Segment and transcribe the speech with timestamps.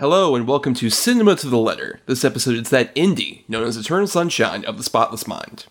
[0.00, 1.98] Hello and welcome to Cinema to the Letter.
[2.06, 5.66] This episode is that indie known as Eternal Sunshine of the Spotless Mind.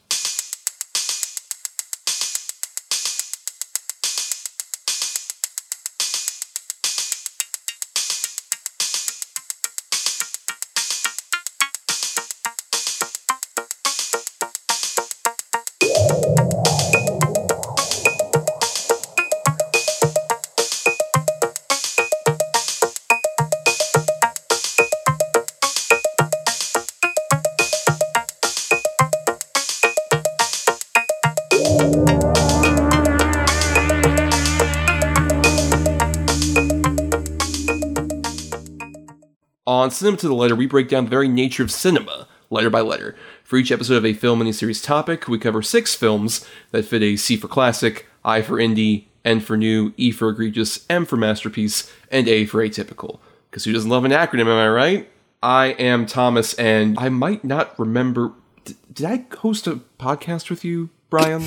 [39.97, 43.15] Cinema to the Letter, we break down the very nature of cinema, letter by letter.
[43.43, 47.15] For each episode of a film miniseries topic, we cover six films that fit a
[47.15, 51.91] C for classic, I for indie, N for new, E for egregious, M for masterpiece,
[52.11, 53.19] and A for atypical.
[53.49, 55.09] Because who doesn't love an acronym, am I right?
[55.41, 58.33] I am Thomas, and I might not remember.
[58.65, 61.43] D- did I host a podcast with you, Bryan?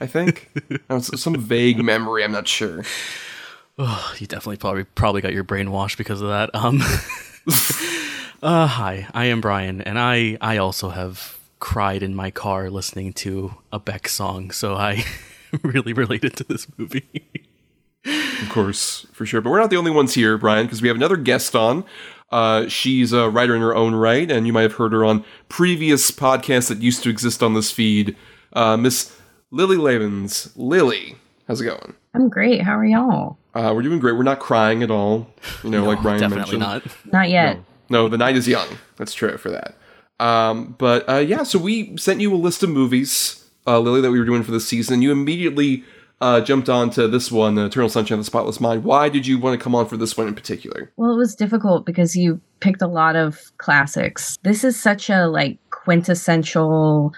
[0.00, 0.50] I think.
[1.00, 2.84] Some vague memory, I'm not sure.
[3.78, 6.50] Oh, you definitely probably probably got your brain washed because of that.
[6.54, 6.80] Um,
[8.42, 13.12] uh, hi, I am Bryan, and I I also have cried in my car listening
[13.12, 15.04] to a Beck song, so I
[15.62, 17.28] really related to this movie.
[18.04, 19.40] Of course, for sure.
[19.40, 21.84] But we're not the only ones here, Bryan, because we have another guest on.
[22.30, 25.24] Uh, she's a writer in her own right, and you might have heard her on
[25.48, 28.16] previous podcasts that used to exist on this feed.
[28.52, 29.16] Uh, Miss
[29.50, 30.52] Lili Labens.
[30.56, 31.16] Lili,
[31.48, 31.94] how's it going?
[32.14, 32.62] I'm great.
[32.62, 33.38] How are y'all?
[33.54, 34.12] Uh, we're doing great.
[34.12, 35.28] We're not crying at all.
[35.64, 36.60] You know, like Bryan definitely mentioned.
[36.60, 36.82] not.
[37.12, 37.60] Not yet.
[37.88, 38.68] No, the night is young.
[38.96, 39.74] That's true for that.
[40.20, 44.10] Um, but uh, yeah, so we sent you a list of movies, uh, Lili, that
[44.10, 45.02] we were doing for the season.
[45.02, 45.82] You immediately
[46.20, 48.84] uh, jumped on to this one, uh, Eternal Sunshine of the Spotless Mind.
[48.84, 50.92] Why did you want to come on for this one in particular?
[50.96, 54.36] Well, it was difficult because you picked a lot of classics.
[54.42, 57.14] This is such a like quintessential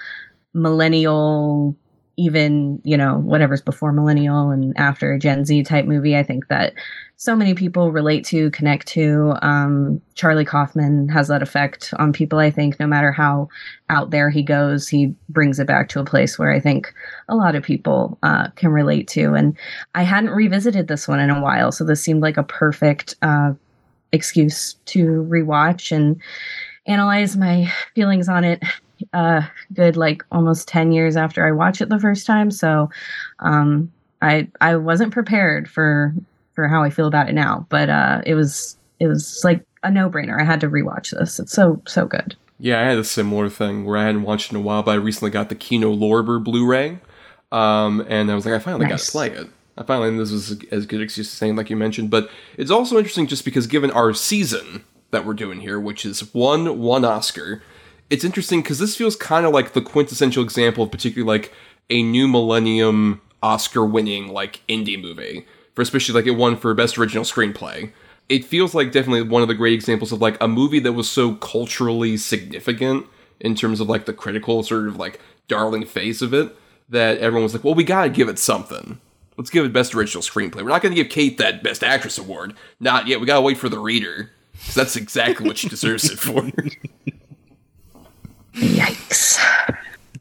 [0.54, 1.76] millennial
[2.16, 6.74] even you know whatever's before millennial and after gen z type movie i think that
[7.16, 9.34] so many people relate to connect to.
[9.42, 13.48] Um, charlie kaufman has that effect on people i think no matter how
[13.88, 16.92] out there he goes he brings it back to a place where i think
[17.28, 19.34] a lot of people uh, can relate to.
[19.34, 19.56] And
[19.94, 23.52] i hadn't revisited this one in a while so this seemed like a perfect uh,
[24.12, 26.20] excuse to rewatch and
[26.86, 28.62] analyze my feelings on it
[29.12, 29.42] uh
[29.72, 32.50] good like almost 10 years after I watched it the first time.
[32.50, 32.90] So
[33.40, 36.14] um I I wasn't prepared for
[36.54, 39.90] for how I feel about it now but uh it was it was like a
[39.90, 40.40] no-brainer.
[40.40, 41.40] I had to rewatch this.
[41.40, 42.36] It's so so good.
[42.58, 44.94] Yeah, I had a similar thing where I hadn't watched in a while, but I
[44.94, 46.98] recently got the Kino Lorber Blu-ray,
[47.50, 49.48] um, and I was like, I finally got to play it.
[49.76, 52.98] I finally, this was as good excuse as saying, like you mentioned, but it's also
[52.98, 57.62] interesting just because given our season that we're doing here, which is one one Oscar,
[58.12, 61.52] it's interesting because this feels kind of like the quintessential example of particularly like
[61.90, 67.24] a new millennium Oscar-winning like indie movie, for especially like it won for best original
[67.24, 67.90] screenplay
[68.28, 71.08] it feels like definitely one of the great examples of like a movie that was
[71.10, 73.04] so culturally significant
[73.40, 76.54] in terms of like the critical sort of like darling face of it
[76.88, 78.98] that everyone was like, well, we gotta give it something.
[79.36, 80.62] Let's give it best original screenplay.
[80.62, 82.54] We're not gonna give Kate that best actress award.
[82.80, 83.20] Not yet.
[83.20, 84.30] We gotta wait for the reader.
[84.64, 86.48] 'Cause that's exactly what she deserves it for.
[88.54, 89.38] yikes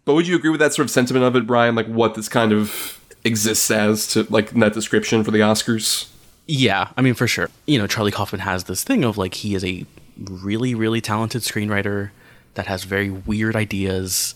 [0.05, 1.75] but would you agree with that sort of sentiment of it, Bryan?
[1.75, 6.09] Like what this kind of exists as to like in that description for the Oscars?
[6.47, 7.49] Yeah, I mean for sure.
[7.65, 9.85] You know, Charlie Kaufman has this thing of like he is a
[10.17, 12.11] really really talented screenwriter
[12.55, 14.35] that has very weird ideas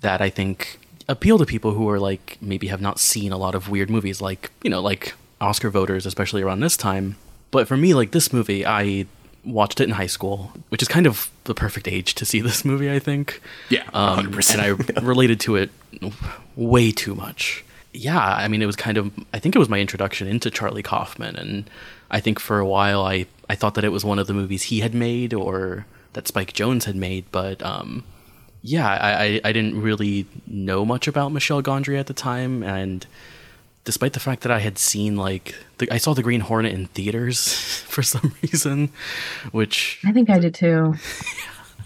[0.00, 3.54] that I think appeal to people who are like maybe have not seen a lot
[3.54, 7.16] of weird movies like, you know, like Oscar voters especially around this time.
[7.50, 9.06] But for me like this movie I
[9.44, 12.64] watched it in high school, which is kind of the perfect age to see this
[12.64, 13.40] movie, I think.
[13.68, 14.52] Yeah, Um, 100%.
[14.52, 15.70] and I related to it
[16.56, 17.64] way too much.
[17.92, 20.82] Yeah, I mean, it was kind of, I think it was my introduction into Charlie
[20.82, 21.36] Kaufman.
[21.36, 21.68] And
[22.10, 24.64] I think for a while I, I thought that it was one of the movies
[24.64, 27.24] he had made or that Spike Jonze had made.
[27.32, 28.04] But um,
[28.62, 32.62] yeah, I, I, I didn't really know much about Michel Gondry at the time.
[32.62, 33.06] And
[33.84, 36.86] despite the fact that I had seen, like, the, I saw The Green Hornet in
[36.86, 37.54] theaters
[37.88, 38.90] for some reason,
[39.52, 40.00] which.
[40.04, 40.94] I think I did too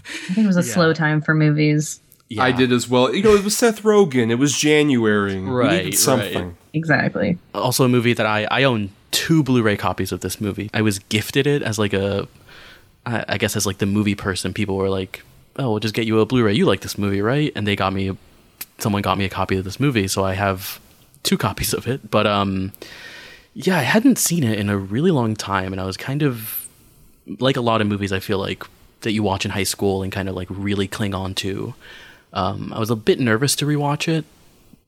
[0.07, 1.99] I think it was a slow time for movies
[2.29, 2.43] Yeah.
[2.43, 3.13] I did as well.
[3.13, 4.29] You know, it was Seth Rogen.
[4.29, 5.39] It was January.
[5.39, 6.45] Right, needed something.
[6.47, 6.55] right.
[6.73, 10.69] exactly also a movie that I I own two Blu-ray copies of this movie.
[10.73, 12.27] I was gifted it as like a
[13.05, 14.53] I I guess as like the movie person.
[14.53, 15.23] People were like,
[15.57, 16.53] "Oh, we'll just get you a Blu-ray.
[16.53, 18.15] You like this movie, right?" And they got me
[18.77, 20.79] someone got me a copy of this movie, so I have
[21.25, 22.09] two copies of it.
[22.09, 22.71] But um
[23.53, 26.67] yeah, I hadn't seen it in a really long time and I was kind of
[27.39, 28.63] like a lot of movies, I feel like
[29.01, 31.73] that you watch in high school and kind of like really cling on to.
[32.33, 34.25] Um, I was a bit nervous to rewatch it,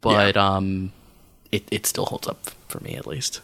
[0.02, 0.56] but yeah.
[0.56, 0.92] um,
[1.52, 3.42] it it still holds up for me at least.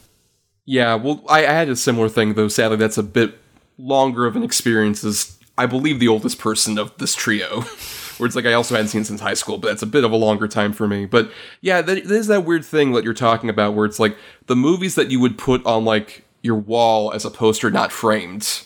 [0.65, 2.47] Yeah, well, I, I had a similar thing though.
[2.47, 3.37] Sadly, that's a bit
[3.77, 7.65] longer of an experience as I believe the oldest person of this trio.
[8.23, 10.13] where it's like I also hadn't seen since high school, but that's a bit of
[10.13, 11.03] a longer time for me.
[11.05, 11.29] But
[11.59, 14.15] yeah, there's that weird thing that you're talking about where it's like
[14.45, 18.63] the movies that you would put on like your wall as a poster, not framed.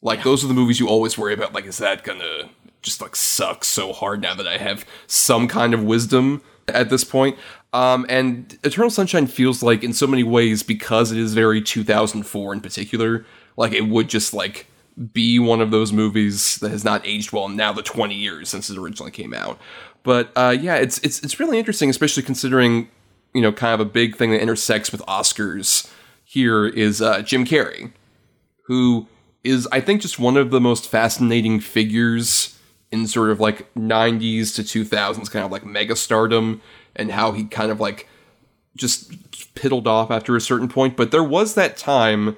[0.00, 0.24] Like yeah.
[0.24, 1.52] those are the movies you always worry about.
[1.52, 2.48] Like, is that gonna
[2.80, 7.04] just like suck so hard now that I have some kind of wisdom at this
[7.04, 7.36] point?
[7.74, 12.54] Um, and Eternal Sunshine feels like, in so many ways, because it is very 2004
[12.54, 13.26] in particular,
[13.58, 14.66] like it would just like
[15.12, 18.70] be one of those movies that has not aged well now the 20 years since
[18.70, 19.58] it originally came out.
[20.02, 22.88] But uh, yeah, it's it's it's really interesting, especially considering
[23.32, 25.90] you know kind of a big thing that intersects with Oscars
[26.24, 27.92] here is uh, Jim Carrey,
[28.66, 29.08] who
[29.42, 32.58] is I think just one of the most fascinating figures
[32.90, 36.62] in sort of like 90s to 2000s kind of like mega stardom
[36.94, 38.08] and how he kind of like
[38.76, 39.10] just
[39.54, 40.96] piddled off after a certain point.
[40.96, 42.36] But there was that time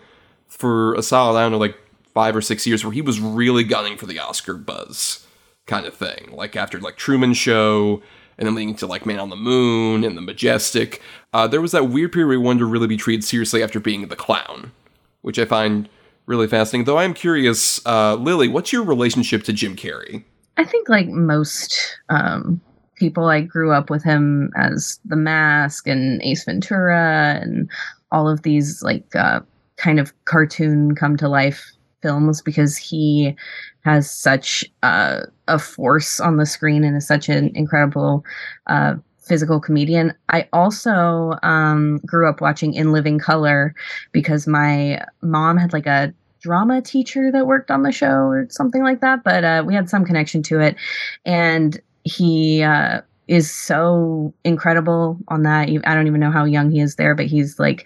[0.48, 1.76] for a solid, I don't know, like
[2.16, 5.26] five or six years where he was really gunning for the Oscar buzz
[5.66, 6.30] kind of thing.
[6.32, 8.02] Like after like Truman Show
[8.38, 11.02] and then leading to like Man on the Moon and The Majestic.
[11.34, 13.78] Uh, there was that weird period where he wanted to really be treated seriously after
[13.78, 14.72] being the clown,
[15.20, 15.90] which I find
[16.24, 16.86] really fascinating.
[16.86, 20.24] Though I am curious, uh, Lili, what's your relationship to Jim Carrey?
[20.56, 22.62] I think like most um,
[22.94, 27.70] people, I grew up with him as The Mask and Ace Ventura and
[28.10, 29.40] all of these like uh,
[29.76, 31.72] kind of cartoon come to life
[32.06, 33.34] films because he
[33.80, 38.24] has such uh, a force on the screen and is such an incredible
[38.68, 40.14] uh, physical comedian.
[40.28, 43.74] I also um, grew up watching In Living Color
[44.12, 48.84] because my mom had like a drama teacher that worked on the show or something
[48.84, 50.76] like that, but uh, we had some connection to it.
[51.24, 55.68] And he uh, is so incredible on that.
[55.84, 57.84] I don't even know how young he is there, but he's like,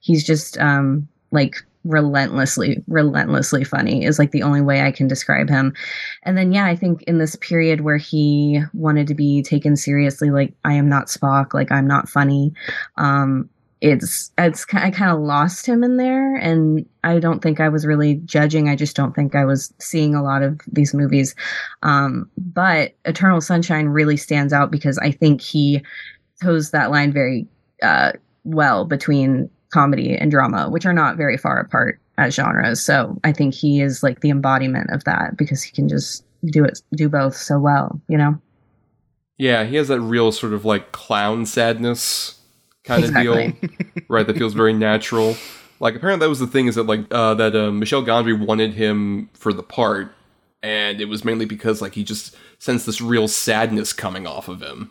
[0.00, 1.56] he's just um, like
[1.88, 5.74] relentlessly relentlessly funny is like the only way i can describe him.
[6.22, 10.30] And then yeah i think in this period where he wanted to be taken seriously
[10.30, 12.52] like i am not spock like i'm not funny
[12.96, 13.48] um
[13.80, 17.86] it's it's i kind of lost him in there and i don't think i was
[17.86, 21.34] really judging i just don't think i was seeing a lot of these movies.
[21.82, 25.82] Um but eternal sunshine really stands out because i think he
[26.42, 27.46] toes that line very
[27.82, 28.12] uh
[28.44, 32.84] well between comedy and drama, which are not very far apart as genres.
[32.84, 36.64] So I think he is like the embodiment of that because he can just do
[36.64, 38.40] it, do both so well, you know?
[39.38, 42.38] Yeah, he has that real sort of like clown sadness
[42.84, 43.46] kind exactly.
[43.46, 44.26] of deal, right?
[44.26, 45.36] That feels very natural.
[45.80, 48.74] Like apparently that was the thing is that like uh, that uh, Michel Gondry wanted
[48.74, 50.12] him for the part,
[50.60, 54.60] and it was mainly because like he just sensed this real sadness coming off of
[54.60, 54.90] him.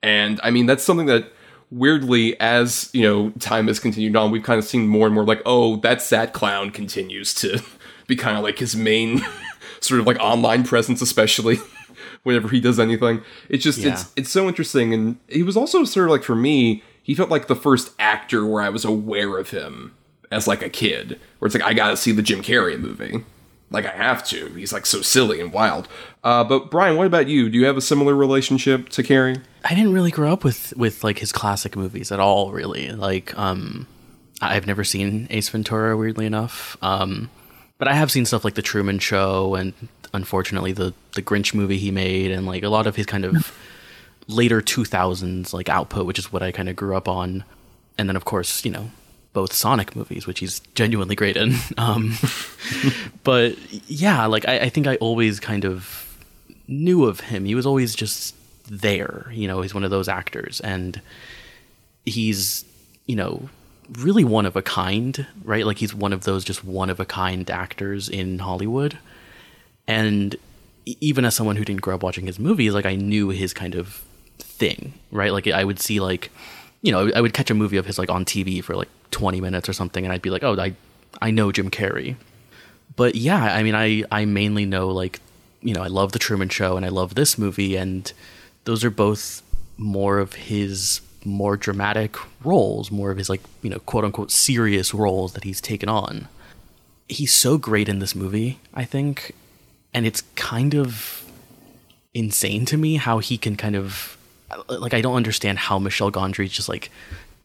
[0.00, 1.32] And I mean that's something that
[1.70, 5.24] weirdly, as you know, time has continued on, we've kind of seen more and more
[5.24, 7.62] like, oh, that sad clown continues to
[8.06, 9.22] be kind of like his main
[9.80, 11.58] sort of like online presence, especially
[12.22, 13.22] whenever he does anything.
[13.48, 13.92] It's just yeah.
[13.92, 17.30] it's it's so interesting, and he was also sort of like for me, he felt
[17.30, 19.94] like the first actor where I was aware of him
[20.30, 23.24] as like a kid, where it's like I got to see the Jim Carrey movie.
[23.70, 24.48] Like I have to.
[24.54, 25.88] He's like so silly and wild.
[26.24, 27.50] Uh, but Bryan, what about you?
[27.50, 29.42] Do you have a similar relationship to Carrey?
[29.64, 32.52] I didn't really grow up with with like his classic movies at all.
[32.52, 33.86] Really, like um,
[34.40, 35.96] I've never seen Ace Ventura.
[35.96, 37.30] Weirdly enough, um,
[37.76, 39.74] but I have seen stuff like The Truman Show and
[40.14, 43.54] unfortunately the the Grinch movie he made, and like a lot of his kind of
[44.28, 47.44] later two thousands like output, which is what I kind of grew up on.
[47.98, 48.90] And then of course, you know,
[49.32, 51.54] both Sonic movies, which he's genuinely great in.
[51.76, 52.14] Um,
[53.24, 53.56] but
[53.88, 56.18] yeah, like I, I, think I always kind of
[56.66, 57.44] knew of him.
[57.44, 58.34] He was always just
[58.68, 59.30] there.
[59.32, 61.00] You know, he's one of those actors, and
[62.04, 62.64] he's
[63.06, 63.48] you know
[63.92, 65.64] really one of a kind, right?
[65.64, 68.98] Like he's one of those just one of a kind actors in Hollywood.
[69.86, 70.36] And
[70.84, 73.74] even as someone who didn't grow up watching his movies, like I knew his kind
[73.74, 74.04] of
[74.38, 75.32] thing, right?
[75.32, 76.30] Like I would see like
[76.82, 79.40] you know, I would catch a movie of his like on TV for like 20
[79.40, 80.74] minutes or something, and I'd be like, oh, I,
[81.20, 82.16] I know Jim Carrey.
[82.96, 85.20] But yeah, I mean, I, I mainly know like,
[85.60, 88.12] you know, I love The Truman Show and I love this movie, and
[88.64, 89.42] those are both
[89.76, 94.94] more of his more dramatic roles, more of his like, you know, quote unquote serious
[94.94, 96.28] roles that he's taken on.
[97.08, 99.34] He's so great in this movie, I think,
[99.94, 101.24] and it's kind of
[102.14, 104.17] insane to me how he can kind of
[104.68, 106.90] like I don't understand how Michel Gondry just like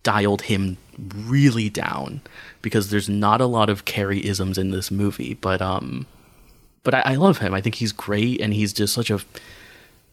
[0.04, 2.22] dialed him really down
[2.62, 6.06] because there's not a lot of Carrey isms in this movie, but um,
[6.84, 7.54] but I, I love him.
[7.54, 9.20] I think he's great, and he's just such a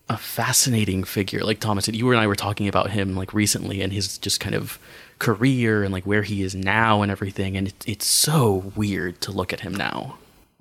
[0.08, 1.40] a fascinating figure.
[1.40, 4.40] Like Thomas said, you and I were talking about him like recently, and his just
[4.40, 4.78] kind of
[5.18, 9.32] career and like where he is now and everything, and it, it's so weird to
[9.32, 10.18] look at him now.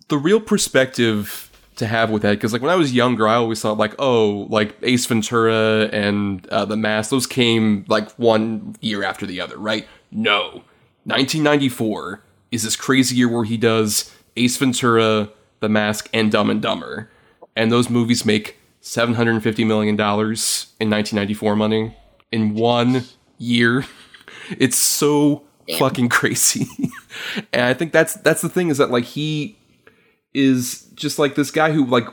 [0.10, 1.49] The real perspective
[1.80, 4.48] to have with that because like when I was younger, I always thought like oh
[4.50, 9.58] like Ace Ventura and uh, The Mask those came like one year after the other,
[9.58, 9.88] right?
[10.12, 10.64] No,
[11.06, 12.22] 1994
[12.52, 17.10] is this crazy year where he does Ace Ventura, The Mask, and Dumb and Dumber,
[17.56, 21.96] and those movies make 750 million dollars in 1994 money
[22.32, 23.04] in one
[23.38, 23.86] year.
[24.58, 25.78] It's so Damn.
[25.78, 26.68] fucking crazy.
[27.54, 29.59] and I think that's that's the thing is that like he
[30.34, 32.08] is just like this guy who like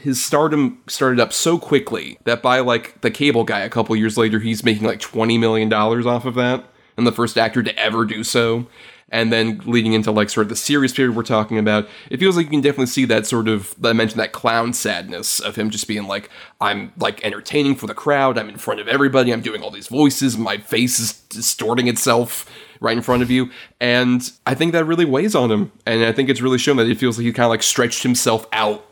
[0.00, 4.18] his stardom started up so quickly that by like the cable guy a couple years
[4.18, 6.64] later he's making like 20 million dollars off of that
[6.98, 8.66] and the first actor to ever do so.
[9.10, 12.36] And then leading into like sort of the serious period we're talking about it feels
[12.36, 15.70] like you can definitely see that sort of i mentioned that clown sadness of him
[15.70, 16.28] just being like
[16.60, 19.88] i'm like entertaining for the crowd i'm in front of everybody i'm doing all these
[19.88, 22.44] voices my face is distorting itself
[22.80, 23.50] right in front of you.
[23.80, 25.72] And I think that really weighs on him.
[25.86, 28.02] And I think it's really shown that it feels like he kind of like stretched
[28.02, 28.84] himself out.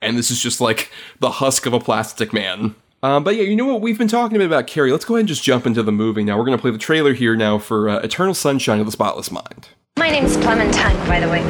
[0.00, 2.74] And this is just like the husk of a plastic man.
[3.04, 4.92] Um, but yeah, you know what we've been talking a bit about Carrey.
[4.92, 6.38] Let's go ahead and just jump into the movie now.
[6.38, 9.30] We're going to play the trailer here now for uh, Eternal Sunshine of the Spotless
[9.30, 9.68] Mind.
[9.98, 11.42] My name's Clementine, by the way.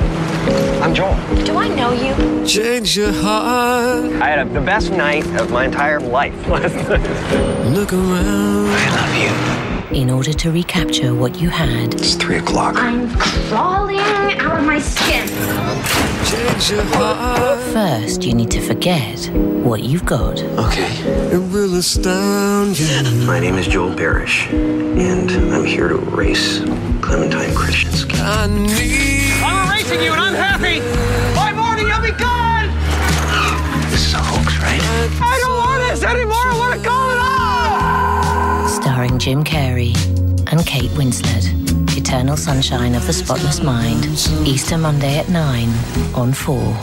[0.80, 1.14] I'm Joel.
[1.44, 2.46] Do I know you?
[2.46, 4.06] Change your heart.
[4.20, 7.66] I had a, the best night of my entire life last night.
[7.66, 8.68] Look around.
[8.68, 11.94] I love you in order to recapture what you had.
[11.94, 12.76] It's three o'clock.
[12.76, 15.28] I'm crawling out of my skin.
[17.72, 20.40] First, you need to forget what you've got.
[20.40, 20.92] Okay.
[21.32, 22.86] It will astound you.
[23.26, 26.60] My name is Joel Barish, and I'm here to erase
[27.00, 28.18] Clementine Kruczynski.
[28.20, 29.42] I need.
[29.42, 30.80] I'm erasing you, and I'm happy.
[31.34, 32.68] By morning, you'll be gone.
[33.90, 34.80] This is a hoax, right?
[35.20, 36.36] I don't want this anymore.
[36.36, 37.18] I want to call it
[38.92, 39.96] starring Jim Carrey
[40.52, 41.96] and Kate Winslet.
[41.96, 44.04] Eternal Sunshine of the Spotless Mind.
[44.46, 45.68] Easter Monday at 9
[46.14, 46.78] on 4.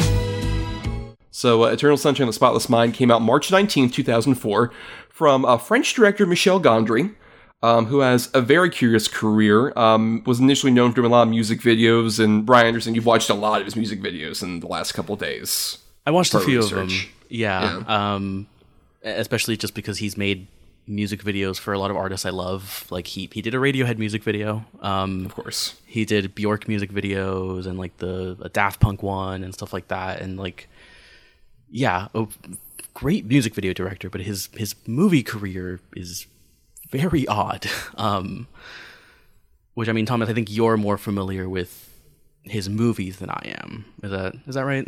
[1.29, 4.71] So, uh, Eternal Sunshine of the Spotless Mind came out March 19, 2004,
[5.07, 7.13] from uh, French director Michel Gondry,
[7.61, 9.71] um, who has a very curious career.
[9.77, 13.05] Um, was initially known for doing a lot of music videos, and Bryan Anderson, you've
[13.05, 15.77] watched a lot of his music videos in the last couple days.
[16.07, 16.71] I watched a few research.
[16.71, 17.09] of them.
[17.29, 18.13] Yeah, yeah.
[18.15, 18.47] Um,
[19.03, 20.47] especially just because he's made
[20.89, 22.87] music videos for a lot of artists I love.
[22.89, 24.65] Like he he did a Radiohead music video.
[24.81, 29.43] Um, of course, he did Bjork music videos and like the a Daft Punk one
[29.43, 30.19] and stuff like that.
[30.19, 30.67] And like,
[31.69, 32.27] yeah, a
[32.93, 34.09] great music video director.
[34.09, 36.25] But his his movie career is
[36.89, 37.69] very odd.
[37.95, 38.47] Um,
[39.73, 41.89] which I mean, Thomas, I think you're more familiar with
[42.43, 43.85] his movies than I am.
[44.03, 44.87] Is that is that right?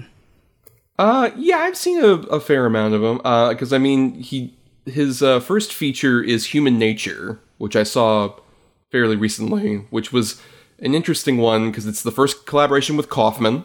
[0.98, 3.22] Uh, yeah, I've seen a, a fair amount of them.
[3.24, 4.54] Uh, because I mean, he
[4.86, 8.36] his uh, first feature is Human Nature, which I saw
[8.92, 10.42] fairly recently, which was
[10.80, 13.64] an interesting one because it's the first collaboration with Kaufman.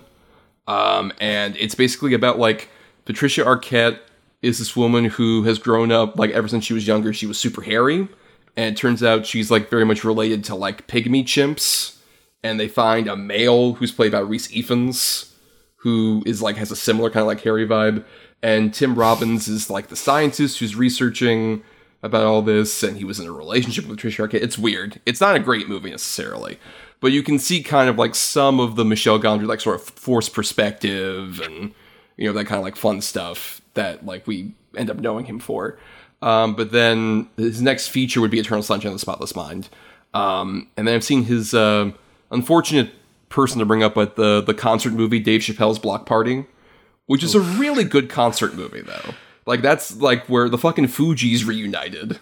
[0.68, 2.68] Um, and it's basically about like
[3.04, 3.98] Patricia Arquette
[4.42, 7.38] is this woman who has grown up like ever since she was younger, she was
[7.38, 8.08] super hairy.
[8.56, 11.98] And it turns out she's like very much related to like pygmy chimps.
[12.42, 15.32] And they find a male who's played by Rhys Ifans,
[15.76, 18.04] who is like has a similar kind of like hairy vibe
[18.42, 21.62] and Tim Robbins is like the scientist who's researching
[22.02, 24.42] about all this, and he was in a relationship with Tricia Arquette.
[24.42, 25.00] It's weird.
[25.06, 26.58] It's not a great movie necessarily,
[27.00, 29.82] but you can see kind of like some of the Michel Gondry like sort of
[29.82, 31.74] forced perspective and
[32.16, 35.38] you know that kind of like fun stuff that like we end up knowing him
[35.38, 35.78] for.
[36.22, 39.68] Um, but then his next feature would be Eternal Sunshine of the Spotless Mind,
[40.14, 41.90] um, and then I've seen his uh,
[42.30, 42.90] unfortunate
[43.28, 46.46] person to bring up at the the concert movie Dave Chappelle's Block Party
[47.06, 49.14] which is a really good concert movie though.
[49.46, 52.18] Like that's like where the fucking Fugees reunited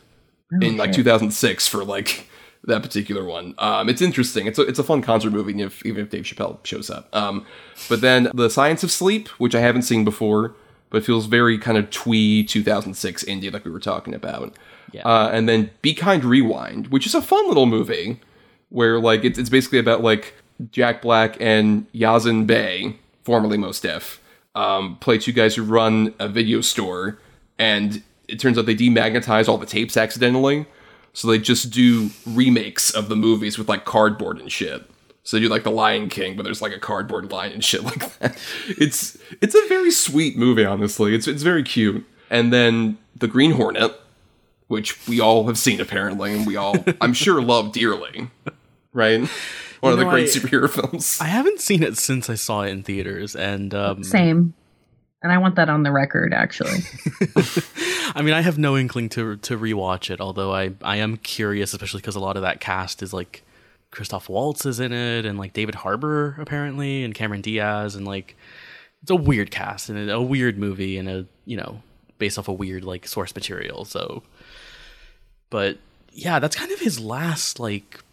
[0.61, 2.29] in like 2006 for like
[2.65, 3.55] that particular one.
[3.59, 4.47] Um, it's interesting.
[4.47, 7.15] It's a it's a fun concert movie, if, even if Dave Chappelle shows up.
[7.15, 7.47] Um,
[7.89, 10.55] but then the Science of Sleep, which I haven't seen before,
[10.91, 14.55] but feels very kind of twee 2006 indie, like we were talking about.
[14.93, 15.03] Yeah.
[15.03, 18.21] Uh, and then Be Kind Rewind, which is a fun little movie
[18.69, 20.35] where like it's it's basically about like
[20.71, 24.21] Jack Black and Yasiin Bey, formerly Mos Def
[24.55, 27.19] um, play two guys who run a video store,
[27.59, 30.67] and it turns out they demagnetize all the tapes accidentally.
[31.13, 34.85] So they just do remakes of the movies with like cardboard and shit.
[35.23, 37.83] So they do like the Lion King, but there's like a cardboard lion and shit
[37.85, 38.37] like that.
[38.69, 41.15] It's it's a very sweet movie, honestly.
[41.15, 42.05] It's it's very cute.
[42.31, 43.93] And then the Green Hornet,
[44.69, 48.29] which we all have seen apparently, and we all, I'm sure, love dearly.
[48.93, 49.29] Right?
[49.85, 51.19] One of the great I- superhero films.
[51.21, 54.55] I haven't seen it since I saw it in theaters, and um, Same.
[55.23, 56.81] And I want that on the record, actually.
[58.15, 60.21] I mean, I have no inkling to to rewatch it.
[60.21, 63.43] Although I I am curious, especially because a lot of that cast is like
[63.91, 68.37] Christoph Waltz is in it, and like David Harbour apparently, and Cameron Diaz, and like
[69.03, 71.81] it's a weird cast and a weird movie, and a you know
[72.19, 73.87] based off a weird like source material.
[73.87, 74.23] So,
[75.49, 75.79] but
[76.13, 78.04] yeah, that's kind of his last like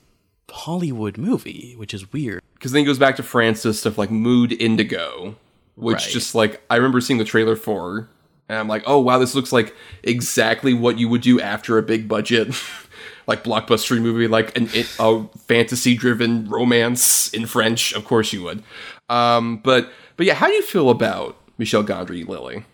[0.49, 2.41] Hollywood movie, which is weird.
[2.55, 5.35] because then he goes back to Francis stuff like Mood Indigo,
[5.75, 6.09] which Right.
[6.09, 8.09] just like I remember seeing the trailer for,
[8.49, 11.81] and I'm like, oh wow, this looks like exactly what you would do after a
[11.83, 12.49] big budget,
[13.27, 17.93] like blockbuster movie, like an it, a fantasy driven romance in French.
[17.93, 18.61] Of course you would,
[19.09, 22.65] um, but but yeah, how do you feel about Michel Gondry, Lili?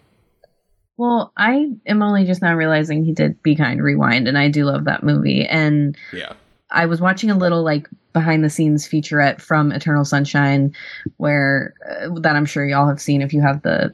[0.97, 4.65] well, I am only just now realizing he did Be Kind Rewind, and I do
[4.65, 5.45] love that movie.
[5.45, 6.33] And Yeah,
[6.71, 10.73] I was watching a little like behind the scenes featurette from Eternal Sunshine,
[11.17, 13.93] where uh, that I'm sure y'all have seen if you have the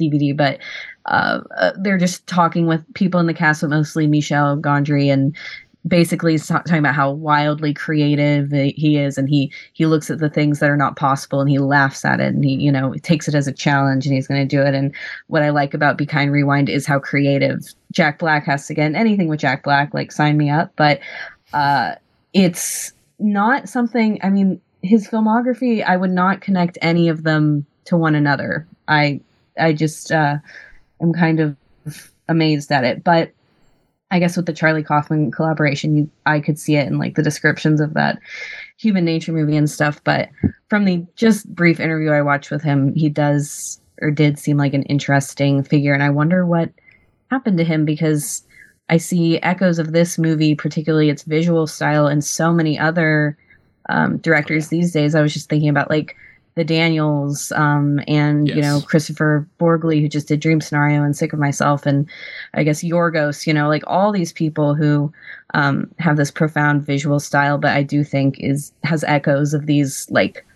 [0.00, 0.58] DVD, but
[1.06, 5.36] uh, uh, they're just talking with people in the cast, but mostly Michel Gondry, and
[5.86, 10.58] basically talking about how wildly creative he is, and he he looks at the things
[10.58, 13.34] that are not possible and he laughs at it, and he you know takes it
[13.34, 14.74] as a challenge, and he's going to do it.
[14.74, 14.94] And
[15.28, 17.60] what I like about Be Kind Rewind is how creative
[17.92, 18.86] Jack Black has to get.
[18.86, 21.00] And anything with Jack Black, like sign me up, but
[21.52, 21.94] uh,
[22.36, 24.18] it's not something.
[24.22, 28.66] I mean, his filmography, I would not connect any of them to one another.
[28.88, 29.20] I
[29.58, 30.36] I just uh,
[31.00, 31.56] am kind of
[32.28, 33.32] amazed at it, but.
[34.08, 37.24] I guess with the Charlie Kaufman collaboration, you, I could see it in like the
[37.24, 38.20] descriptions of that
[38.78, 40.00] human nature movie and stuff.
[40.04, 40.28] But
[40.70, 44.74] from the just brief interview I watched with him, he does or did seem like
[44.74, 45.92] an interesting figure.
[45.92, 46.70] And I wonder what
[47.32, 48.45] happened to him because
[48.88, 53.36] I see echoes of this movie, particularly its visual style, and so many other
[53.88, 55.14] um, directors these days.
[55.14, 56.16] I was just thinking about like
[56.54, 61.32] the Daniels um, and you know Kristoffer Borgli, who just did Dream Scenario and Sick
[61.32, 62.08] of Myself, and
[62.54, 63.46] I guess Yorgos.
[63.46, 65.12] You know, like all these people who
[65.54, 70.08] um, have this profound visual style, but I do think is has echoes of these
[70.10, 70.46] like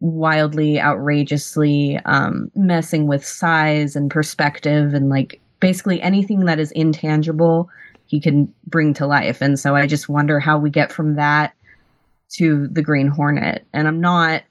[0.00, 7.68] wildly outrageously um, messing with size and perspective and like basically anything that is intangible
[8.04, 9.42] he can bring to life.
[9.42, 11.54] And so i just wonder how we get from that
[12.34, 13.66] to the green hornet.
[13.72, 14.44] And i'm not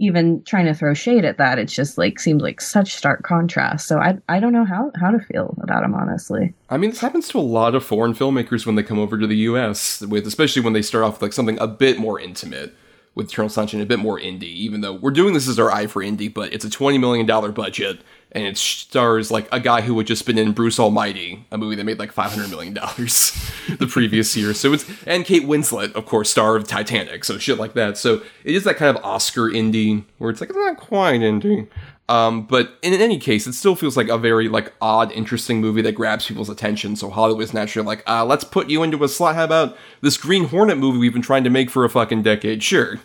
[0.00, 1.60] even trying to throw shade at that.
[1.60, 3.86] It's just like seems like such stark contrast.
[3.86, 6.52] So i i don't know how how to feel about him honestly.
[6.68, 9.28] I mean, this happens to a lot of foreign filmmakers when they come over to
[9.28, 10.00] the U.S.
[10.00, 12.74] With especially when they start off with like something a bit more intimate,
[13.14, 14.44] with Eternal Sunshine, a bit more indie.
[14.44, 17.26] Even though we're doing this as our I for indie, but it's a twenty million
[17.26, 18.00] dollar budget,
[18.32, 21.76] and it stars like a guy who had just been in Bruce Almighty, a movie
[21.76, 23.32] that made like five hundred million dollars
[23.78, 24.54] the previous year.
[24.54, 27.98] So it's and Kate Winslet, of course, star of Titanic, so shit like that.
[27.98, 31.68] So it is that kind of Oscar indie where it's like it's not quite indie.
[32.08, 35.82] Um, but in any case, it still feels like a very like odd, interesting movie
[35.82, 36.96] that grabs people's attention.
[36.96, 39.36] So Hollywood's naturally like, uh, let's put you into a slot.
[39.36, 42.62] How about this Green Hornet movie we've been trying to make for a fucking decade?
[42.62, 43.00] Sure,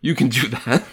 [0.00, 0.84] you can do that,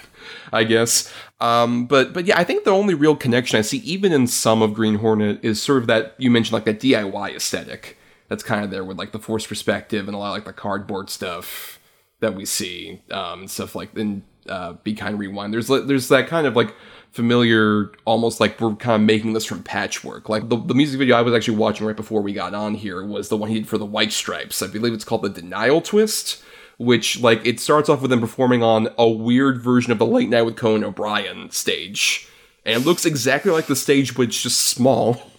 [0.54, 1.12] I guess.
[1.42, 4.62] Um, but but yeah, I think the only real connection I see, even in some
[4.62, 7.98] of Green Hornet, is sort of that you mentioned like that DIY aesthetic
[8.30, 10.54] that's kind of there with like the forced perspective and a lot of like the
[10.54, 11.80] cardboard stuff
[12.20, 15.54] that we see um, and stuff like in uh, Be Kind Rewind.
[15.54, 16.74] There's there's that kind of like
[17.20, 20.30] familiar, almost like we're kind of making this from patchwork.
[20.30, 23.06] Like the, the music video I was actually watching right before we got on here
[23.06, 24.62] was the one he did for the White Stripes.
[24.62, 26.42] I believe it's called the Denial Twist,
[26.78, 30.30] which like it starts off with them performing on a weird version of the Late
[30.30, 32.30] Night with Conan O'Brien stage,
[32.66, 35.22] and it looks exactly like the stage, but it's just small.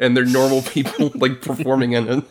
[0.00, 2.24] And they're normal people like performing in it.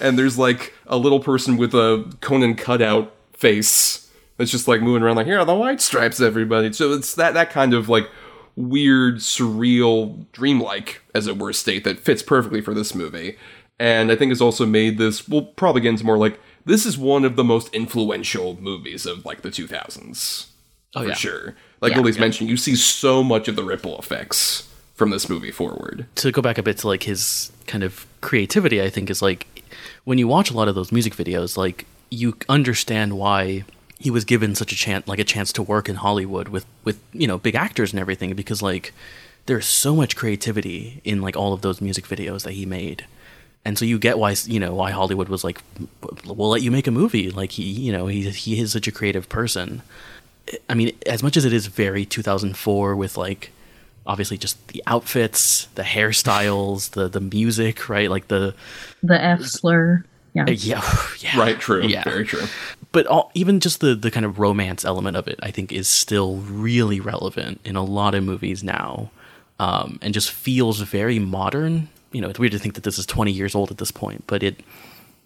[0.00, 5.02] And there's like a little person with a Conan cutout face that's just like moving
[5.02, 6.72] around like, here are the white stripes, everybody.
[6.72, 8.08] So it's that that kind of like
[8.56, 13.36] weird, surreal, dreamlike, as it were, state that fits perfectly for this movie.
[13.78, 16.96] And I think it's also made this, we'll probably get into more like, this is
[16.96, 20.46] one of the most influential movies of like the 2000s.
[20.94, 21.14] Oh, for yeah.
[21.14, 21.54] sure.
[21.82, 22.22] Like Yeah, Lili's yeah.
[22.22, 26.06] mentioned, you see so much of the ripple effects from this movie forward.
[26.16, 29.46] to go back a bit to like his kind of creativity, I think is like
[30.04, 33.64] when you watch a lot of those music videos, like you understand why
[33.98, 37.00] he was given such a chance, like a chance to work in Hollywood with with
[37.12, 38.92] you know big actors and everything, because like
[39.46, 43.06] there's so much creativity in like all of those music videos that he made.
[43.64, 45.62] And so you get why you know why Hollywood was like,
[46.24, 47.30] we'll let you make a movie.
[47.30, 49.82] Like he, you know, he he is such a creative person.
[50.68, 53.50] I mean, as much as it is very 2004 with like
[54.06, 58.10] obviously just the outfits, the hairstyles, the the music, right?
[58.10, 58.54] Like the
[59.02, 60.04] The F slur.
[60.36, 60.44] Yeah.
[60.44, 61.86] uh, yeah, yeah, Right, true.
[61.86, 62.04] Yeah.
[62.04, 62.44] Very true.
[62.92, 65.88] But all, even just the the kind of romance element of it, I think, is
[65.88, 69.10] still really relevant in a lot of movies now,
[69.58, 71.88] um, and just feels very modern.
[72.12, 74.24] You know, it's weird to think that this is 20 years old at this point,
[74.26, 74.62] but it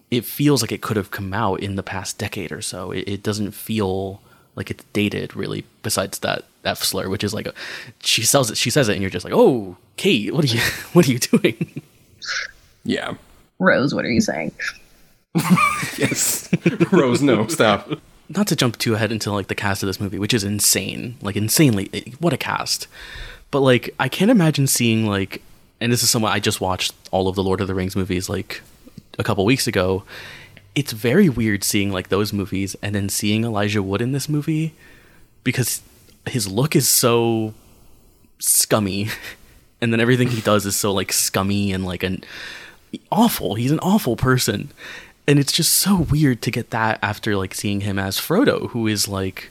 [0.09, 2.91] it feels like it could have come out in the past decade or so.
[2.91, 4.21] It, it doesn't feel
[4.55, 5.63] like it's dated really.
[5.83, 7.53] Besides that F slur, which is like a,
[8.01, 10.59] she sells it, she says it, and you're just like, oh, Kate, what are you
[10.93, 11.81] what are you doing?
[12.83, 13.13] Yeah.
[13.59, 14.51] Rose, what are you saying?
[15.97, 16.49] Yes.
[16.91, 17.89] Rose, no, stop.
[18.29, 21.15] not to jump too ahead into like the cast of this movie, which is insane,
[21.21, 22.87] like insanely, what a cast.
[23.51, 25.41] But like, I can't imagine seeing like,
[25.79, 28.29] and this is someone I just watched all of the Lord of the Rings movies
[28.29, 28.61] like
[29.19, 30.03] a couple weeks ago.
[30.73, 34.73] It's very weird seeing like those movies and then seeing Elijah Wood in this movie
[35.43, 35.81] because
[36.25, 37.53] his look is so
[38.39, 39.09] scummy,
[39.81, 42.23] and then everything he does is so like scummy and like an
[43.11, 43.55] awful.
[43.55, 44.71] He's an awful person.
[45.27, 48.87] And it's just so weird to get that after like seeing him as Frodo, who
[48.87, 49.49] is like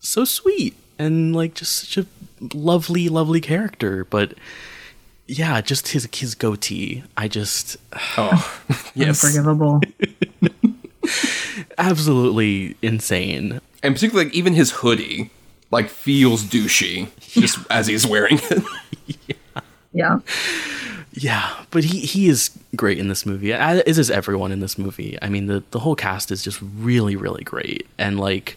[0.00, 2.06] so sweet and like just such a
[2.54, 4.04] lovely, lovely character.
[4.04, 4.34] But
[5.26, 7.04] yeah, just his his goatee.
[7.16, 7.76] I just
[8.16, 8.62] Oh,
[8.94, 9.24] yes.
[9.24, 9.80] Unforgivable.
[11.78, 13.60] absolutely insane.
[13.82, 15.30] And particularly, like, even his hoodie,
[15.70, 18.62] like, feels douchey just as he's wearing it.
[19.28, 19.60] yeah.
[19.94, 20.18] Yeah,
[21.70, 23.52] but he he is great in this movie.
[23.52, 25.18] As is everyone in this movie.
[25.20, 27.86] I mean, the the whole cast is just really really great.
[27.98, 28.56] And like,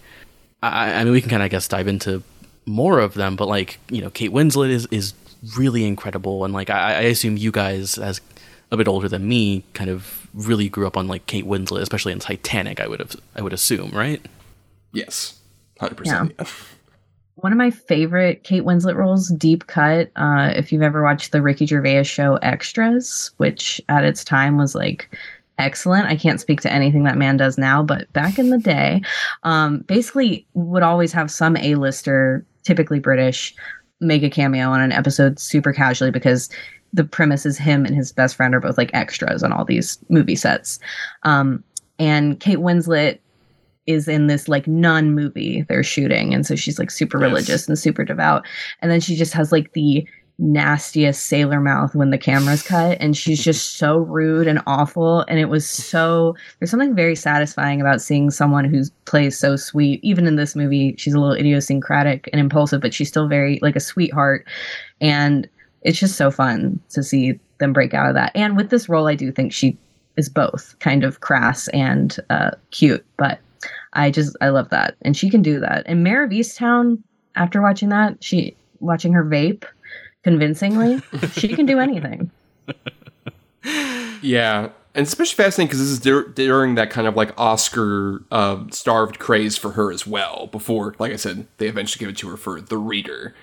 [0.63, 2.23] I, I mean, we can kind of I guess dive into
[2.65, 3.35] more of them.
[3.35, 5.13] But like, you know, Kate Winslet is is
[5.57, 6.45] really incredible.
[6.45, 8.21] And like, I, I assume you guys, as
[8.71, 12.13] a bit older than me, kind of really grew up on like Kate Winslet, especially
[12.13, 12.79] in Titanic.
[12.79, 14.25] I would have I would assume, right?
[14.93, 15.39] yes.
[15.81, 16.05] 100%.
[16.05, 16.27] Yeah.
[16.39, 16.45] yeah.
[17.35, 20.09] One of my favorite Kate Winslet roles, Deep Cut.
[20.15, 24.73] Uh, if you've ever watched the Ricky Gervais show Extras, which at its time was
[24.73, 25.09] like
[25.57, 26.07] excellent.
[26.07, 29.01] I can't speak to anything that man does now, but back in the day,
[29.43, 33.55] um, basically would always have some A-lister, typically British,
[34.01, 36.49] make a cameo on an episode super casually because
[36.93, 39.99] the premise is him and his best friend are both like extras on all these
[40.09, 40.79] movie sets.
[41.23, 41.63] Um,
[41.99, 43.19] and Kate Winslet
[43.87, 47.23] is in this like nun movie they're shooting and so she's like super Yes.
[47.29, 48.45] religious and super devout
[48.81, 53.15] and then she just has like the nastiest sailor mouth when the camera's cut and
[53.15, 58.01] she's just so rude and awful and it was so there's something very satisfying about
[58.01, 62.39] seeing someone who plays so sweet even in this movie she's a little idiosyncratic and
[62.41, 64.45] impulsive but she's still very like a sweetheart
[64.99, 65.47] and
[65.83, 69.07] it's just so fun to see them break out of that and with this role
[69.07, 69.77] i do think she
[70.17, 73.39] is both kind of crass and uh, cute but
[73.93, 75.83] I just I love that, and she can do that.
[75.85, 77.01] And Mare of Easttown,
[77.35, 79.65] after watching that, she watching her vape
[80.23, 81.01] convincingly,
[81.33, 82.31] she can do anything.
[84.21, 88.63] Yeah, and especially fascinating because this is dur- during that kind of like Oscar uh,
[88.71, 90.47] starved craze for her as well.
[90.47, 93.35] Before, like I said, they eventually give it to her for The Reader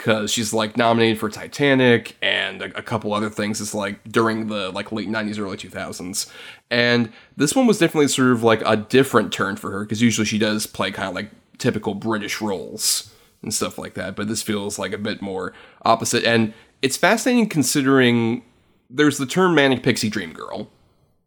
[0.00, 3.60] because she's like nominated for Titanic and a, a couple other things.
[3.60, 6.30] It's like during the like late '90s, early 2000s,
[6.70, 10.24] and this one was definitely sort of like a different turn for her because usually
[10.24, 14.16] she does play kind of like typical British roles and stuff like that.
[14.16, 18.42] But this feels like a bit more opposite, and it's fascinating considering
[18.88, 20.70] there's the term manic pixie dream girl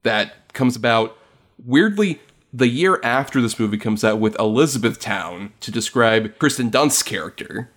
[0.02, 1.16] that comes about
[1.64, 2.20] weirdly
[2.52, 7.70] the year after this movie comes out with Elizabethtown to describe Kirsten Dunst's character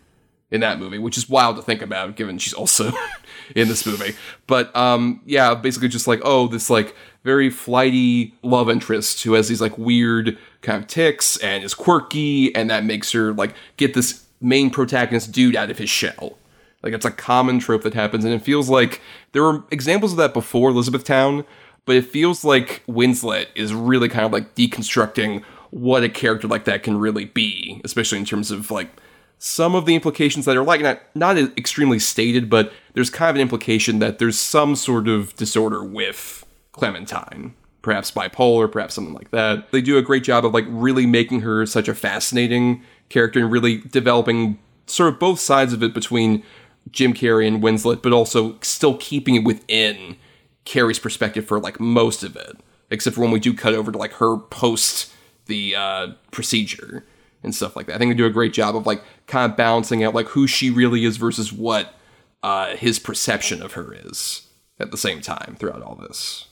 [0.51, 2.93] in that movie, which is wild to think about given she's also
[3.55, 4.15] in this movie.
[4.47, 9.49] But um yeah, basically just like oh this like very flighty love interest who has
[9.49, 13.95] these like weird kind of ticks and is quirky and that makes her like get
[13.95, 16.39] this main protagonist dude out of his shell.
[16.83, 19.01] Like it's a common trope that happens, and it feels like
[19.33, 21.45] there were examples of that before Elizabethtown,
[21.85, 26.65] but it feels like Winslet is really kind of like deconstructing what a character like
[26.65, 28.91] that can really be, especially in terms of like
[29.39, 33.37] some of the implications that are like not not extremely stated, but there's kind of
[33.37, 37.55] an implication that there's some sort of disorder with Clementine.
[37.83, 39.71] Perhaps bipolar, perhaps something like that.
[39.71, 43.53] They do a great job of like really making her such a fascinating character and
[43.53, 46.43] really developing sort of both sides of it between
[46.91, 50.17] Jim Carrey and Winslet, but also still keeping it within
[50.65, 52.57] Carrey's perspective for like most of it,
[52.91, 55.13] except for when we do cut over to like her post
[55.47, 57.05] the uh, procedure
[57.47, 57.95] and stuff like that.
[57.95, 60.47] I think they do a great job of like kind of balancing out like who
[60.47, 61.95] she really is versus what
[62.43, 64.47] uh, his perception of her is
[64.79, 66.47] at the same time throughout all this.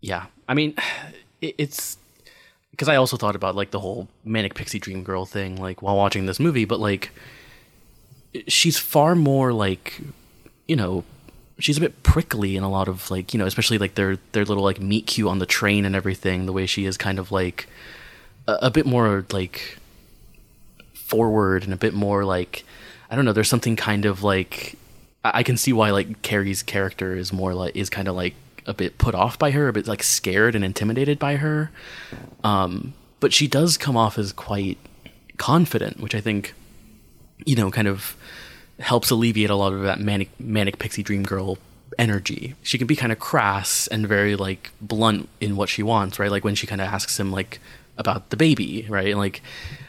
[0.00, 0.74] Yeah, I mean,
[1.42, 1.98] it's
[2.70, 5.96] because I also thought about like the whole manic pixie dream girl thing, like while
[5.96, 6.64] watching this movie.
[6.64, 7.10] But like,
[8.46, 10.00] she's far more like
[10.68, 11.04] you know
[11.58, 14.44] she's a bit prickly in a lot of like you know especially like their their
[14.44, 17.30] little like meet cute on the train and everything the way she is kind of
[17.30, 17.68] like
[18.46, 19.78] a, bit more like
[20.92, 22.64] forward and a bit more like
[23.10, 24.76] I don't know there's something kind of like
[25.24, 28.34] I, I can see why like Carrey's character is more like is kind of like
[28.66, 31.70] a bit put off by her a bit like scared and intimidated by her
[32.42, 34.78] um but she does come off as quite
[35.36, 36.54] confident which I think
[37.44, 38.16] you know kind of
[38.80, 41.58] helps alleviate a lot of that manic manic pixie dream girl
[41.98, 42.54] energy.
[42.62, 46.30] She can be kind of crass and very like blunt in what she wants, right?
[46.30, 47.60] Like when she kind of asks him like
[47.96, 49.16] about the baby, right?
[49.16, 49.42] Like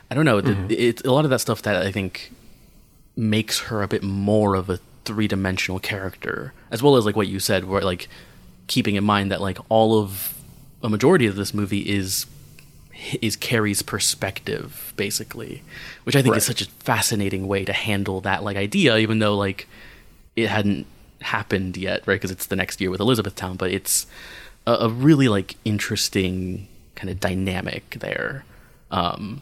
[0.10, 0.68] I don't know, mm-hmm.
[0.70, 2.32] it's a lot of that stuff that I think
[3.15, 7.39] makes her a bit more of a three-dimensional character, as well as like what you
[7.39, 8.08] said, where like
[8.68, 10.34] keeping in mind that like all of
[10.84, 12.26] a majority of this movie is
[13.22, 15.63] is Carrey's perspective, basically,
[16.04, 16.38] which I think right.
[16.38, 19.68] is such a fascinating way to handle that like idea, even though like
[20.36, 20.88] it hadn't
[21.22, 22.15] happened yet, right?
[22.15, 24.08] Because it's the next year with Elizabethtown, but it's
[24.65, 28.46] a, a really like interesting kind of dynamic there.
[28.92, 29.42] Um,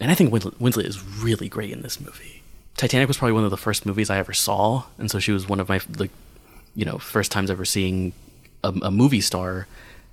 [0.00, 2.42] and I think Winslet, is really great in this movie.
[2.76, 5.48] Titanic was probably one of the first movies I ever saw, and so she was
[5.48, 6.10] one of my like,
[6.74, 8.12] you know, first times ever seeing
[8.62, 9.66] a, a movie star,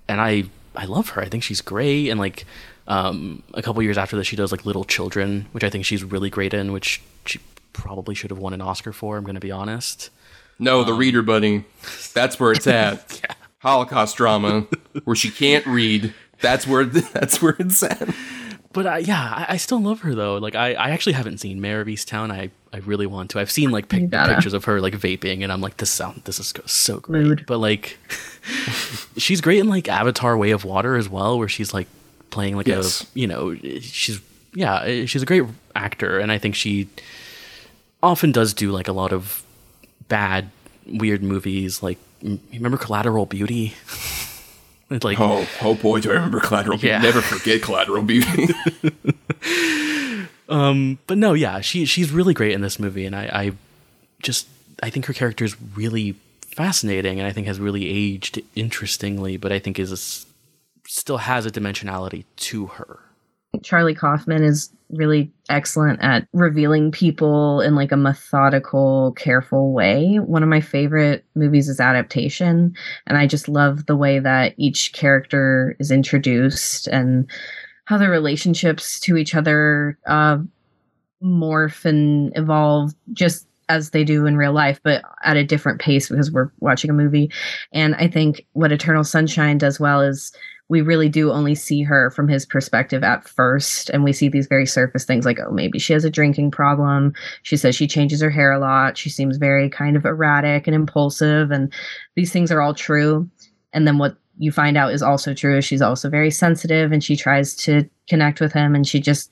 [0.07, 1.21] and I I love her.
[1.21, 2.45] I think she's great, and like
[2.87, 6.03] um, a couple years after this, she does like Little Children, which I think she's
[6.03, 7.39] really great in, which she
[7.73, 9.17] probably should have won an Oscar for.
[9.17, 10.09] I'm going to be honest.
[10.59, 11.65] No, um, the reader, buddy.
[12.13, 13.21] That's where it's at.
[13.23, 13.35] yeah.
[13.59, 14.67] Holocaust drama,
[15.05, 16.13] where she can't read.
[16.43, 18.07] That's where that's where it's at.
[18.71, 20.37] But uh, yeah, I, I, still love her though.
[20.37, 22.31] Like I, I actually haven't seen Mare of Easttown.
[22.31, 23.39] I, I really want to.
[23.39, 26.39] I've seen like pic- pictures of her like vaping, and I'm like, this sound, this
[26.39, 27.23] is so great.
[27.23, 27.45] Mood.
[27.47, 27.99] But like,
[29.17, 31.87] she's great in like Avatar: Way of Water as well, where she's like
[32.33, 33.03] playing like yes.
[33.03, 34.19] a you know she's
[34.55, 35.43] yeah she's a great
[35.75, 36.89] actor and I think she
[38.01, 39.43] often does do like a lot of
[40.07, 40.49] bad
[40.87, 41.99] weird movies like
[42.51, 43.75] remember Collateral Beauty
[45.01, 47.01] like oh oh boy do I remember Collateral Beauty yeah.
[47.01, 48.49] never forget Collateral Beauty
[50.49, 53.51] um but no yeah she she's really great in this movie and I I
[54.21, 54.47] just
[54.81, 59.51] I think her character is really fascinating and I think has really aged interestingly but
[59.51, 60.25] I think is
[60.87, 62.99] still has a dimensionality to her.
[63.61, 70.17] Charlie Kaufman is really excellent at revealing people in like a methodical, careful way.
[70.17, 72.75] One of my favorite movies is Adaptation,
[73.07, 77.29] and I just love the way that each character is introduced and
[77.85, 80.37] how their relationships to each other uh,
[81.23, 86.09] morph and evolve just as they do in real life, but at a different pace
[86.09, 87.31] because we're watching a movie.
[87.71, 90.33] And I think what Eternal Sunshine does well is
[90.69, 94.47] we really do only see her from his perspective at first and we see these
[94.47, 97.13] very surface things like oh maybe she has a drinking problem.
[97.43, 98.97] She says she changes her hair a lot.
[98.97, 101.71] She seems very kind of erratic and impulsive and
[102.15, 103.29] these things are all true.
[103.73, 107.03] And then what you find out is also true is she's also very sensitive and
[107.03, 109.31] she tries to connect with him and she just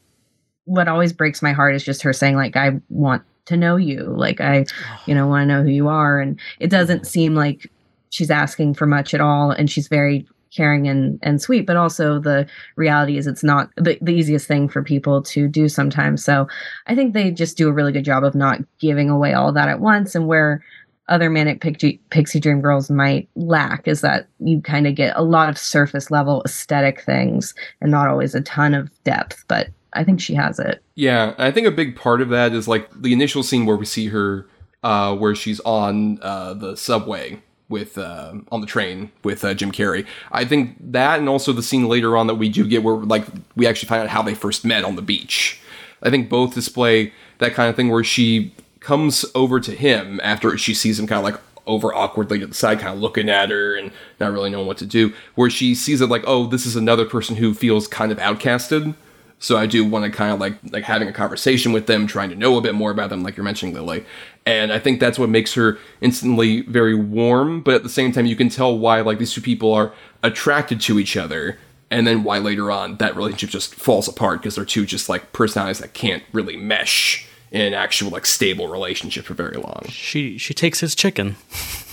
[0.66, 4.04] what always breaks my heart is just her saying like i want to know you.
[4.04, 4.66] Like i
[5.06, 6.20] you know want to know who you are.
[6.20, 7.06] And it doesn't mm.
[7.06, 7.72] seem like
[8.10, 12.20] she's asking for much at all and she's very caring and, and sweet, but also
[12.20, 16.24] the reality is it's not the, the easiest thing for people to do sometimes.
[16.24, 16.48] So
[16.88, 19.70] I think they just do a really good job of not giving away all that
[19.70, 20.14] at once.
[20.16, 20.64] And where
[21.12, 25.24] other manic pixie, pixie dream girls might lack is that you kind of get a
[25.24, 30.04] lot of surface level aesthetic things and not always a ton of depth but i
[30.04, 30.82] think she has it.
[30.96, 33.86] Yeah i think a big part of that is like the initial scene where we
[33.86, 34.48] see her
[34.84, 37.40] uh, where she's on uh, the subway
[37.72, 40.06] with uh, on the train with uh, Jim Carrey.
[40.32, 43.26] I think that, and also the scene later on that we do get where like
[43.56, 45.60] we actually find out how they first met on the beach.
[46.04, 50.58] I think both display that kind of thing where she comes over to him after
[50.58, 53.50] she sees him kind of like over awkwardly to the side, kind of looking at
[53.50, 55.14] her and not really knowing what to do.
[55.36, 58.96] Where she sees it like, oh, this is another person who feels kind of outcasted.
[59.42, 62.30] So I do want to kind of like like having a conversation with them, trying
[62.30, 64.06] to know a bit more about them, like you're mentioning, Lili.
[64.46, 68.28] And I think that's what makes her instantly very warm, but at the same time,
[68.28, 71.58] you can tell why like these two people are attracted to each other,
[71.90, 75.34] and then why later on that relationship just falls apart because they're two just like
[75.34, 79.86] personalities that can't really mesh in an actual like stable relationship for very long.
[79.90, 81.36] She she takes his chicken.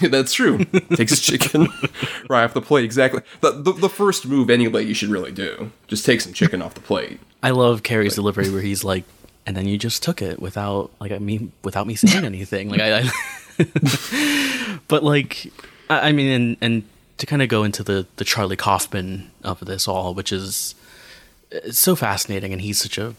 [0.08, 0.64] That's true.
[0.94, 1.68] Takes his chicken
[2.30, 2.84] right off the plate.
[2.84, 3.22] Exactly.
[3.40, 5.72] The, the, the first move any lady should really do.
[5.88, 7.20] Just take some chicken off the plate.
[7.42, 9.04] I love Carrey's like, delivery where he's like,
[9.46, 12.68] and then you just took it without like I mean without me saying anything.
[12.68, 13.10] Like I,
[13.58, 15.52] I but like
[15.88, 16.82] I, I mean and and
[17.18, 20.74] to kind of go into the the Charlie Kaufman of this all, which is
[21.54, 23.14] uh, so fascinating, and he's such a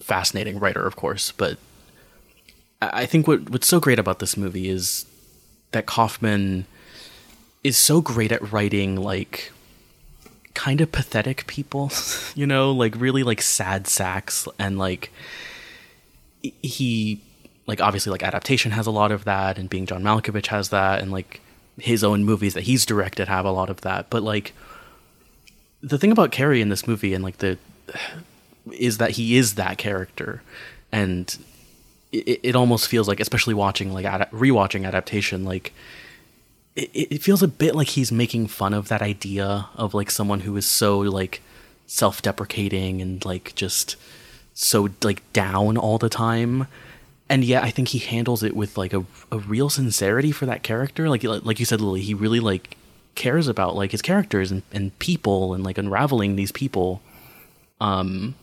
[0.00, 1.58] fascinating writer, of course, but
[2.80, 5.06] I I think what what's so great about this movie is
[5.74, 6.66] that Kaufman
[7.62, 9.52] is so great at writing like
[10.54, 11.90] kind of pathetic people,
[12.34, 15.12] you know, like really like sad sacks and like
[16.42, 17.20] he
[17.66, 21.00] like obviously like adaptation has a lot of that and being John Malkovich has that
[21.00, 21.40] and like
[21.78, 24.10] his own movies that he's directed have a lot of that.
[24.10, 24.52] But like
[25.82, 27.58] the thing about Carrey in this movie and like the
[28.72, 30.42] is that he is that character.
[30.92, 31.36] And
[32.14, 35.72] it, it almost feels like especially watching like ad- rewatching adaptation like
[36.76, 40.40] it, it feels a bit like he's making fun of that idea of like someone
[40.40, 41.40] who is so like
[41.86, 43.96] self-deprecating and like just
[44.54, 46.66] so like down all the time.
[47.28, 50.62] And yet i think he handles it with like a, a real sincerity for that
[50.62, 51.08] character.
[51.08, 52.76] Like like you said Lili he really like
[53.14, 57.00] cares about like his characters and, and people and like unraveling these people.
[57.80, 58.34] Um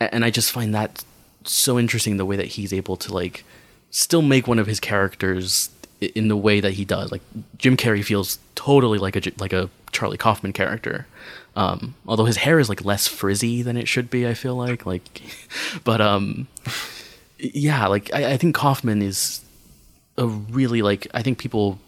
[0.00, 1.04] and i just find that
[1.44, 3.44] so interesting the way that he's able to like
[3.90, 7.12] still make one of his characters in the way that he does.
[7.12, 7.22] Like
[7.58, 11.06] jim carrey feels totally like a like a charlie kaufman character.
[11.56, 14.86] Um although his hair is like less frizzy than it should be i feel like
[14.86, 15.22] like
[15.84, 16.48] but um
[17.38, 19.42] yeah like I, I think kaufman is
[20.16, 21.78] a really like i think people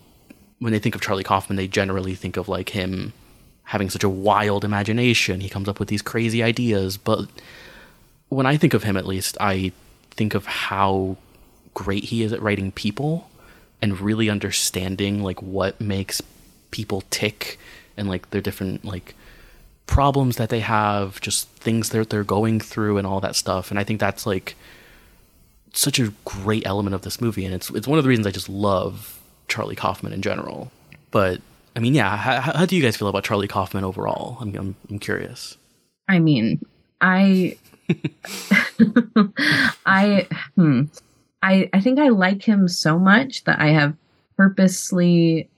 [0.58, 3.14] when they think of charlie kaufman they generally think of like him
[3.64, 5.40] having such a wild imagination.
[5.40, 7.28] He comes up with these crazy ideas but
[8.28, 9.72] when i think of him at least i
[10.10, 11.16] think of how
[11.74, 13.28] great he is at writing people
[13.82, 16.22] and really understanding like what makes
[16.70, 17.58] people tick
[17.96, 19.14] and like their different like
[19.86, 23.78] problems that they have just things that they're going through and all that stuff and
[23.78, 24.56] i think that's like
[25.76, 28.30] such a great element of this movie, and it's it's one of the reasons I
[28.30, 30.70] just love Charlie Kaufman in general.
[31.10, 31.40] But
[31.76, 34.38] I mean, yeah, how, how do you guys feel about Charlie Kaufman overall?
[34.40, 35.56] I'm I'm, I'm curious.
[36.08, 36.60] I mean,
[37.00, 37.56] I,
[39.86, 40.82] I, hmm,
[41.42, 43.94] I, I think I like him so much that I have
[44.36, 45.48] purposely,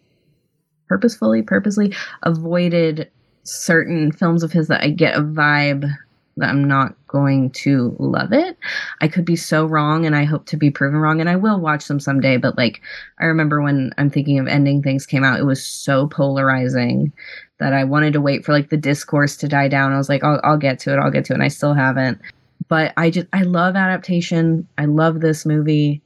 [0.89, 3.11] purposefully, purposely avoided
[3.45, 5.91] certain films of his that I get a vibe
[6.39, 8.59] that I'm not going to love it.
[9.01, 11.61] I could be so wrong and I hope to be proven wrong and I will
[11.61, 12.83] watch them someday, but like
[13.19, 17.13] I remember when I'm thinking of ending things came out, it was so polarizing
[17.59, 19.93] that I wanted to wait for like the discourse to die down.
[19.93, 21.75] I was like, I'll, I'll get to it, I'll get to it, and I still
[21.75, 22.21] haven't.
[22.69, 24.67] But I just I love adaptation.
[24.77, 26.03] I love this movie.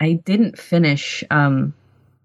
[0.00, 1.72] I didn't finish um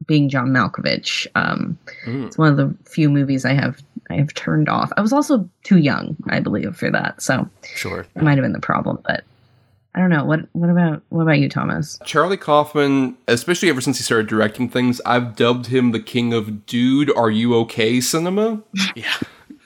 [0.08, 1.28] being John Malkovich.
[1.36, 4.92] Um it's one of the few movies I have I have turned off.
[4.98, 7.22] I was also too young, I believe, for that.
[7.22, 8.02] So Sure.
[8.16, 9.24] it might have been the problem, but
[9.96, 10.24] I don't know.
[10.24, 12.00] What what about what about you, Thomas?
[12.06, 16.66] Charlie Kaufman, especially ever since he started directing things, I've dubbed him the king of
[16.66, 18.62] dude, are you okay cinema?
[18.96, 19.14] Yeah.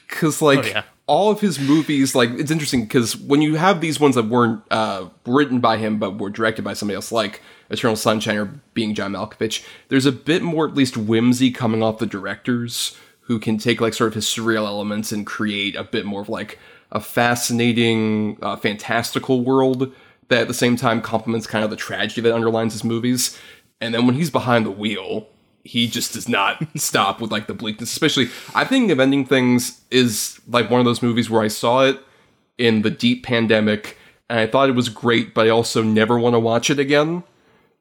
[0.08, 0.84] Because, like, Oh, yeah.
[1.08, 4.62] all of his movies, like, it's interesting because when you have these ones that weren't
[4.70, 8.94] uh, written by him but were directed by somebody else, like Eternal Sunshine or Being
[8.94, 13.58] John Malkovich, there's a bit more, at least, whimsy coming off the directors who can
[13.58, 16.60] take, like, sort of his surreal elements and create a bit more of, like,
[16.92, 19.92] a fascinating, uh, fantastical world
[20.34, 23.40] that at the same time complements kind of the tragedy that underlines his movies.
[23.80, 25.28] And then when he's behind the wheel,
[25.64, 27.92] he just does not stop with like the bleakness.
[27.92, 31.84] Especially, I think of ending things is like one of those movies where I saw
[31.86, 32.00] it
[32.58, 33.98] in the deep pandemic
[34.30, 37.24] and I thought it was great, but I also never want to watch it again.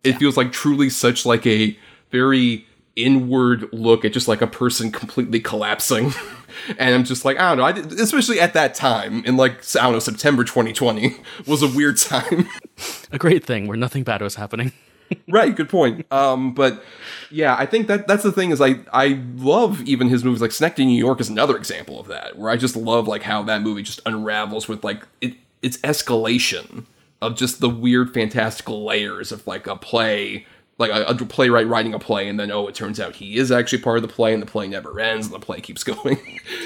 [0.05, 1.79] It feels like truly such like a
[2.11, 6.13] very inward look at just like a person completely collapsing.
[6.79, 9.65] and I'm just like, I don't know, I did, especially at that time in like
[9.77, 12.49] I don't know September 2020 was a weird time.
[13.13, 14.73] A great thing where nothing bad was happening.
[15.29, 16.83] right good point um but
[17.31, 20.53] yeah i think that that's the thing is i i love even his movies like
[20.53, 23.61] Synecdoche new york is another example of that where i just love like how that
[23.61, 26.87] movie just unravels with like it its escalation
[27.21, 30.47] of just the weird fantastical layers of like a play
[30.79, 33.53] like a, a playwright writing a play and then oh it turns out he is
[33.53, 36.19] actually part of the play and the play never ends and the play keeps going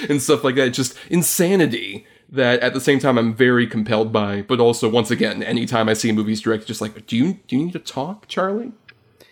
[0.08, 4.42] and stuff like that just insanity that at the same time I'm very compelled by,
[4.42, 7.66] but also once again, anytime I see movies directed, just like, do you do you
[7.66, 8.72] need to talk, Charlie?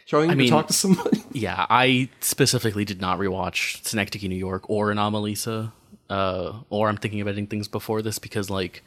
[0.06, 1.24] Charlie, you I need mean- to talk to somebody.
[1.32, 5.72] Yeah, I specifically did not rewatch Synecdoche, New York, or Anomalisa,
[6.08, 8.84] uh, or I'm thinking of editing things before this because, like,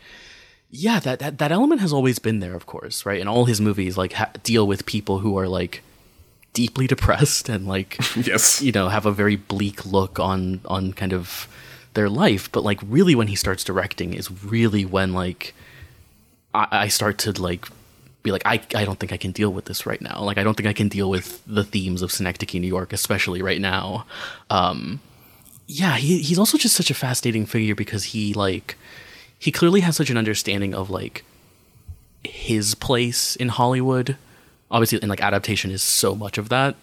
[0.69, 3.19] yeah, that, that that element has always been there, of course, right?
[3.19, 5.83] And all his movies like ha- deal with people who are like
[6.53, 11.13] deeply depressed and like yes, you know have a very bleak look on on kind
[11.13, 11.47] of
[11.93, 12.51] their life.
[12.51, 15.53] But like, really, when he starts directing, is really when like
[16.53, 17.67] I, I start to like
[18.23, 20.21] be like, I, I don't think I can deal with this right now.
[20.21, 23.41] Like, I don't think I can deal with the themes of Synecdoche, New York, especially
[23.41, 24.05] right now.
[24.49, 24.99] Um,
[25.65, 28.77] yeah, he, he's also just such a fascinating figure because he like
[29.39, 31.23] he clearly has such an understanding of like
[32.23, 34.17] his place in Hollywood
[34.69, 36.75] obviously, and like adaptation is so much of that.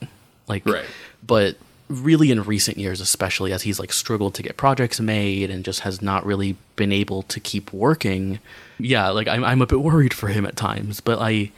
[0.49, 0.87] Like, Right.
[1.27, 1.57] but
[1.91, 5.81] really in recent years, especially as he's like struggled to get projects made and just
[5.81, 8.39] has not really been able to keep working.
[8.79, 11.53] Yeah, like I'm, I'm a bit worried for him at times, but I,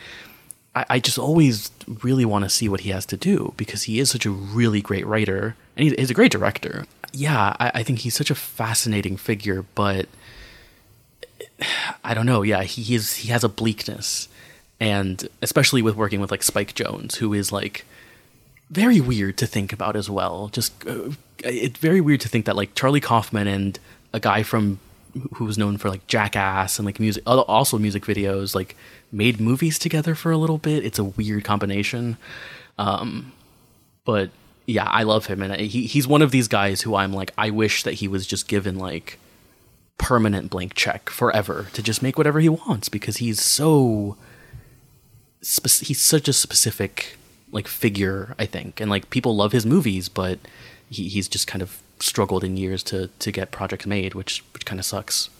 [0.74, 1.70] I, I just always
[2.02, 4.80] really want to see what he has to do because he is such a really
[4.82, 6.86] great writer and he's, he's a great director.
[7.12, 10.08] Yeah, I, I think he's such a fascinating figure, but
[12.04, 12.42] I don't know.
[12.42, 13.14] Yeah, he is.
[13.16, 14.28] He has a bleakness,
[14.78, 17.84] and especially with working with like Spike Jonze, who is like
[18.70, 20.48] very weird to think about as well.
[20.52, 23.78] Just uh, it's very weird to think that like Charlie Kaufman and
[24.12, 24.80] a guy from
[25.34, 28.76] who was known for like Jackass and like music, also music videos, like
[29.10, 30.84] made movies together for a little bit.
[30.84, 32.18] It's a weird combination,
[32.78, 33.32] um,
[34.04, 34.30] but
[34.66, 37.50] yeah, I love him, and he he's one of these guys who I'm like, I
[37.50, 39.18] wish that he was just given like
[39.98, 44.16] permanent blank check forever to just make whatever he wants because he's so
[45.40, 47.16] spec- he's such a specific
[47.50, 50.38] like figure I think and like people love his movies but
[50.90, 54.66] he, he's just kind of struggled in years to to get projects made which which
[54.66, 55.30] kind of sucks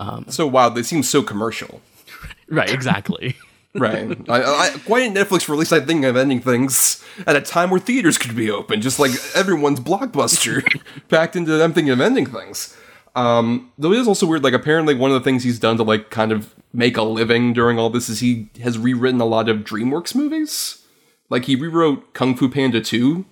[0.00, 0.76] um, so wild.
[0.76, 1.80] They seem so commercial.
[2.48, 3.36] right exactly
[3.74, 4.18] Right.
[4.30, 7.78] I, I, why didn't Netflix release that thing of ending things at a time where
[7.78, 8.80] theaters could be open?
[8.80, 10.64] Just like everyone's blockbuster
[11.08, 12.76] packed into them thinking of ending things.
[13.18, 15.82] Um, though it is also weird, like apparently one of the things he's done to
[15.82, 19.48] like kind of make a living during all this is he has rewritten a lot
[19.48, 20.84] of DreamWorks movies.
[21.28, 23.24] Like he rewrote Kung Fu Panda 2,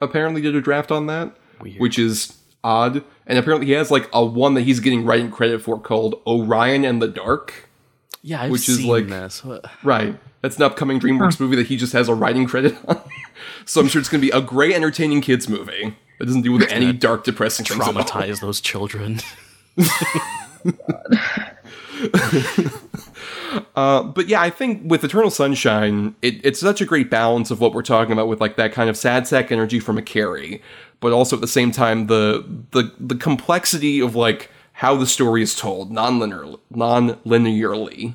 [0.00, 1.36] apparently did a draft on that,
[1.78, 3.02] which is odd.
[3.26, 6.84] And apparently he has like a one that he's getting writing credit for called Orion
[6.84, 7.68] and the Dark.
[8.22, 9.42] yeah I've Which is like- this
[9.82, 10.18] Right.
[10.42, 13.00] That's an upcoming DreamWorks movie that he just has a writing credit on.
[13.64, 15.96] so I'm sure it's going to be a great, entertaining kids movie.
[16.22, 18.04] That doesn't deal with any dark, depressing things at all.
[18.04, 19.18] traumatize those children
[23.76, 27.60] Uh, but yeah, I think with Eternal Sunshine, it, it's such a great balance of
[27.60, 30.62] what we're talking about with like that kind of sad sack energy from a Carrey,
[31.00, 35.42] but also at the same time the the the complexity of like how the story
[35.42, 38.14] is told non-linear non-linearly.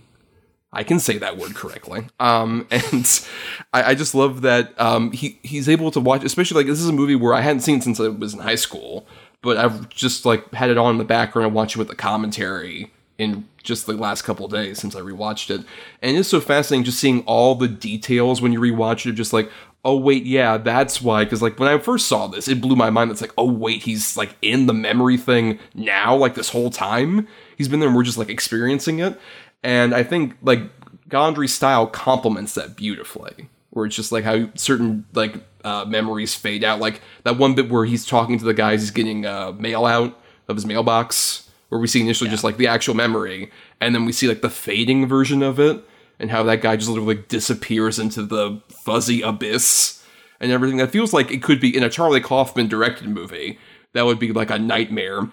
[0.74, 2.08] I can say that word correctly.
[2.20, 3.28] Um, and
[3.74, 6.90] I, I just love that um, he he's able to watch, especially like this is
[6.90, 9.08] a movie where I hadn't seen since I was in high school,
[9.42, 11.96] but I've just like had it on in the background and watched it with the
[11.96, 15.66] commentary in just the last couple days since I rewatched it.
[16.02, 19.50] And it's so fascinating just seeing all the details when you rewatch it, just like,
[19.84, 21.24] oh wait, yeah, that's why.
[21.24, 23.12] Because like when I first saw this, it blew my mind.
[23.12, 27.28] It's like, oh wait, he's like in the memory thing now, like this whole time.
[27.58, 29.20] He's been there and we're just like experiencing it.
[29.64, 30.62] And I think like
[31.10, 33.50] Gondry's style complements that beautifully.
[33.72, 36.80] Where it's just like how certain like uh, memories fade out.
[36.80, 40.18] Like that one bit where he's talking to the guys, he's getting uh, mail out
[40.48, 43.52] of his mailbox, where we see initially just like the actual memory,
[43.82, 45.84] and then we see like the fading version of it,
[46.20, 50.04] and how that guy just literally disappears into the fuzzy abyss
[50.40, 50.78] and everything.
[50.78, 53.60] That feels like it could be in a Charlie Kaufman directed movie.
[53.94, 55.30] That would be like a nightmare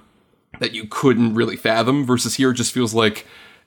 [0.61, 2.05] that you couldn't really fathom.
[2.05, 3.27] Versus here, it just feels like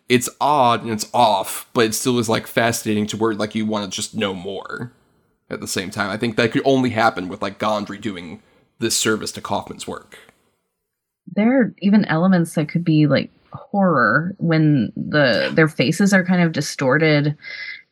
[0.09, 3.65] it's odd and it's off, but it still is like fascinating to where like you
[3.65, 4.93] want to just know more
[5.49, 6.09] at the same time.
[6.09, 8.41] I think that could only happen with like Gondry doing
[8.79, 10.17] this service to Kaufman's work.
[11.35, 16.41] there are even elements that could be like horror when the their faces are kind
[16.41, 17.35] of distorted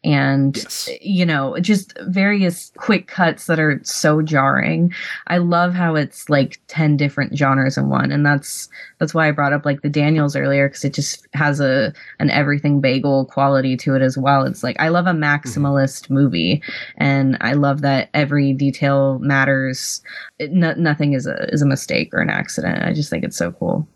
[0.06, 0.90] and Yes.
[1.02, 4.94] you know just various quick cuts that are so jarring.
[5.28, 9.32] I love how it's like 10 different genres in one and that's that's why i
[9.32, 13.76] brought up like the daniels earlier because it just has a an everything bagel quality
[13.78, 14.46] to it as well.
[14.46, 15.24] It's like i love a mm-hmm.
[15.24, 16.62] maximalist movie
[16.98, 20.02] and i love that every detail matters.
[20.40, 22.84] It, no, nothing is a is a mistake or an accident.
[22.84, 23.88] I just think it's so cool.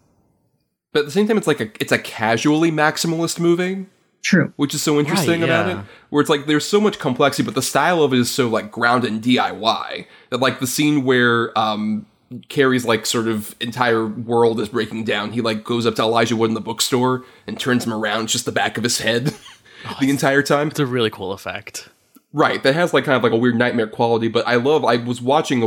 [0.92, 3.86] But at the same time, it's like a it's a casually maximalist movie,
[4.22, 5.80] true which is so interesting Right, about yeah.
[5.82, 5.86] it.
[6.10, 8.72] Where it's like there's so much complexity, but the style of it is so like
[8.72, 12.06] grounded in DIY that like the scene where um
[12.48, 15.32] Carrey's like sort of entire world is breaking down.
[15.32, 18.34] He like goes up to Elijah Wood in the bookstore and turns him around it's
[18.34, 19.34] just the back of his head
[20.00, 20.68] the entire time.
[20.68, 21.90] it's a really cool effect
[22.32, 24.28] Right, that has like kind of like a weird nightmare quality.
[24.28, 24.86] But I love.
[24.86, 25.64] I was watching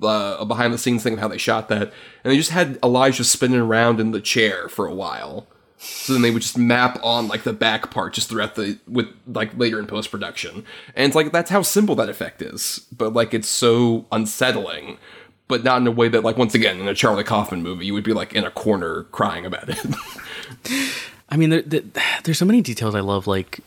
[0.00, 1.92] a, uh, a behind the scenes thing of how they shot that,
[2.22, 5.48] and they just had Elijah spinning around in the chair for a while.
[5.84, 9.06] So then they would just map on like the back part just throughout the with
[9.26, 10.64] like later in post production,
[10.94, 12.86] and it's like that's how simple that effect is.
[12.90, 14.98] But like it's so unsettling,
[15.46, 17.92] but not in a way that like once again in a Charlie Kaufman movie you
[17.94, 19.78] would be like in a corner crying about it.
[21.28, 21.82] I mean, there, there,
[22.24, 23.60] there's so many details I love, like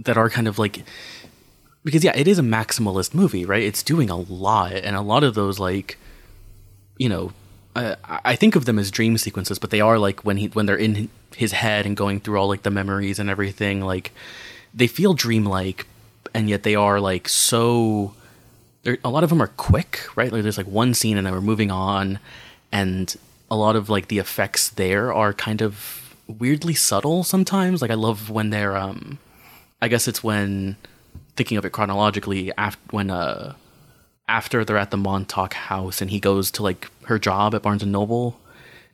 [0.00, 0.84] that are kind of like
[1.82, 3.62] because yeah, it is a maximalist movie, right?
[3.62, 5.98] It's doing a lot, and a lot of those like,
[6.98, 7.32] you know,
[7.76, 10.66] I, I think of them as dream sequences, but they are like when he when
[10.66, 14.12] they're in his head and going through all like the memories and everything, like
[14.72, 15.86] they feel dreamlike,
[16.32, 18.14] and yet they are like so.
[18.82, 20.30] There, a lot of them are quick, right?
[20.30, 22.18] Like there's like one scene and then we're moving on,
[22.70, 23.14] and
[23.50, 27.82] a lot of like the effects there are kind of weirdly subtle sometimes.
[27.82, 29.18] Like I love when they're um,
[29.80, 30.76] I guess it's when
[31.36, 33.54] thinking of it chronologically after when uh
[34.28, 37.82] after they're at the Montauk house and he goes to like her job at Barnes
[37.82, 38.40] and Noble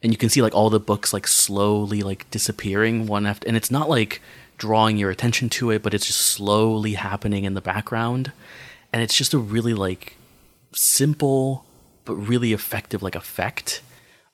[0.03, 3.57] and you can see like all the books like slowly like disappearing one after and
[3.57, 4.21] it's not like
[4.59, 8.33] drawing your attention to it but it's just slowly happening in the background
[8.93, 10.17] and it's just a really like
[10.73, 11.65] simple
[12.05, 13.83] but really effective like effect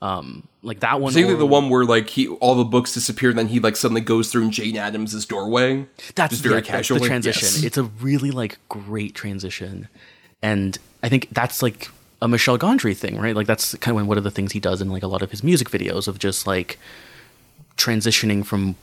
[0.03, 3.31] um like that one Particularly or- the one where like he all the books disappear,
[3.31, 5.87] and then he like suddenly goes through Jane Adams's doorway.
[6.17, 6.99] That's just very yeah, casual.
[6.99, 7.65] The transition.
[7.65, 9.87] It's a really like great transition,
[10.43, 11.89] and I think that's like
[12.23, 13.37] a Michel Gondry thing, right?
[13.37, 15.31] Like that's kind of one of the things he does in like a lot of
[15.31, 16.79] his music videos of just like
[17.77, 18.77] transitioning from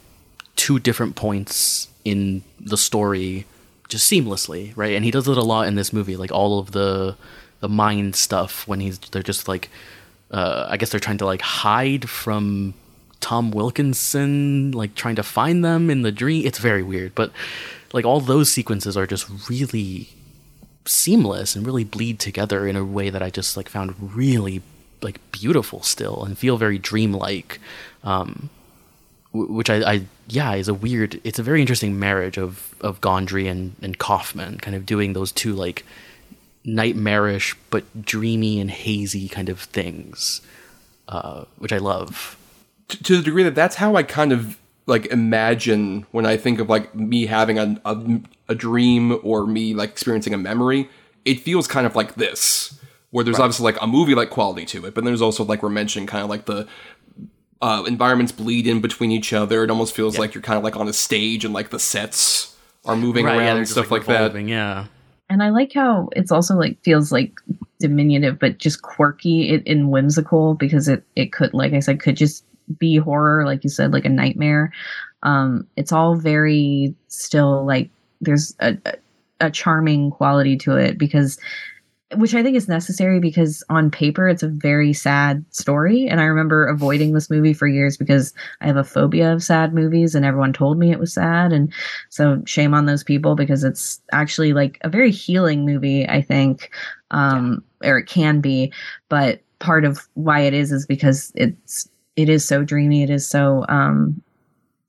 [0.56, 3.46] two different points in the story
[3.90, 4.94] just seamlessly, right?
[4.94, 7.16] And he does it a lot in this movie, like all of the
[7.60, 9.70] the mind stuff when he's they're just like
[10.32, 12.74] uh I guess they're trying to like hide from
[13.20, 16.46] Tom Wilkinson, like trying to find them in the dream.
[16.46, 17.32] It's very weird, but
[17.94, 20.10] like all those sequences are just really
[20.86, 24.62] seamless and really bleed together in a way that I just like found really
[25.02, 27.60] like beautiful still and feel very dreamlike.
[28.04, 28.50] Um,
[29.34, 31.20] which I, I yeah is a weird.
[31.24, 35.32] It's a very interesting marriage of of Gondry and and Kaufman, kind of doing those
[35.32, 35.86] two like
[36.64, 40.42] nightmarish but dreamy and hazy kind of things,
[41.08, 42.38] uh, which I love.
[42.88, 46.60] T- to the degree that that's how I kind of like imagine when I think
[46.60, 50.90] of like me having a, a a dream or me like experiencing a memory.
[51.26, 52.80] It feels kind of like this,
[53.12, 55.64] where there's obviously like a movie like quality to it, but then there's also like
[55.64, 56.68] we're mentioning kind of like the
[57.62, 59.64] uh, environments bleed in between each other.
[59.64, 62.56] It almost feels like you're kind of like on a stage and like the sets
[62.84, 64.14] are moving around they're and stuff like, that.
[64.14, 64.88] revolving, Yeah.
[65.30, 67.32] And I like how it's also like feels like
[67.80, 72.44] diminutive, but just quirky and whimsical because it it could, like I said, could just
[72.78, 74.72] be horror, like you said, like a nightmare.
[75.24, 77.90] Um, it's all very still like
[78.22, 78.94] there's a, a
[79.42, 81.38] a charming quality to it because
[82.16, 86.08] which I think is necessary because on paper it's a very sad story.
[86.08, 89.74] And I remember avoiding this movie for years because I have a phobia of sad
[89.74, 91.52] movies and everyone told me it was sad.
[91.52, 91.74] And
[92.10, 96.70] so shame on those people because it's actually like a very healing movie, I think.
[97.12, 98.72] Um, or it can be.
[99.10, 103.28] But part of why it is is because it's it is so dreamy, it is
[103.28, 104.22] so um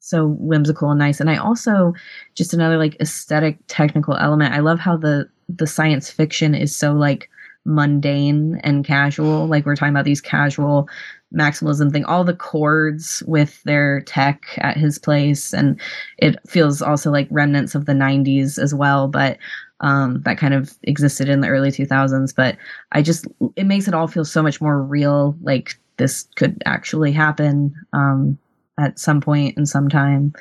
[0.01, 1.19] so whimsical and nice.
[1.19, 1.95] And I also
[2.35, 4.53] just another like aesthetic technical element.
[4.53, 7.31] I love how the the science fiction is so like
[7.65, 9.47] mundane and casual.
[9.47, 10.89] Like we're talking about these casual
[11.35, 12.05] maximalism thing.
[12.05, 15.81] All the cords with their tech at his place, and
[16.19, 19.09] it feels also like remnants of the '90s as well.
[19.09, 19.39] But
[19.81, 22.35] um, that kind of existed in the early 2000s.
[22.35, 22.57] But
[22.93, 25.37] I just it makes it all feel so much more real.
[25.43, 28.39] Like this could actually happen um,
[28.79, 30.35] at some point in some time.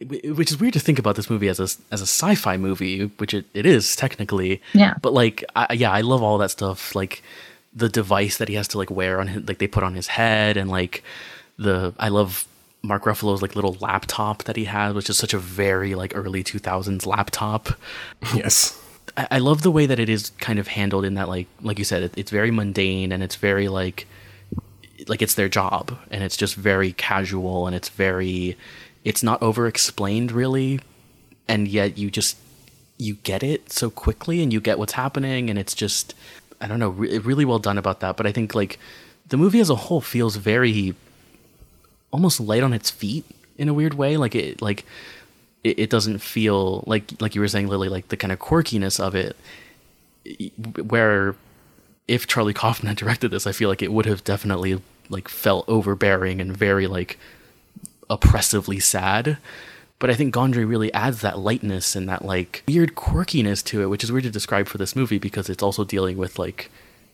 [0.00, 3.34] Which is weird to think about this movie as a as a sci-fi movie, which
[3.34, 4.62] it, it is technically.
[4.72, 4.94] Yeah.
[5.02, 6.94] But like, I, yeah, I love all that stuff.
[6.94, 7.22] Like
[7.74, 10.06] the device that he has to like wear on his, like they put on his
[10.06, 11.04] head, and like
[11.58, 12.48] the I love
[12.82, 16.42] Mark Ruffalo's like little laptop that he has, which is such a very like early
[16.42, 17.68] two thousands laptop.
[18.34, 18.80] Yes.
[19.16, 21.78] I, I love the way that it is kind of handled in that like like
[21.78, 24.06] you said, it, it's very mundane and it's very like
[25.08, 28.56] like it's their job and it's just very casual and it's very
[29.04, 30.80] it's not over explained really
[31.48, 32.36] and yet you just
[32.98, 36.14] you get it so quickly and you get what's happening and it's just
[36.60, 38.78] i don't know re- really well done about that but i think like
[39.28, 40.94] the movie as a whole feels very
[42.10, 43.24] almost light on its feet
[43.58, 44.84] in a weird way like it like
[45.64, 49.00] it, it doesn't feel like like you were saying Lili like the kind of quirkiness
[49.00, 49.36] of it
[50.88, 51.34] where
[52.08, 54.80] if Charlie Kaufman had directed this, I feel like it would have definitely
[55.10, 57.18] like felt overbearing and very like
[58.10, 59.38] oppressively sad.
[59.98, 63.86] But I think Gondry really adds that lightness and that like weird quirkiness to it,
[63.86, 66.70] which is weird to describe for this movie because it's also dealing with like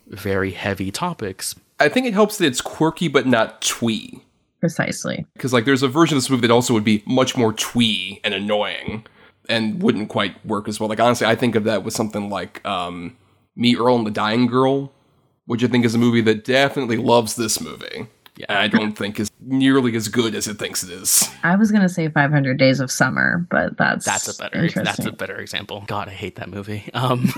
[0.09, 1.55] very heavy topics.
[1.78, 4.22] I think it helps that it's quirky but not twee.
[4.61, 5.24] Precisely.
[5.34, 8.20] Because like there's a version of this movie that also would be much more twee
[8.24, 9.07] and annoying
[9.49, 10.88] and wouldn't quite work as well.
[10.88, 13.16] Like honestly, I think of that with something like um,
[13.57, 14.93] Me, Earl, and the Dying Girl,
[15.51, 18.07] which I think is a movie that definitely loves this movie.
[18.36, 18.61] Yeah.
[18.61, 21.28] I don't think is nearly as good as it thinks it is.
[21.42, 25.11] I was gonna say 500 Days of Summer, but that's That's a better that's a
[25.11, 25.82] better example.
[25.88, 26.88] God, I hate that movie.
[26.94, 27.32] Um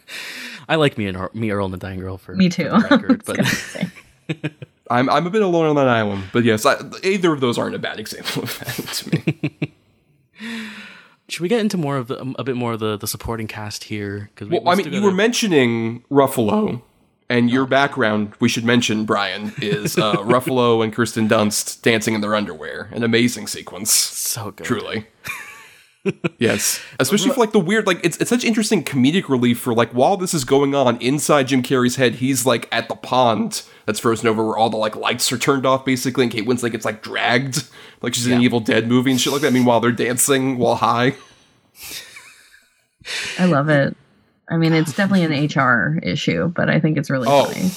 [0.70, 2.70] I like me and Earl, me Earl and the Dying Girl for Me too.
[2.70, 3.24] for the record,
[4.38, 4.52] but
[4.90, 7.74] I'm I'm a bit alone on that island, but yes, I, either of those aren't
[7.74, 9.74] a bad example of that to me.
[10.38, 10.62] should
[11.28, 13.84] should we get into more of the a bit more of the the supporting cast
[13.84, 14.30] here?
[14.34, 16.80] Because Well, I mean, you were mentioning Ruffalo,
[17.30, 22.20] and your background, we should mention, Bryan, is uh, Ruffalo and Kirsten Dunst dancing in
[22.20, 22.90] their underwear.
[22.90, 23.92] An amazing sequence.
[23.92, 24.66] so good.
[24.66, 25.06] Truly.
[26.38, 26.82] yes.
[26.98, 30.16] Especially for like the weird, like, it's, it's such interesting comedic relief for like while
[30.16, 34.26] this is going on inside Jim Carrey's head, he's like at the pond that's frozen
[34.26, 37.00] over where all the like lights are turned off basically, and Kate Winslet gets like
[37.00, 37.62] dragged
[38.02, 39.52] like she's in an Evil Dead movie and shit like that.
[39.52, 41.14] Meanwhile, they're dancing while high.
[43.38, 43.96] I love it.
[44.50, 47.44] I mean, it's definitely an HR issue, but I think it's really Oh.
[47.44, 47.70] funny.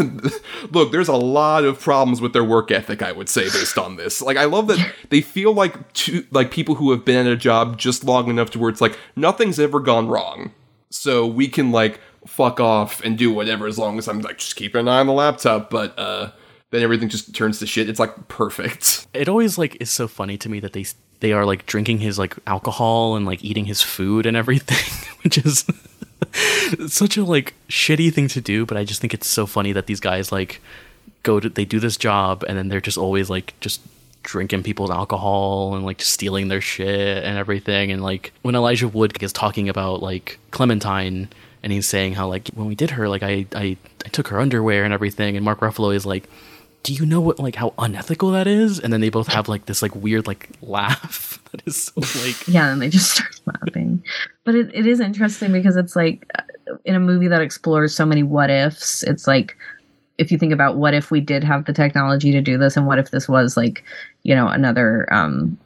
[0.70, 3.96] Look, there's a lot of problems with their work ethic, I would say, based on
[3.96, 4.22] this.
[4.22, 7.36] Like, I love that they feel like two, like people who have been at a
[7.36, 10.52] job just long enough to where it's like nothing's ever gone wrong,
[10.90, 14.56] so we can like fuck off and do whatever as long as I'm like just
[14.56, 15.70] keeping an eye on the laptop.
[15.70, 16.30] But uh,
[16.70, 17.88] then everything just turns to shit.
[17.88, 19.06] It's like perfect.
[19.14, 20.86] it always like is so funny to me that they
[21.20, 25.36] they are like drinking his like alcohol and like eating his food and everything, which
[25.38, 25.64] is
[26.88, 28.66] such a like shitty thing to do.
[28.66, 30.60] But I just think it's so funny that these guys like
[31.22, 33.80] go to they do this job and then they're just always like just
[34.22, 37.90] drinking people's alcohol and like stealing their shit and everything.
[37.90, 41.28] And like when Elijah Wood is talking about like Clementine
[41.62, 44.40] and he's saying how like when we did her like I I, I took her
[44.40, 46.28] underwear and everything and Mark Ruffalo is like
[46.82, 49.66] do you know what like how unethical that is and then they both have like
[49.66, 54.02] this like weird like laugh that is so like Yeah, and they just start laughing.
[54.50, 58.04] But it, it is interesting because it's like uh, in a movie that explores so
[58.04, 59.56] many what ifs, it's like
[60.18, 62.84] if you think about what if we did have the technology to do this and
[62.84, 63.84] what if this was like,
[64.24, 65.56] you know, another um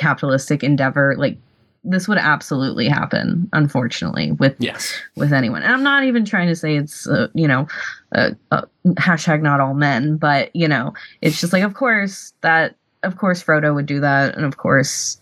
[0.00, 1.36] capitalistic endeavor, like
[1.84, 4.94] this would absolutely happen unfortunately with Yes.
[5.16, 5.62] with anyone.
[5.62, 7.68] And I'm not even trying to say it's, uh, you know,
[8.14, 8.62] uh, uh,
[8.94, 13.44] hashtag not all men, but, you know, it's just like, of course, that, of course,
[13.44, 14.36] Frodo would do that.
[14.36, 15.20] And of course,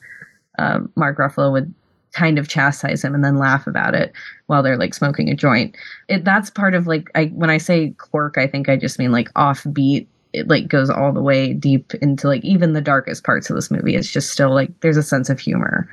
[0.60, 1.74] uh, Mark Ruffalo would
[2.14, 4.12] kind of chastise him and then laugh about it
[4.46, 5.76] while they're like smoking a joint.
[6.08, 9.12] It, that's part of like, I, when I say quirk, I think I just mean
[9.12, 10.06] like offbeat.
[10.32, 13.70] It like goes all the way deep into like even the darkest parts of this
[13.70, 13.94] movie.
[13.94, 15.88] It's just still like there's a sense of humor,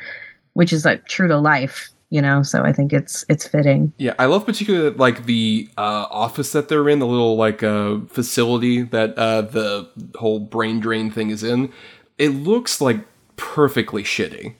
[0.53, 2.41] which is like true to life, you know.
[2.41, 3.93] So I think it's it's fitting.
[3.97, 7.99] Yeah, I love particularly like the uh, office that they're in, the little like uh,
[8.07, 11.72] facility that uh, the whole brain drain thing is in.
[12.17, 13.05] It looks like
[13.36, 14.55] perfectly shitty,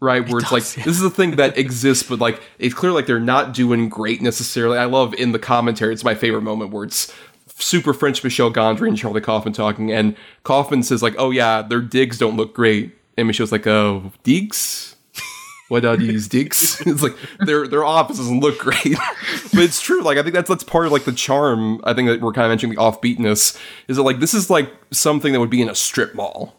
[0.00, 0.28] right?
[0.28, 3.20] Where it's like this is a thing that exists, but like it's clear like they're
[3.20, 4.78] not doing great necessarily.
[4.78, 7.12] I love in the commentary; it's my favorite moment where it's
[7.58, 11.80] super French Michel Gondry and Charlie Kaufman talking, and Kaufman says like, "Oh yeah, their
[11.80, 14.96] digs don't look great," and Michel's like, "Oh, digs."
[15.68, 16.82] what are these digs?
[16.86, 18.82] it's like their their office doesn't look great,
[19.52, 20.02] but it's true.
[20.02, 21.80] Like I think that's that's part of like the charm.
[21.84, 24.72] I think that we're kind of mentioning the offbeatness is that like this is like
[24.90, 26.54] something that would be in a strip mall.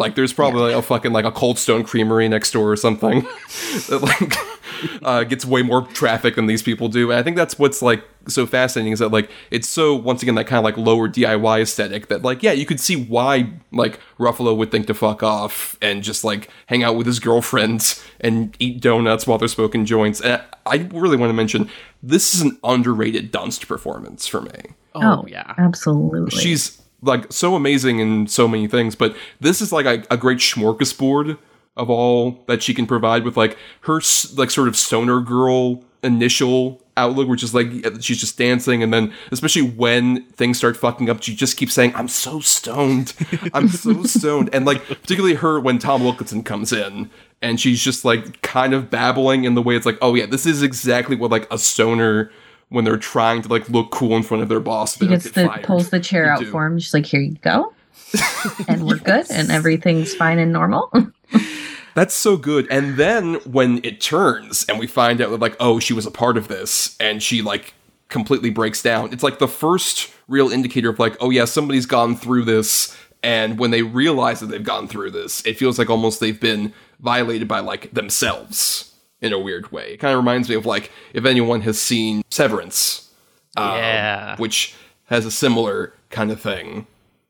[0.00, 3.20] Like there's probably a fucking like a Cold Stone Creamery next door or something
[3.90, 7.10] that like uh, gets way more traffic than these people do.
[7.10, 10.36] And I think that's what's like so fascinating is that like it's so once again
[10.36, 14.00] that kind of like lower DIY aesthetic that like yeah you could see why like
[14.18, 18.56] Ruffalo would think to fuck off and just like hang out with his girlfriends and
[18.58, 20.22] eat donuts while they're smoking joints.
[20.22, 21.68] And I really want to mention
[22.02, 24.62] this is an underrated Dunst performance for me
[24.94, 26.30] oh, yeah absolutely.
[26.30, 30.38] she's like so amazing in so many things, but this is like a, a great
[30.38, 31.38] smorgasbord
[31.76, 34.00] of all that she can provide with like her
[34.36, 37.68] like sort of stoner girl initial outlook, which is like
[38.00, 41.92] she's just dancing, and then especially when things start fucking up, she just keeps saying,
[41.94, 43.14] "I'm so stoned,
[43.54, 47.10] I'm so stoned," and like particularly her when Tom Wilkinson comes in.
[47.42, 50.44] And she's just like kind of babbling in the way it's like, oh yeah, this
[50.44, 52.30] is exactly what like a stoner
[52.70, 54.94] when they're trying to like look cool in front of their boss.
[54.96, 55.64] He gets the fired.
[55.64, 56.50] pulls the chair They out do.
[56.50, 56.78] for him.
[56.78, 57.74] She's like, "Here you go,"
[58.68, 60.90] and we're good, and everything's fine and normal.
[61.94, 62.66] That's so good.
[62.70, 66.36] And then when it turns and we find out like, oh, she was a part
[66.36, 67.74] of this and she like
[68.08, 69.12] completely breaks down.
[69.12, 73.58] It's like the first real indicator of like, oh yeah, somebody's gone through this and
[73.58, 77.48] when they realize that they've gone through this, it feels like almost they've been violated
[77.48, 78.89] by like themselves
[79.22, 79.92] in a weird way.
[79.94, 83.10] It kind of reminds me of like if anyone has seen Severance,
[83.56, 84.36] uh, Yeah.
[84.38, 84.74] which
[85.06, 86.86] has a similar kind of thing.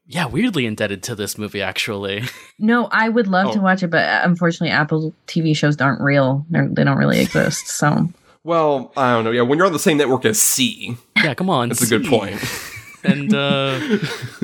[0.07, 2.23] yeah weirdly indebted to this movie actually
[2.59, 3.63] no, I would love to Oh.
[3.63, 6.45] watch it, but uh, unfortunately, Apple TV shows aren't real.
[6.51, 7.69] They're, they don't really exist.
[7.69, 8.09] So
[8.45, 9.31] Well, I don't know.
[9.31, 12.07] Yeah, when you're on the same network as See, yeah come on that's a good
[12.07, 12.41] point.
[13.05, 13.79] and uh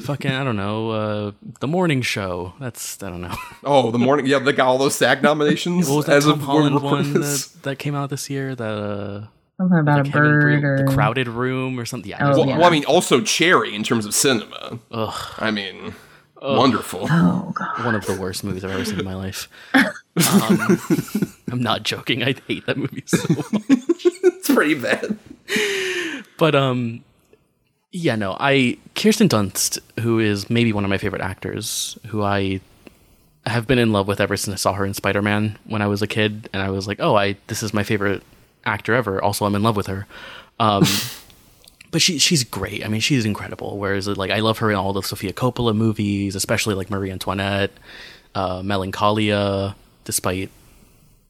[0.03, 3.35] fucking i don't know uh the morning show that's i don't know
[3.65, 4.27] Oh, the morning.
[4.27, 5.89] Yeah, they got all those SAG nominations.
[5.89, 8.65] what was that as tom of holland one that, that came out this year that
[8.65, 9.27] uh
[9.59, 12.47] something about like a bird Bre- or the crowded room or something yeah, Oh, Well,
[12.49, 12.59] yeah.
[12.59, 14.79] well, I mean, also Cherry in terms of cinema.
[14.91, 15.95] ugh I mean,
[16.43, 17.07] wonderful.
[17.11, 17.85] Oh god.
[17.85, 19.49] One of the worst movies I've ever seen in my life.
[20.17, 20.79] Um,
[21.53, 22.23] I'm not joking.
[22.23, 23.63] I hate that movie so much.
[23.69, 25.19] it's pretty bad.
[26.39, 27.05] But um,
[27.93, 28.37] yeah, no.
[28.39, 32.61] I Kirsten Dunst, who is maybe one of my favorite actors, who I
[33.47, 35.87] have been in love with ever since I saw her in Spider Man when I
[35.87, 38.23] was a kid, and I was like, oh, I this is my favorite
[38.65, 39.23] actor ever.
[39.23, 40.07] Also, I'm in love with her.
[40.59, 40.85] Um,
[41.91, 42.85] but she she's great.
[42.85, 43.79] I mean, she's incredible.
[43.79, 47.71] Whereas like I love her in all the Sofia Coppola movies, especially like Marie Antoinette,
[48.35, 50.51] uh, Melancholia, despite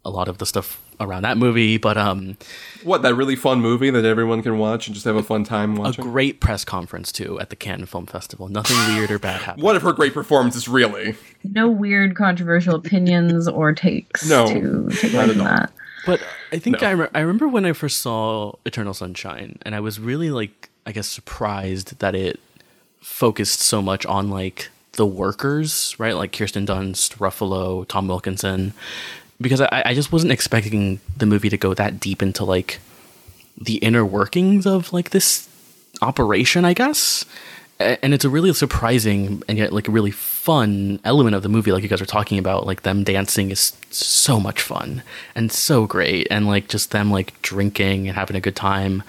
[0.05, 1.77] a lot of the stuff around that movie.
[1.79, 2.37] But um,
[2.83, 5.77] What that really fun movie that everyone can watch and just have a fun time
[5.77, 6.05] watching.
[6.05, 8.49] a great press conference too at the Cannes Film Festival.
[8.49, 9.63] Nothing weird or bad happened.
[9.63, 11.15] One of her great performances, really.
[11.45, 15.47] No weird controversial opinions or takes No, to take not away at from all.
[15.47, 15.73] that.
[16.05, 16.21] But
[16.53, 16.89] I think No.
[16.89, 20.71] I, re- I remember when I first saw Eternal Sunshine, and I was really like,
[20.87, 22.39] I guess, surprised that it
[23.01, 26.15] focused so much on like the workers, right?
[26.15, 28.73] Like Kirsten Dunst, Ruffalo, Tom Wilkinson,
[29.41, 32.81] because I, I just wasn't expecting the movie to go that deep into like
[33.59, 35.49] the inner workings of like this
[36.03, 37.25] operation, I guess.
[37.79, 41.73] And it's a really surprising and yet like a really fun element of the movie.
[41.73, 45.03] Like you guys are talking about, like them dancing is so much fun
[45.35, 49.03] and so great, and like just them like drinking and having a good time.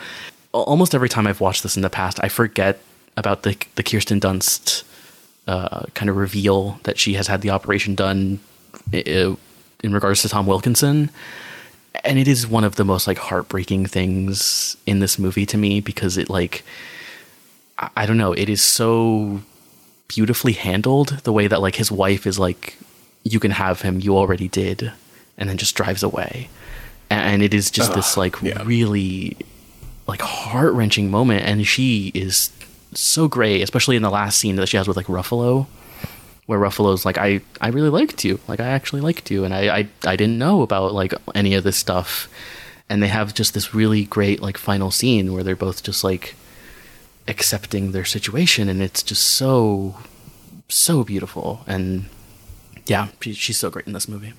[0.51, 2.79] Almost every time I've watched this in the past, I forget
[3.15, 4.83] about the the Kirsten Dunst
[5.47, 8.39] uh, kind of reveal that she has had the operation done
[9.83, 11.09] in regards to Tom Wilkinson
[12.03, 15.79] and it is one of the most like heartbreaking things in this movie to me
[15.79, 16.63] because it like
[17.77, 19.41] I, I don't know it is so
[20.07, 22.77] beautifully handled the way that like his wife is like
[23.23, 24.91] you can have him you already did
[25.37, 26.49] and then just drives away
[27.09, 28.61] and it is just this like yeah.
[28.63, 29.37] really
[30.07, 32.51] like heart-wrenching moment and she is
[32.93, 35.67] so great especially in the last scene that she has with like ruffalo
[36.47, 38.39] where Ruffalo's like, I, I really liked you.
[38.47, 39.43] Like, I actually liked you.
[39.43, 42.27] And I, I, I didn't know about like any of this stuff.
[42.89, 46.35] And they have just this really great like final scene where they're both just like
[47.27, 48.69] accepting their situation.
[48.69, 49.97] And it's just so,
[50.69, 51.61] so beautiful.
[51.67, 52.05] And
[52.85, 54.33] yeah, she, she's so great in this movie.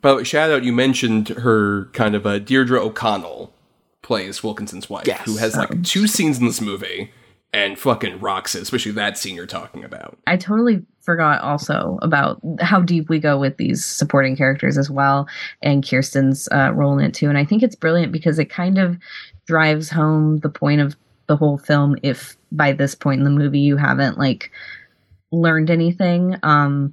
[0.00, 3.52] But shout out, you mentioned her kind of a Deirdre O'Connell
[4.00, 5.24] plays Wilkinson's wife, Yes.
[5.26, 7.12] who has like two scenes in this movie
[7.52, 10.16] and fucking rocks it, especially that scene you're talking about.
[10.26, 15.26] I totally forgot also about how deep we go with these supporting characters as well,
[15.62, 17.30] and Kirsten's uh, role in it too.
[17.30, 18.98] And I think it's brilliant because it kind of
[19.46, 20.96] drives home the point of
[21.28, 21.96] the whole film.
[22.02, 24.50] If by this point in the movie you haven't like
[25.32, 26.92] learned anything, um,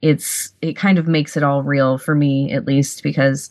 [0.00, 3.50] it's it kind of makes it all real for me at least because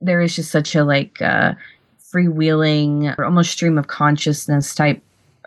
[0.00, 1.54] there is just such a like uh,
[2.00, 5.02] freewheeling or almost stream of consciousness type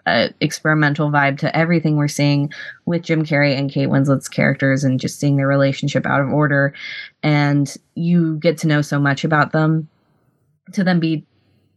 [0.06, 2.51] uh, experimental vibe to everything we're seeing
[2.86, 6.74] with Jim Carrey and Kate Winslet's characters and just seeing their relationship out of order.
[7.22, 9.88] And you get to know so much about them
[10.74, 11.26] to then be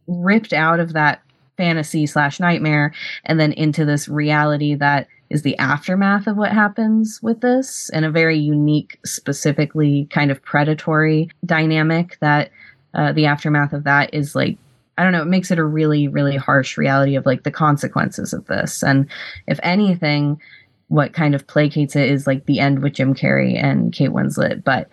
[0.07, 1.21] ripped out of that
[1.57, 2.93] fantasy slash nightmare
[3.25, 8.05] and then into this reality that is the aftermath of what happens with this and
[8.05, 12.51] a very unique, specifically kind of predatory dynamic that
[12.93, 14.57] uh, the aftermath of that is like
[14.97, 18.33] I don't know, it makes it a really, really harsh reality of like the consequences
[18.33, 18.83] of this.
[18.83, 19.07] And
[19.47, 20.41] if anything,
[20.87, 24.63] what kind of placates it is like the end with Jim Carrey and Kate Winslet.
[24.63, 24.89] But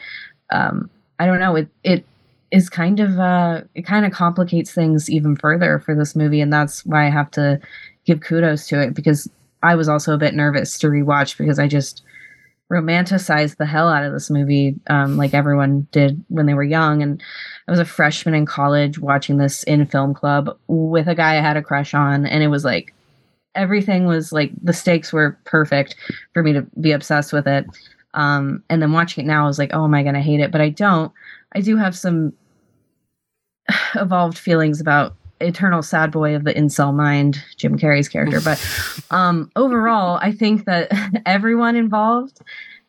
[0.51, 2.05] um, I don't know, it it
[2.51, 6.53] is kind of uh it kind of complicates things even further for this movie, and
[6.53, 7.61] that's why I have to
[8.05, 9.29] give kudos to it because
[9.63, 12.03] I was also a bit nervous to rewatch because I just
[12.71, 17.03] romanticized the hell out of this movie, um, like everyone did when they were young.
[17.03, 17.23] And
[17.67, 21.41] I was a freshman in college watching this in film club with a guy I
[21.41, 22.95] had a crush on, and it was like
[23.55, 25.97] everything was like the stakes were perfect
[26.33, 27.67] for me to be obsessed with it.
[28.15, 30.41] Um, and then watching it now, I was like, oh, am I going to hate
[30.41, 30.53] it?
[30.53, 31.13] But I don't.
[31.53, 32.33] I do have some
[33.95, 38.41] evolved feelings about eternal sad boy of the incel mind, Jim Carrey's character.
[38.41, 38.65] But
[39.11, 40.91] um, overall, I think that
[41.27, 42.41] everyone involved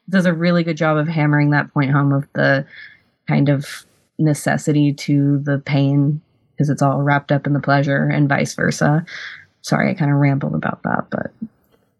[0.09, 2.65] does a really good job of hammering that point home of the
[3.27, 3.85] kind of
[4.17, 9.05] necessity to the pain because it's all wrapped up in the pleasure and vice versa.
[9.61, 11.31] Sorry, I kind of rambled about that, but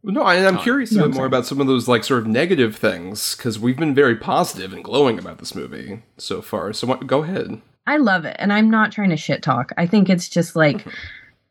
[0.04, 1.28] No, I, I'm curious a Yeah, bit more sorry.
[1.28, 4.84] about some of those like sort of negative things because we've been very positive and
[4.84, 6.72] glowing about this movie so far.
[6.74, 7.60] So what, go ahead.
[7.88, 8.36] I love it.
[8.40, 9.72] And I'm not trying to shit talk.
[9.78, 10.86] I think it's just like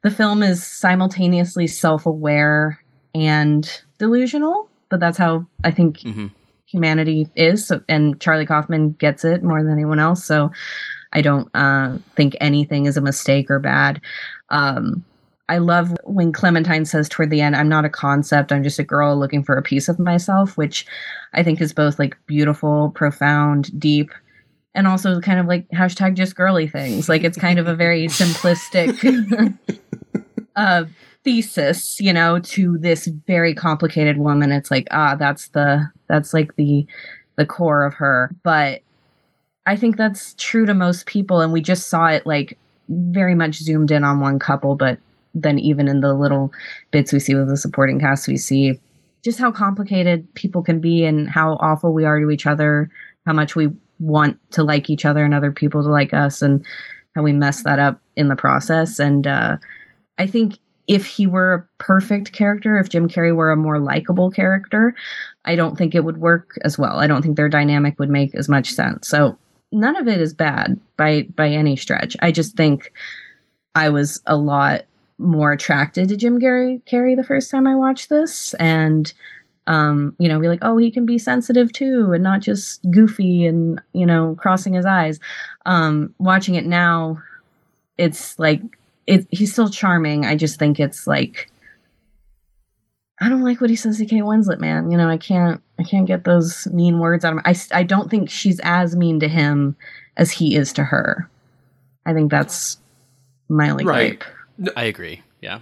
[0.02, 2.80] the film is simultaneously self aware
[3.14, 6.30] and delusional, but that's how I think Mhm.
[6.74, 7.66] Humanity is.
[7.68, 10.24] So, and Charlie Kaufman gets it more than anyone else.
[10.24, 10.50] So
[11.12, 14.00] I don't uh, think anything is a mistake or bad.
[14.50, 15.04] Um,
[15.48, 18.84] I love when Clementine says toward the end, I'm not a concept, I'm just a
[18.84, 20.86] girl looking for a piece of myself, which
[21.34, 24.10] I think is both like beautiful, profound, deep,
[24.74, 27.08] and also kind of like hashtag just girly things.
[27.08, 29.56] Like it's kind of a very simplistic
[30.56, 30.84] uh,
[31.24, 34.50] thesis, you know, to this very complicated woman.
[34.50, 36.86] It's like, ah, that's the that's like the
[37.36, 38.30] the core of her.
[38.44, 38.82] But
[39.66, 42.56] I think that's true to most people, and we just saw it like
[42.88, 44.98] very much zoomed in on one couple, but
[45.34, 46.52] then even in the little
[46.92, 48.78] bits we see with the supporting cast, we see
[49.24, 52.88] just how complicated people can be and how awful we are to each other,
[53.26, 56.64] how much we want to like each other and other people to like us, and
[57.16, 59.00] how we mess that up in the process.
[59.00, 59.56] And uh,
[60.18, 64.30] I think if he were a perfect character, if Jim Carrey were a more likable
[64.30, 64.94] character,
[65.44, 66.98] I don't think it would work as well.
[66.98, 69.08] I don't think their dynamic would make as much sense.
[69.08, 69.38] So
[69.72, 72.16] none of it is bad by by any stretch.
[72.20, 72.92] I just think
[73.74, 74.82] I was a lot
[75.18, 79.12] more attracted to Jim Gary Carrey the first time I watched this, and
[79.66, 83.46] um, you know, be like, oh, he can be sensitive too, and not just goofy
[83.46, 85.20] and you know, crossing his eyes.
[85.66, 87.22] Um, watching it now,
[87.98, 88.62] it's like
[89.06, 89.26] it.
[89.30, 90.24] He's still charming.
[90.24, 91.50] I just think it's like.
[93.20, 94.90] I don't like what he says to Kate Winslet, man.
[94.90, 97.42] You know, I can't, I can't get those mean words out of him.
[97.44, 99.76] I, I don't think she's as mean to him
[100.16, 101.30] as he is to her.
[102.06, 102.78] I think that's
[103.48, 104.18] my only Right.
[104.58, 104.76] gripe.
[104.76, 105.22] I agree.
[105.40, 105.60] Yeah.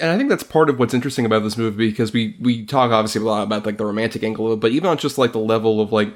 [0.00, 2.90] and I think that's part of what's interesting about this movie because we we talk
[2.90, 5.32] obviously a lot about like the romantic angle of it, but even on just like
[5.32, 6.14] the level of like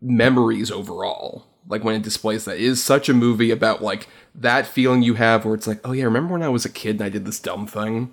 [0.00, 4.66] memories overall, like when it displays that it is such a movie about like that
[4.66, 7.02] feeling you have where it's like, oh yeah, remember when I was a kid and
[7.02, 8.12] I did this dumb thing?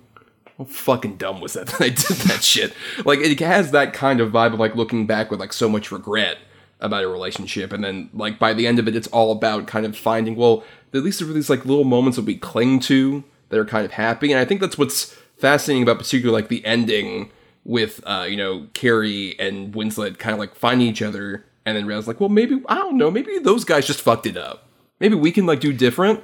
[0.58, 2.74] How fucking dumb was that that I did that shit?
[3.04, 5.90] Like it has that kind of vibe of like looking back with like so much
[5.90, 6.38] regret
[6.80, 9.86] about a relationship, and then like by the end of it, it's all about kind
[9.86, 13.24] of finding well, at least there were these like little moments that we cling to
[13.48, 16.64] that are kind of happy, and I think that's what's fascinating about particularly like the
[16.64, 17.30] ending
[17.64, 21.86] with uh you know Carrey and Winslet kind of like finding each other, and then
[21.86, 24.68] realize like well maybe I don't know maybe those guys just fucked it up.
[25.00, 26.22] Maybe we can like do different,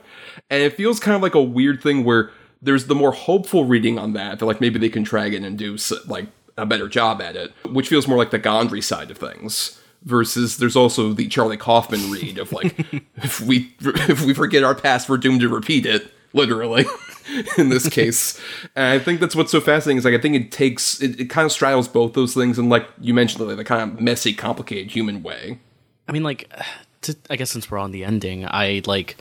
[0.50, 2.30] and it feels kind of like a weird thing where
[2.62, 5.58] there's the more hopeful reading on that that like maybe they can drag it and
[5.58, 9.18] do like a better job at it, which feels more like the Gondry side of
[9.18, 9.80] things.
[10.04, 12.78] Versus, there's also the Charlie Kaufman read of like,
[13.16, 16.84] if we if we forget our past, we're doomed to repeat it, literally.
[17.58, 18.40] in this case,
[18.74, 21.26] and I think that's what's so fascinating is like I think it takes it, it
[21.26, 24.32] kind of straddles both those things, and like you mentioned, like the kind of messy,
[24.32, 25.58] complicated human way.
[26.06, 26.50] I mean, like,
[27.02, 29.16] to, I guess since we're on the ending, I like,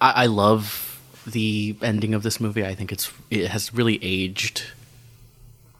[0.00, 0.91] I, I love
[1.26, 2.64] the ending of this movie.
[2.64, 4.64] I think it's it has really aged,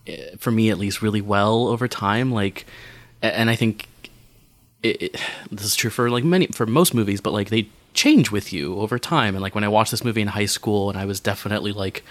[0.07, 2.33] eh, for me at least, really well over time.
[2.33, 2.67] Like,
[3.21, 3.89] and I think
[4.83, 5.21] it, it,
[5.51, 8.79] this is true for like many for most movies, but like they change with you
[8.79, 9.35] over time.
[9.35, 12.05] And like when I watched this movie in high school, and I was definitely like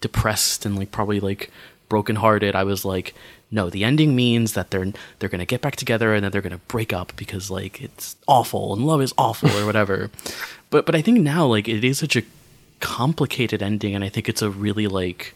[0.00, 1.50] depressed and like probably like
[1.88, 3.14] brokenhearted, I was like,
[3.50, 6.58] no, the ending means that they're they're gonna get back together and then they're gonna
[6.68, 10.10] break up because like it's awful and love is awful or whatever.
[10.70, 12.22] but but I think now like it is such a
[12.80, 15.34] complicated ending, and I think it's a really like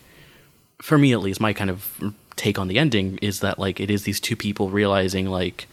[0.82, 3.90] for me at least my kind of take on the ending is that like it
[3.90, 5.68] is these two people realizing like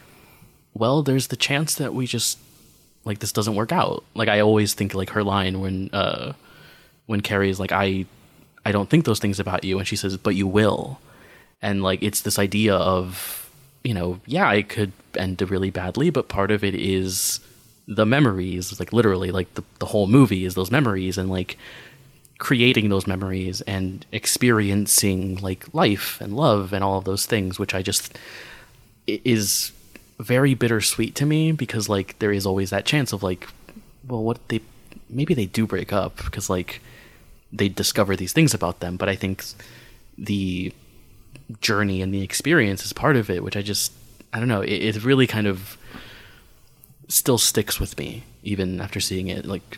[0.73, 2.37] well there's the chance that we just
[3.03, 4.03] like this doesn't work out.
[4.13, 6.33] Like i always think like her line when uh
[7.07, 8.05] when Carrey is like i
[8.65, 10.99] i don't think those things about you and she says but you will.
[11.61, 13.49] And like it's this idea of
[13.83, 17.39] you know yeah i could end really badly but part of it is
[17.95, 21.57] the memories like literally like the, the whole movie is those memories and like
[22.37, 27.75] creating those memories and experiencing like life and love and all of those things which
[27.75, 28.17] i just
[29.07, 29.73] is
[30.19, 33.47] very bittersweet to me because like there is always that chance of like
[34.07, 34.61] well what they
[35.09, 36.81] maybe they do break up because like
[37.51, 39.43] they discover these things about them but i think
[40.17, 40.71] the
[41.59, 43.91] journey and the experience is part of it which i just
[44.31, 45.77] i don't know it, it really kind of
[47.11, 49.77] still sticks with me even after seeing it like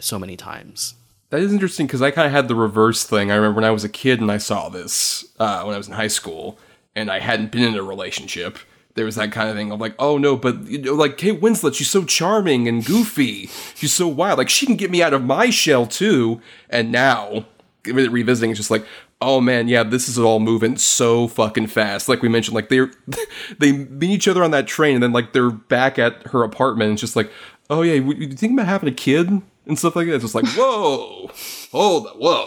[0.00, 0.94] so many times
[1.30, 3.30] That is interesting because I kind of had the reverse thing.
[3.30, 5.86] I remember when I was a kid and I saw this uh, when I was
[5.88, 6.58] in high school,
[6.96, 8.58] and I hadn't been in a relationship.
[8.94, 11.40] There was that kind of thing of like, oh no, but you know, like Kate
[11.40, 13.50] Winslet, she's so charming and goofy.
[13.74, 14.38] She's so wild.
[14.38, 16.40] Like she can get me out of my shell too.
[16.70, 17.44] And now,
[17.84, 18.86] revisiting, it's just like,
[19.20, 22.08] oh man, yeah, this is all moving so fucking fast.
[22.08, 22.90] Like we mentioned, like they're
[23.58, 26.92] they meet each other on that train, and then like they're back at her apartment.
[26.92, 27.30] It's just like,
[27.70, 30.14] oh yeah, you you think about having a kid and stuff like that?
[30.14, 31.30] It's just like, whoa,
[31.70, 32.46] hold on, whoa,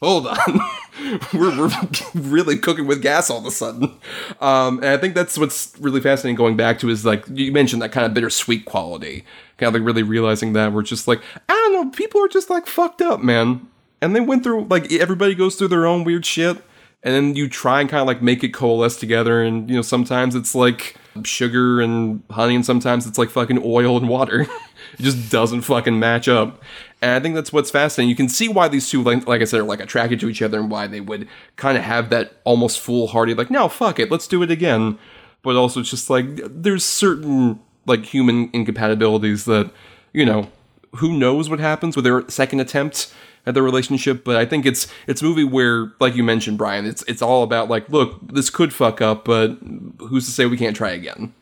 [0.00, 0.60] hold on.
[1.34, 1.70] we're, we're
[2.14, 3.94] really cooking with gas all of a sudden.
[4.40, 7.82] Um, and I think that's what's really fascinating going back to is like you mentioned
[7.82, 9.24] that kind of bittersweet quality.
[9.58, 12.50] Kind of like really realizing that we're just like, I don't know, people are just
[12.50, 13.68] like fucked up, man.
[14.02, 16.58] And they went through like everybody goes through their own weird shit,
[17.02, 19.82] and then you try and kind of like make it coalesce together, and you know
[19.82, 24.40] sometimes it's like sugar and honey, and sometimes it's like fucking oil and water.
[24.98, 26.60] it just doesn't fucking match up.
[27.00, 28.10] And I think that's what's fascinating.
[28.10, 30.42] You can see why these two, like, like I said, are like attracted to each
[30.42, 34.10] other and why they would kind of have that almost foolhardy, like, no, fuck it,
[34.10, 34.98] let's do it again.
[35.42, 39.72] But also, it's just like there's certain like human incompatibilities that
[40.12, 40.48] you know
[40.96, 43.12] who knows what happens with their second attempt
[43.46, 44.24] at their relationship.
[44.24, 47.42] But I think it's it's a movie where, like you mentioned, Bryan, it's it's all
[47.42, 49.56] about like, look, this could fuck up, but
[49.98, 51.34] who's to say we can't try again?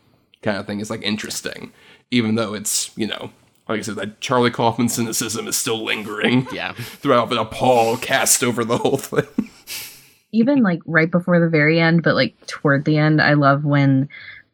[0.43, 1.73] Kind of thing is like interesting,
[2.11, 3.31] even though it's you know
[3.71, 6.47] like I said, that Charlie Kaufman cynicism is still lingering.
[6.53, 6.73] Yeah.
[6.73, 9.51] Throughout a pall cast over the whole thing.
[10.33, 14.09] Even like right before the very end, but like toward the end, I love when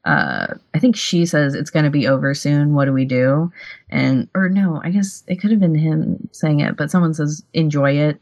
[0.04, 3.50] uh I think she says it's gonna be over soon, what do we do?
[3.88, 7.44] And or no, I guess it could have been him saying it, but someone says
[7.52, 8.20] enjoy it.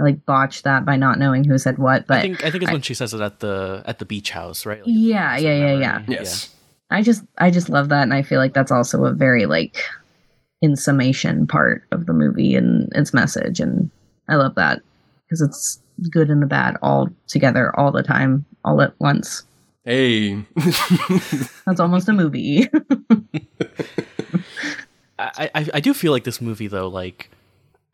[0.00, 2.62] I like botched that by not knowing who said what, but I think I think
[2.62, 4.78] it's when she says it at the at the beach house, right?
[4.78, 6.02] Like, yeah, yeah, yeah, yeah.
[6.08, 6.54] Yes.
[6.90, 9.82] I just I just love that and I feel like that's also a very like
[10.62, 13.90] in summation part of the movie and its message and
[14.28, 14.80] I love that
[15.24, 15.78] because it's
[16.10, 19.42] good and the bad all together all the time all at once.
[19.84, 20.44] Hey.
[21.66, 22.68] That's almost a movie.
[25.36, 27.30] I, I I do feel like this movie though, like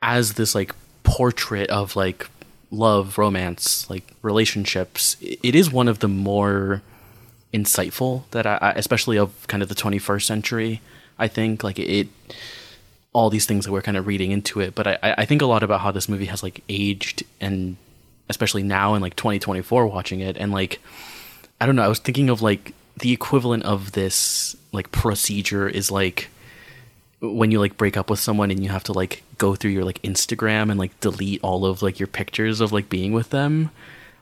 [0.03, 2.29] as this like portrait of like
[2.70, 6.83] love, romance, like relationships, it is one of the more
[7.53, 10.81] insightful that I, especially of kind of the 21st century.
[11.18, 12.09] I think like it,
[13.12, 15.47] all these things that we're kind of reading into it, but I I think a
[15.47, 17.76] lot about how this movie has like aged and
[18.29, 20.81] especially now in like 2024 watching it and like
[21.61, 25.91] I don't know, I was thinking of like the equivalent of this like procedure is
[25.91, 26.29] like
[27.21, 29.85] when you like break up with someone and you have to like go through your
[29.85, 33.71] like Instagram and like delete all of like your pictures of like being with them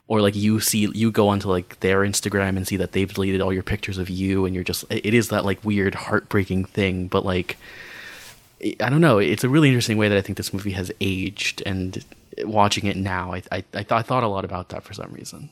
[0.07, 3.41] or like you see you go onto like their Instagram and see that they've deleted
[3.41, 7.07] all your pictures of you and you're just it is that like weird heartbreaking thing
[7.07, 7.57] but like
[8.79, 9.19] I don't know.
[9.19, 12.03] It's a really interesting way that I think this movie has aged and
[12.39, 15.11] watching it now I I, I, th- I thought a lot about that for some
[15.11, 15.51] reason.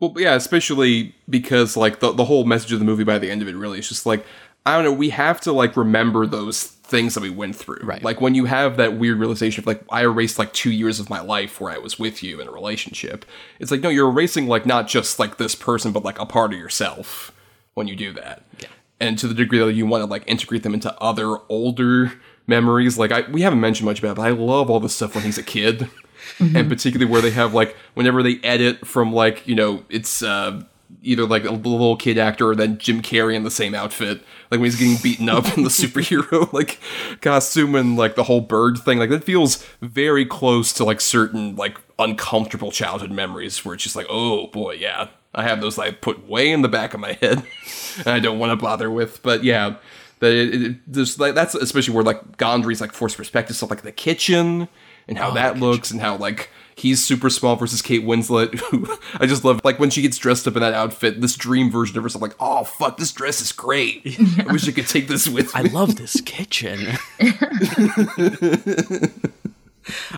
[0.00, 3.42] Well, yeah, especially because like the the whole message of the movie by the end
[3.42, 4.26] of it really is just like
[4.66, 4.92] I don't know.
[4.92, 7.80] We have to like remember those things that we went through.
[7.82, 8.02] Right.
[8.02, 11.10] Like when you have that weird realization of like I erased like two years of
[11.10, 13.24] my life where I was with you in a relationship.
[13.58, 16.52] It's like no, you're erasing like not just like this person, but like a part
[16.52, 17.32] of yourself
[17.74, 18.44] when you do that.
[18.60, 18.68] Yeah.
[19.00, 22.12] And to the degree that you want to like integrate them into other older
[22.46, 25.14] memories, like I we haven't mentioned much about, it, but I love all the stuff
[25.14, 25.90] when he's a kid.
[26.38, 30.62] and particularly where they have like whenever they edit from like you know it's uh
[31.02, 34.60] either like a little kid actor or then Jim Carrey in the same outfit like
[34.60, 36.78] when he's getting beaten up in the superhero like
[37.20, 41.56] costume and like the whole bird thing like that feels very close to like certain
[41.56, 45.90] like uncomfortable childhood memories where it's just like oh boy yeah I have those I
[45.90, 47.42] put way in the back of my head
[47.98, 49.76] and I don't want to bother with but yeah
[50.20, 53.82] that it, it, there's like that's especially where like Gondry's like forced perspective stuff like
[53.82, 54.68] the kitchen
[55.08, 58.86] and how oh, that looks and how like he's super small versus Kate Winslet who
[59.20, 61.96] I just love like when she gets dressed up in that outfit this dream version
[61.96, 64.02] of herself like oh fuck this dress is great
[64.38, 66.96] I wish I could take this with I love this kitchen.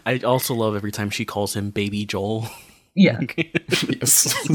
[0.05, 2.49] I also love every time she calls him Baby Joel.
[2.95, 3.19] yeah.
[3.89, 4.49] Yes.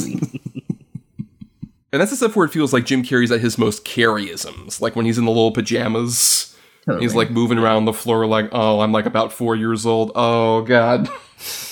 [1.91, 4.95] and that's the stuff where it feels like Jim Carrey's at his most Carreyisms like
[4.95, 6.50] when he's in the little pajamas
[6.85, 7.03] Totally.
[7.05, 10.11] He's like moving around the floor, like, oh, I'm like about four years old.
[10.15, 11.09] Oh god.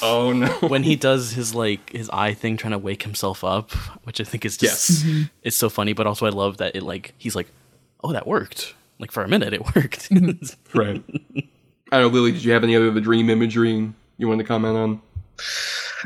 [0.01, 0.47] Oh no.
[0.67, 3.69] when he does his like his eye thing trying to wake himself up,
[4.03, 5.03] which I think is just Yes.
[5.03, 5.23] Mm-hmm.
[5.43, 7.47] it's so funny, but also I love that it like he's like,
[8.03, 8.73] Oh, that worked.
[8.97, 10.09] Like for a minute it worked.
[10.09, 10.77] Mm-hmm.
[10.79, 11.03] Right.
[11.91, 14.41] I don't know, Lili, did you have any other of the dream imagery you wanted
[14.43, 15.01] to comment on?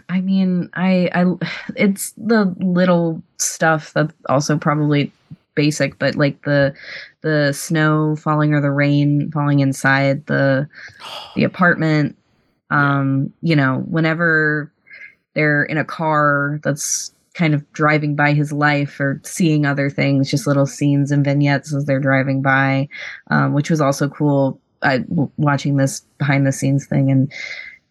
[0.09, 1.33] I mean, I, I,
[1.77, 5.13] it's the little stuff that's also probably
[5.55, 6.73] basic, but like the,
[7.21, 10.67] the snow falling or the rain falling inside the,
[11.35, 12.17] the apartment.
[12.69, 14.71] Um, you know, whenever
[15.35, 20.29] they're in a car that's kind of driving by his life or seeing other things,
[20.29, 22.87] just little scenes and vignettes as they're driving by,
[23.31, 24.59] um, which was also cool.
[24.81, 25.05] I
[25.37, 27.31] watching this behind the scenes thing and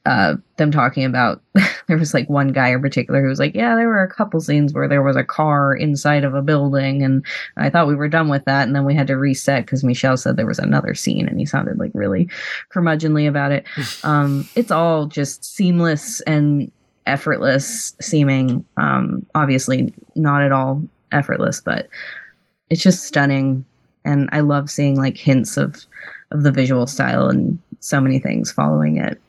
[0.04, 1.40] uh, them talking about
[1.86, 4.40] there was like one guy in particular who was like, yeah, there were a couple
[4.40, 7.24] scenes where there was a car inside of a building, and
[7.56, 10.16] I thought we were done with that, and then we had to reset because Michel
[10.16, 12.28] said there was another scene, and he sounded like really
[12.72, 13.64] curmudgeonly about it.
[14.04, 16.70] um, it's all just seamless and
[17.06, 18.64] effortless seeming.
[18.76, 20.82] Um, obviously, not at all
[21.12, 21.88] effortless, but
[22.70, 23.64] it's just stunning,
[24.04, 25.84] and I love seeing like hints of
[26.32, 29.20] of the visual style and so many things following it.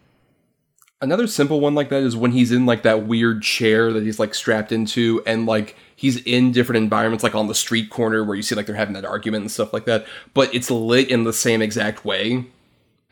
[1.04, 4.20] Another simple one like that is when he's in like that weird chair that he's
[4.20, 8.38] like strapped into and like he's in different environments like on the street corner where
[8.38, 11.26] you see like they're having that argument and stuff like that, but it's lit in
[11.26, 12.46] the same exact way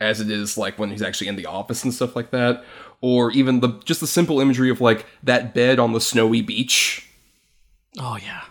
[0.00, 2.64] as it is like when he's actually in the office and stuff like that.
[3.02, 7.06] Or even the just the simple imagery of like that bed on the snowy beach.
[7.98, 8.44] Oh yeah,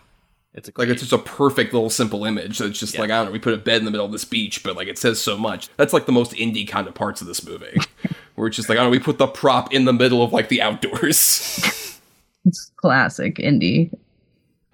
[0.53, 2.57] it's a Like it's just a perfect little simple image.
[2.57, 4.11] So it's just like I don't know, we put a bed in the middle of
[4.11, 5.69] this beach, but like it says so much.
[5.77, 7.77] That's like the most indie kind of parts of this movie.
[8.35, 10.33] where it's just like I don't know, we put the prop in the middle of
[10.33, 11.77] like the outdoors.
[12.43, 13.93] It's classic indie.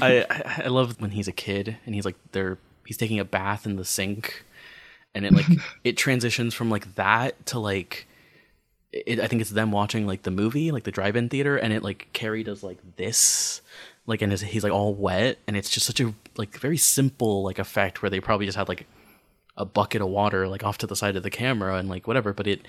[0.00, 3.24] I, I I love when he's a kid and he's like they're he's taking a
[3.24, 4.44] bath in the sink,
[5.16, 5.46] and it like
[5.82, 8.06] it transitions from like that to like
[8.92, 11.82] it, I think it's them watching like the movie like the drive-in theater, and it
[11.82, 13.62] like Carrey does like this
[14.08, 17.42] like and his, he's like all wet, and it's just such a like very simple
[17.44, 18.86] like effect where they probably just had like
[19.56, 22.32] a bucket of water like off to the side of the camera and like whatever,
[22.32, 22.60] but it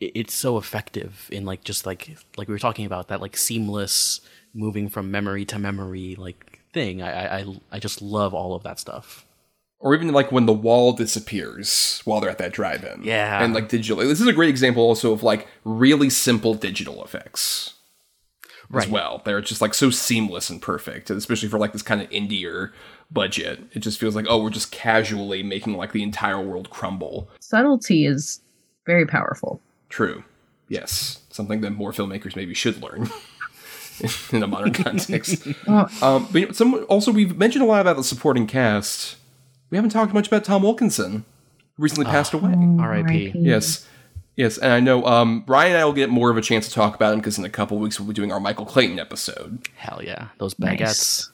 [0.00, 3.36] it- it's so effective in like just like like we were talking about that like
[3.36, 4.20] seamless
[4.54, 7.00] moving from memory to memory like thing.
[7.02, 9.24] I I I- just love all of that stuff.
[9.78, 13.04] or even like when the wall disappears while they're at that drive-in.
[13.04, 13.42] Yeah.
[13.44, 13.98] And like digital.
[13.98, 17.74] This is a great example also of like really simple digital effects.
[18.74, 19.22] As well.
[19.24, 22.72] They're just like so seamless and perfect, especially for like this kind of indier
[23.10, 23.60] budget.
[23.72, 27.28] It just feels like, oh, we're just casually making like the entire world crumble.
[27.40, 28.40] Subtlety is
[28.84, 29.60] very powerful.
[29.88, 30.24] True.
[30.68, 31.20] Yes.
[31.30, 33.08] Something that more filmmakers maybe should learn
[34.32, 35.46] in a modern context.
[35.68, 39.16] Um, but you know, some also we've mentioned a lot about the supporting cast.
[39.70, 41.24] We haven't talked much about Tom Wilkinson,
[41.76, 42.54] who recently passed away.
[42.80, 43.32] R.I.P.
[43.34, 43.86] Yes,
[44.36, 46.74] yes, and I know um, Bryan and I will get more of a chance to
[46.74, 49.68] talk about him because in a couple weeks we'll be doing our Michael Clayton episode.
[49.76, 50.80] Hell yeah, those baguettes.
[50.80, 51.30] Nice.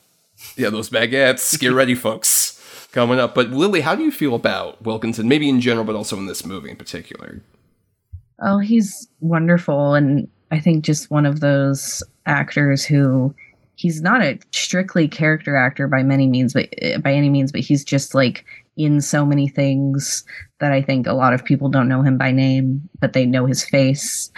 [0.56, 1.58] Yeah, those baguettes.
[1.60, 2.58] Get ready, folks.
[2.92, 3.34] Coming up.
[3.34, 5.28] But Lili, how do you feel about Wilkinson?
[5.28, 7.40] Maybe in general, but also in this movie in particular.
[8.42, 9.94] Oh, he's wonderful.
[9.94, 13.34] And I think just one of those actors who
[13.76, 17.62] he's not a strictly character actor by many means, but uh, by any means, but
[17.62, 18.44] he's just like
[18.76, 20.24] in so many things
[20.60, 23.46] that I think a lot of people don't know him by name, but they know
[23.46, 24.30] his face.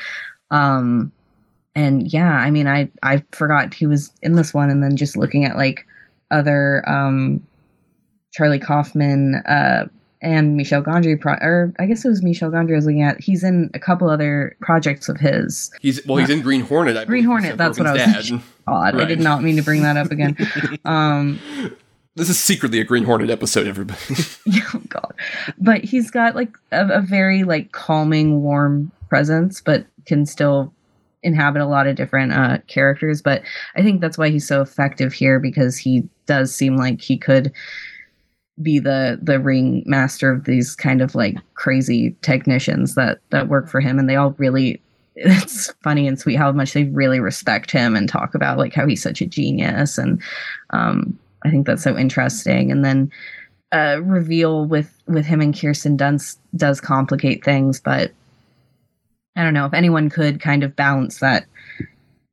[0.51, 1.13] Um,
[1.75, 5.17] and yeah, I mean, I, I forgot he was in this one and then just
[5.17, 5.87] looking at like
[6.31, 7.47] other, um,
[8.33, 9.87] Charlie Kaufman, uh,
[10.25, 13.21] and Michel Gondry, pro- or I guess it was Michel Gondry I was looking at.
[13.21, 15.71] He's in a couple other projects of his.
[15.83, 16.97] He's well, he's in Green Hornet.
[16.97, 18.43] I Green Hornet, that's what I was- dad.
[18.67, 18.99] Odd.
[18.99, 20.35] I did not mean to bring that up again.
[20.87, 21.39] um,
[22.17, 23.99] This is secretly a Green Hornet episode, everybody.
[24.75, 25.15] oh god.
[25.59, 30.73] But he's got like a, a very like calming warm presence but can still
[31.23, 33.21] inhabit a lot of different uh characters.
[33.21, 33.43] But
[33.75, 37.53] i think that's why he's so effective here because he does seem like he could
[38.63, 43.69] be the the ring master of these kind of like crazy technicians that that work
[43.69, 43.99] for him.
[43.99, 44.81] And they all really
[45.17, 48.87] it's funny and sweet how much they really respect him and talk about like how
[48.87, 49.99] he's such a genius.
[49.99, 50.23] And
[50.71, 53.11] um i think that's so interesting and then
[53.75, 58.13] uh, reveal with with him and Kirsten Dunst does complicate things, but
[59.37, 61.47] I don't know if anyone could kind of balance that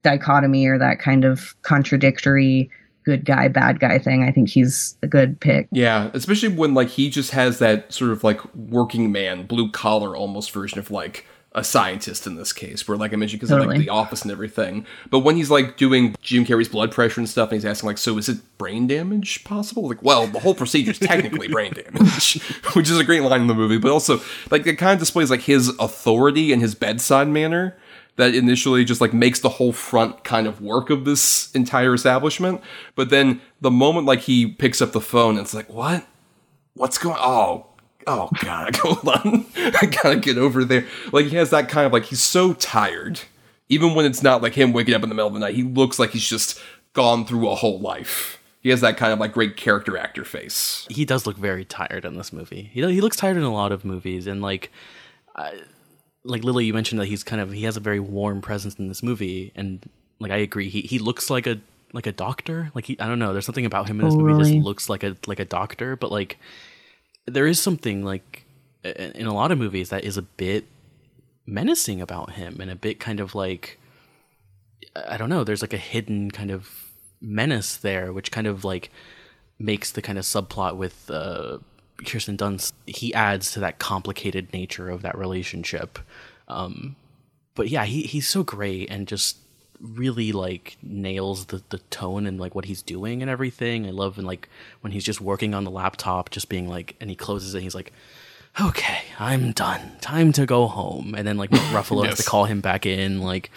[0.04, 2.70] dichotomy or that kind of contradictory
[3.04, 4.24] good guy bad guy thing.
[4.24, 5.68] I think he's a good pick.
[5.72, 10.16] Yeah, especially when like he just has that sort of like working man, blue collar
[10.16, 13.66] almost version of like a scientist in this case, where like I mentioned because of
[13.66, 14.86] like the office and everything.
[15.10, 17.98] But when he's like doing Jim Carrey's blood pressure and stuff, and he's asking like,
[17.98, 22.42] "So is it brain damage possible?" Like, well, the whole procedure is technically brain damage,
[22.74, 23.78] which is a great line in the movie.
[23.78, 27.78] But also, like, it kind of displays like his authority and his bedside manner
[28.16, 32.62] that initially just like makes the whole front kind of work of this entire establishment.
[32.96, 36.06] But then the moment like he picks up the phone, it's like, what?
[36.76, 37.18] What's going?
[37.20, 37.71] Oh,
[38.08, 40.86] oh god, hold on, I gotta get over there.
[41.12, 43.22] Like he has that kind of like he's so tired,
[43.70, 45.56] even when it's not like him waking up in the middle of the night.
[45.56, 46.60] He looks like he's just
[46.94, 48.42] gone through a whole life.
[48.62, 50.86] He has that kind of like great character actor face.
[50.90, 52.70] He does look very tired in this movie.
[52.72, 54.72] He he looks tired in a lot of movies, and like,
[55.36, 55.62] I,
[56.24, 58.88] like Lili, you mentioned that he's kind of he has a very warm presence in
[58.88, 59.88] this movie, and
[60.20, 60.70] like I agree.
[60.70, 61.60] He he looks like a
[61.94, 62.72] like a doctor.
[62.76, 63.34] Like he I don't know.
[63.34, 64.56] There's something about him in this oh, movie that Totally.
[64.58, 66.38] just looks like a like a doctor, but like
[67.26, 68.46] there is something like
[68.84, 70.66] in a lot of movies that is a bit
[71.46, 73.78] menacing about him and a bit kind of like
[74.96, 75.44] I don't know.
[75.44, 76.92] There's like a hidden kind of
[77.22, 78.92] menace there, which kind of like
[79.60, 81.60] makes the kind of subplot with uh,
[82.06, 82.74] Kirsten Dunst.
[82.88, 86.00] He adds to that complicated nature of that relationship.
[86.48, 86.96] Um,
[87.56, 89.38] but yeah, he he's so great and just
[89.82, 93.86] really like nails the the tone and like what he's doing and everything.
[93.86, 94.48] I love and like
[94.82, 97.64] when he's just working on the laptop, just being like, and he closes it, and
[97.64, 97.92] he's like.
[98.60, 99.94] okay, I'm done.
[100.02, 101.16] Time to go home.
[101.16, 103.50] And then like Ruffalo has to call him back in, like,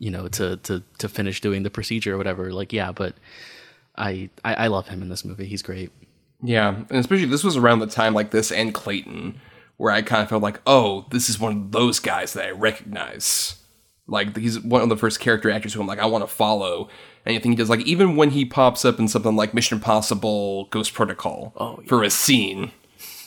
[0.00, 2.52] you know, to to to finish doing the procedure or whatever.
[2.52, 3.14] Like, yeah, but
[3.96, 5.46] I I, I love him in this movie.
[5.46, 5.92] He's great.
[6.42, 9.40] Yeah, and especially this was around the time like this and Clayton,
[9.76, 12.50] where I kind of felt like, oh, this is one of those guys that I
[12.50, 13.61] recognize.
[14.06, 16.88] Like he's one of the first character actors who I'm like, I want to follow.
[17.24, 20.92] Anything he does, like even when he pops up in something like Mission Impossible: Ghost
[20.92, 21.88] Protocol Oh, yeah.
[21.88, 22.72] for a scene,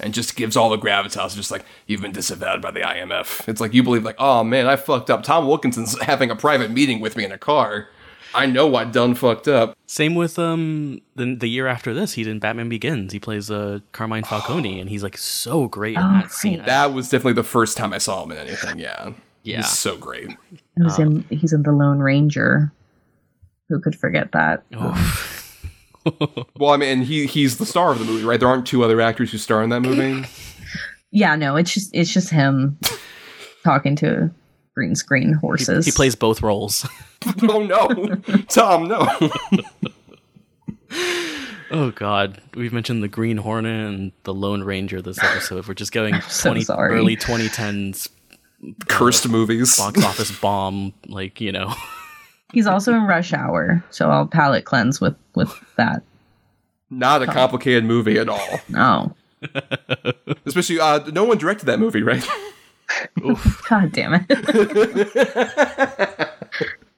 [0.02, 3.47] and just gives all the gravitas, just like you've been disavowed by the IMF.
[3.47, 5.23] It's like you believe, like, oh man, I fucked up.
[5.23, 7.88] Tom Wilkinson's having a private meeting with me in a car.
[8.34, 9.77] I know I done fucked up.
[9.85, 13.14] Same with um the the year after this, he's in Batman Begins.
[13.14, 16.61] He plays uh Carmine Falcone, and he's like so great in Oh, that scene.
[16.65, 18.77] That was definitely the first time I saw him in anything.
[18.77, 19.14] Yeah,
[19.45, 19.57] yeah.
[19.57, 20.35] He's so great.
[20.76, 22.73] He's, in, um, he's in The Lone Ranger.
[23.69, 24.63] Who could forget that?
[26.57, 28.39] Well, I mean, he he's the star of the movie, right?
[28.39, 30.27] There aren't two other actors who star in that movie.
[31.09, 32.77] yeah, no, it's just it's just him
[33.63, 34.30] talking to
[34.76, 35.84] green screen horses.
[35.85, 36.88] He, he plays both roles.
[37.49, 38.15] oh no,
[38.49, 39.07] Tom, no.
[41.72, 45.67] oh God, we've mentioned the Green Hornet and the Lone Ranger this episode.
[45.67, 48.09] We're just going so 20, early 2010s
[48.88, 51.74] cursed uh, movies, box office bomb, like you know.
[52.54, 56.04] He's also in Rush Hour, so I'll palate cleanse with with that.
[56.90, 58.60] Not a complicated movie at all.
[58.70, 59.16] No.
[60.46, 62.26] Especially, uh, no one directed that movie, right?
[63.70, 64.28] God damn it!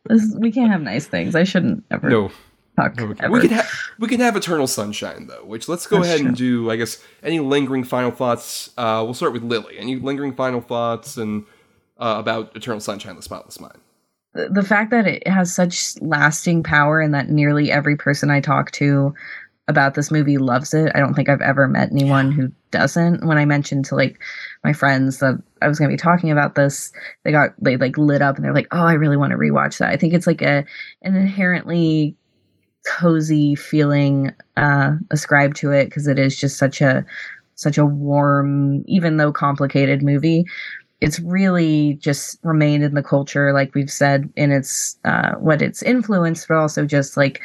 [0.06, 1.36] this, we can't have nice things.
[1.36, 2.10] I shouldn't ever.
[2.10, 2.32] No.
[2.78, 5.96] No, we, can, we can have we can have Eternal Sunshine though, which let's go
[5.96, 6.28] That's ahead true.
[6.28, 6.70] and do.
[6.70, 8.70] I guess any lingering final thoughts.
[8.78, 9.80] Uh, we'll start with Lili.
[9.80, 11.46] Any lingering final thoughts and
[12.00, 13.80] uh, about Eternal Sunshine, of the Spotless Mind.
[14.34, 18.40] the the fact that it has such lasting power and that nearly every person I
[18.42, 19.14] talk to
[19.70, 20.92] about this movie loves it.
[20.96, 23.26] I don't think I've ever met anyone who doesn't.
[23.26, 24.18] When I mentioned to like
[24.64, 26.92] my friends that I was going to be talking about this,
[27.24, 29.80] they got they like lit up and they're like, "Oh, I really want to rewatch
[29.80, 30.66] that." I think it's like a
[31.02, 32.16] an inherently
[32.88, 37.06] cozy feeling uh ascribed to it because it is just such a
[37.56, 40.46] such a warm even though complicated movie
[41.00, 45.84] it's really just remained in the culture like we've said in its uh what it's
[45.84, 47.42] influenced but also just like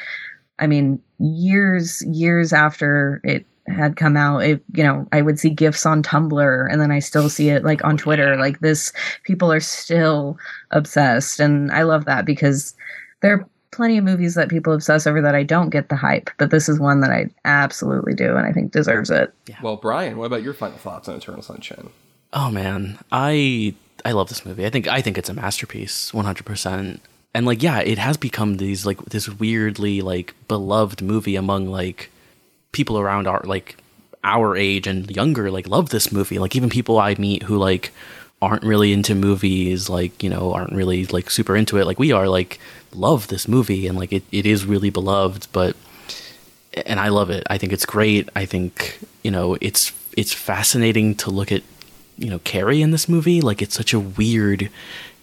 [0.59, 5.51] i mean years years after it had come out it you know i would see
[5.51, 8.37] gifs on tumblr and then i still see it like on twitter.
[8.37, 8.93] like this
[9.25, 10.37] people are still
[10.73, 12.75] obsessed and i love that because
[13.21, 16.29] there are plenty of movies that people obsess over that i don't get the hype
[16.39, 19.33] but this is one that i absolutely do and i think deserves it.
[19.63, 21.89] Well, Bryan, what about your final thoughts on Eternal Sunshine?
[22.33, 24.67] Oh man, I I love this movie.
[24.67, 27.01] I think I think it's a masterpiece, one hundred percent.
[27.35, 32.11] And like, yeah, it has become these like this weirdly like beloved movie among like
[32.73, 33.77] people around our like
[34.25, 35.51] our age and younger.
[35.51, 36.39] Like, love this movie.
[36.39, 37.93] Like, even people I meet who like
[38.41, 42.13] aren't really into movies, like you know, aren't really like super into it, like we
[42.13, 42.29] are.
[42.29, 42.59] Like,
[42.95, 45.49] love this movie, and like it, it is really beloved.
[45.53, 45.77] But
[46.87, 47.47] and I love it.
[47.49, 48.29] I think it's great.
[48.35, 51.63] I think you know it's it's fascinating to look at
[52.19, 53.41] you know Carrey in this movie.
[53.41, 54.71] Like it's such a weird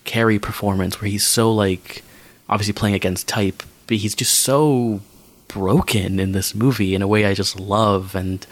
[0.05, 2.03] Carrey performance where he's so like
[2.47, 5.01] obviously playing against type, but he's just so
[5.47, 8.15] broken in this movie in a way I just love.
[8.15, 8.45] And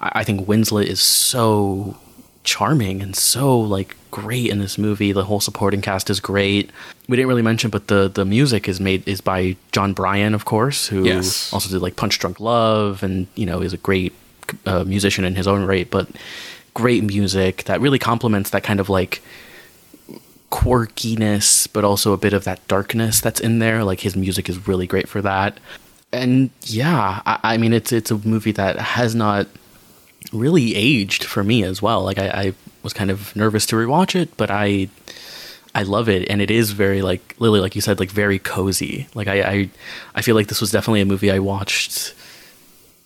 [0.00, 1.96] I, I think Winslet is so
[2.44, 5.12] charming and so like great in this movie.
[5.12, 6.70] The whole supporting cast is great.
[7.08, 10.44] We didn't really mention, but the the music is made is by Jon Brion, of
[10.44, 11.52] course, who Yes.
[11.52, 14.12] also did like Punch Drunk Love, and you know is a great
[14.66, 15.90] uh, musician in his own right.
[15.90, 16.08] But
[16.74, 19.22] great music that really complements that kind of like
[20.50, 23.84] quirkiness, but also a bit of that darkness that's in there.
[23.84, 25.58] Like his music is really great for that.
[26.12, 29.46] And yeah, I, I mean it's it's a movie that has not
[30.32, 32.02] really aged for me as well.
[32.02, 34.88] Like I, I was kind of nervous to rewatch it, but I
[35.74, 39.08] I love it, and it is very like Lili, like you said, like very cozy.
[39.14, 39.70] Like I I,
[40.14, 42.14] I feel like this was definitely a movie I watched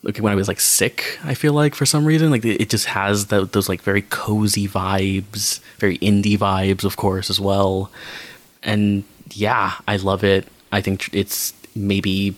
[0.03, 1.19] like when I was like sick.
[1.25, 4.69] I feel like for some reason, like it just has tho- those like very cozy
[4.69, 7.91] vibes, very indie vibes, of course, as well.
[8.63, 10.47] And yeah, I love it.
[10.71, 12.37] I think it's maybe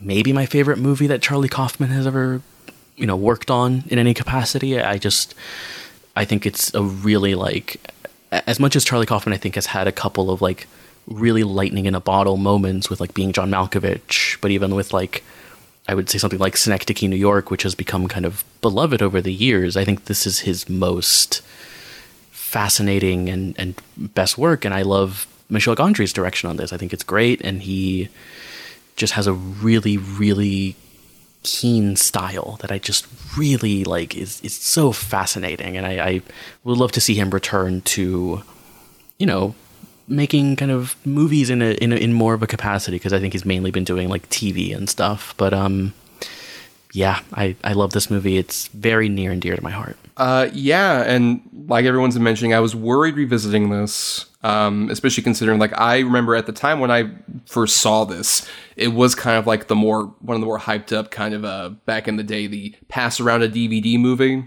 [0.00, 2.42] maybe my favorite movie that Charlie Kaufman has ever
[2.96, 4.80] you know worked on in any capacity.
[4.80, 5.34] I just
[6.14, 7.80] I think it's a really like
[8.30, 10.68] as much as Charlie Kaufman I think has had a couple of like
[11.06, 15.24] really lightning in a bottle moments with like being John Malkovich, but even with like
[15.86, 19.20] I would say something like Synecdoche, New York, which has become kind of beloved over
[19.20, 19.76] the years.
[19.76, 21.42] I think this is his most
[22.30, 26.72] fascinating and, and best work, and I love Michel Gondry's direction on this.
[26.72, 28.08] I think it's great, and he
[28.96, 30.76] just has a really, really
[31.42, 33.06] keen style that I just
[33.36, 36.22] really like is is so fascinating, and I, I
[36.64, 38.42] would love to see him return to,
[39.18, 39.54] you know,
[40.06, 43.20] making kind of movies in a in, a, in more of a capacity because I
[43.20, 45.34] think he's mainly been doing like TV and stuff.
[45.36, 45.94] But um,
[46.92, 48.38] yeah, I I love this movie.
[48.38, 49.96] It's very near and dear to my heart.
[50.16, 55.58] Uh, yeah, and like everyone's been mentioning, I was worried revisiting this, um, especially considering
[55.58, 57.10] like I remember at the time when I
[57.46, 60.92] first saw this, it was kind of like the more one of the more hyped
[60.96, 64.44] up kind of uh back in the day the pass around a DVD movie.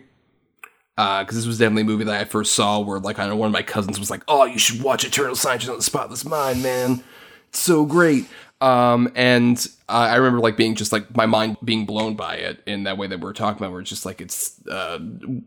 [0.98, 3.46] Because this was definitely a movie that I first saw where, like, I know one
[3.46, 6.64] of my cousins was like, "Oh, you should watch Eternal Sunshine of the Spotless Mind,
[6.64, 7.04] man!
[7.50, 8.28] It's so great."
[8.60, 12.64] Um, and uh, I remember like being just like my mind being blown by it
[12.66, 14.98] in that way that we are talking about, where it's just like it's uh,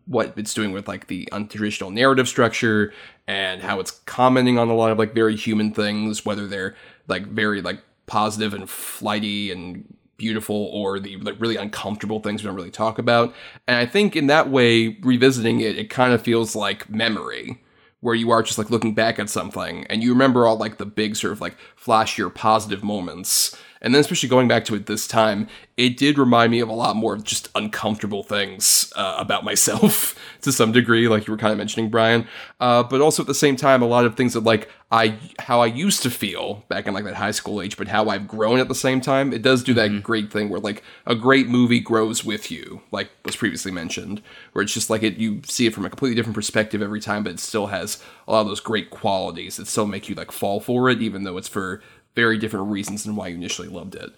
[0.06, 2.92] what it's doing with like the untraditional narrative structure
[3.26, 6.76] and how it's commenting on a lot of like very human things, whether they're
[7.08, 9.84] like very like positive and flighty and
[10.20, 13.34] beautiful or the like really uncomfortable things we don't really talk about.
[13.66, 17.62] And I think in that way, revisiting it, it kind of feels like memory
[18.00, 20.84] where you are just like looking back at something and you remember all like the
[20.84, 23.56] big sort of like flashier positive moments.
[23.82, 26.74] And then especially going back to it this time, it did remind me of a
[26.74, 31.38] lot more of just uncomfortable things uh, about myself to some degree, like you were
[31.38, 32.28] kind of mentioning, Bryan.
[32.60, 35.60] Uh, but also at the same time, a lot of things that like I how
[35.60, 38.58] I used to feel back in like that high school age, but how I've grown
[38.58, 39.32] at the same time.
[39.32, 43.08] It does do that great thing where like a great movie grows with you, like
[43.24, 44.20] was previously mentioned,
[44.52, 47.22] where it's just like it you see it from a completely different perspective every time,
[47.22, 50.32] but it still has a lot of those great qualities that still make you like
[50.32, 51.80] fall for it, even though it's for
[52.14, 54.10] very different reasons than why you initially loved it.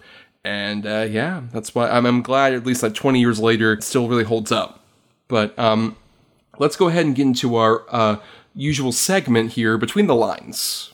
[0.43, 3.83] And uh, yeah, that's why I'm, I'm glad at least like 20 years later, it
[3.83, 4.83] still really holds up.
[5.27, 5.95] But um,
[6.59, 8.17] let's go ahead and get into our uh,
[8.53, 10.93] usual segment here between the lines.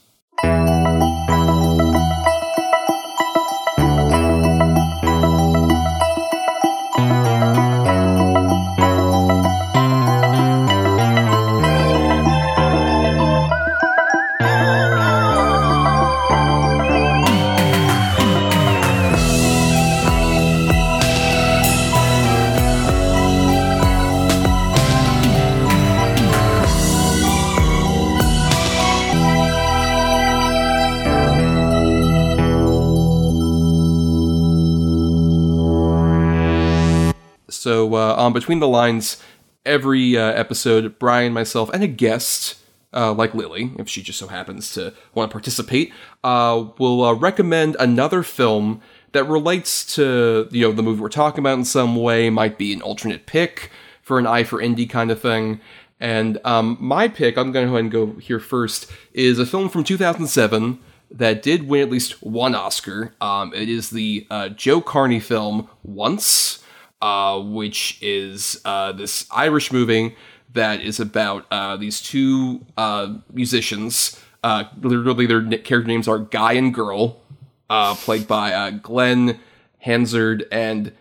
[37.94, 39.22] Uh, on Between the Lines,
[39.66, 42.56] every uh, episode, Bryan, myself, and a guest,
[42.94, 45.94] uh, like Lili, if she just so happens to want to participate,
[46.24, 51.40] uh, will uh, recommend another film that relates to you know the movie we're talking
[51.40, 52.30] about in some way.
[52.30, 53.72] Might be an alternate pick
[54.02, 55.60] for an eye for indie kind of thing.
[56.00, 59.46] And um, my pick, I'm going to go ahead and go here first, is a
[59.46, 60.80] film from 2007
[61.12, 63.14] that did win at least one Oscar.
[63.20, 66.64] Um, it is the uh, Joe Carney film Once
[67.02, 70.16] uh, which is uh, this Irish movie
[70.54, 74.20] that is about uh, these two uh, musicians.
[74.44, 77.22] Uh, literally, their character names are Guy and Girl,
[77.70, 79.40] uh, played by Glen
[79.80, 80.92] Hansard and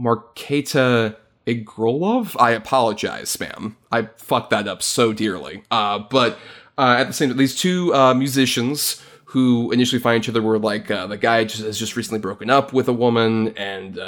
[0.00, 1.16] Marketa
[1.46, 2.36] Igrolov.
[2.38, 3.76] I apologize, spam.
[3.90, 5.62] I fucked that up so dearly.
[5.70, 6.38] but
[6.76, 11.18] at the same time, these two musicians who initially find each other were like the
[11.20, 14.00] guy just, has just recently broken up with a woman and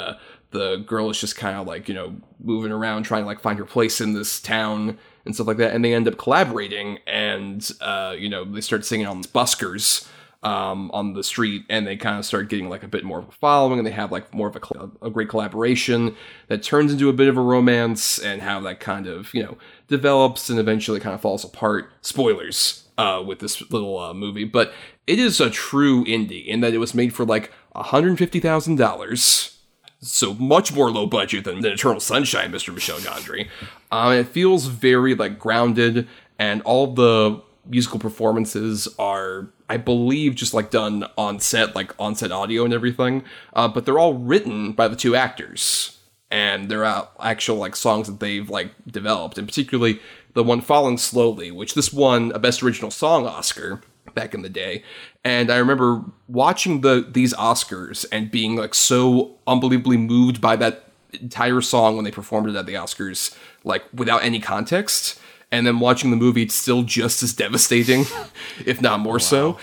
[0.51, 3.57] the girl is just kind of like you know moving around trying to like find
[3.57, 7.71] her place in this town and stuff like that and they end up collaborating and
[7.81, 10.07] uh, you know they start singing on these buskers
[10.43, 13.29] um, on the street and they kind of start getting like a bit more of
[13.29, 16.15] a following and they have like more of a, a great collaboration
[16.47, 19.57] that turns into a bit of a romance and how that kind of you know
[19.87, 21.91] develops and eventually kind of falls apart.
[22.01, 24.73] Spoilers uh, with this little uh, movie but
[25.05, 29.60] it is a true indie in that it was made for like $150000
[30.01, 32.73] so much more low budget than, than Eternal Sunshine, Mr.
[32.73, 33.47] Michel Gondry.
[33.91, 36.07] Um, it feels very like grounded,
[36.39, 42.15] and all the musical performances are, I believe, just like done on set, like on
[42.15, 43.23] set audio and everything.
[43.53, 45.99] Uh, but they're all written by the two actors,
[46.31, 46.85] and they're
[47.19, 49.99] actual like songs that they've like developed, and particularly
[50.33, 53.81] the one "Falling Slowly," which this won a Best Original Song Oscar
[54.13, 54.83] back in the day.
[55.23, 60.85] And I remember watching the these Oscars and being like so unbelievably moved by that
[61.13, 65.19] entire song when they performed it at the Oscars, like without any context.
[65.53, 68.05] And then watching the movie, it's still just as devastating,
[68.65, 69.17] if not more wow.
[69.17, 69.57] so.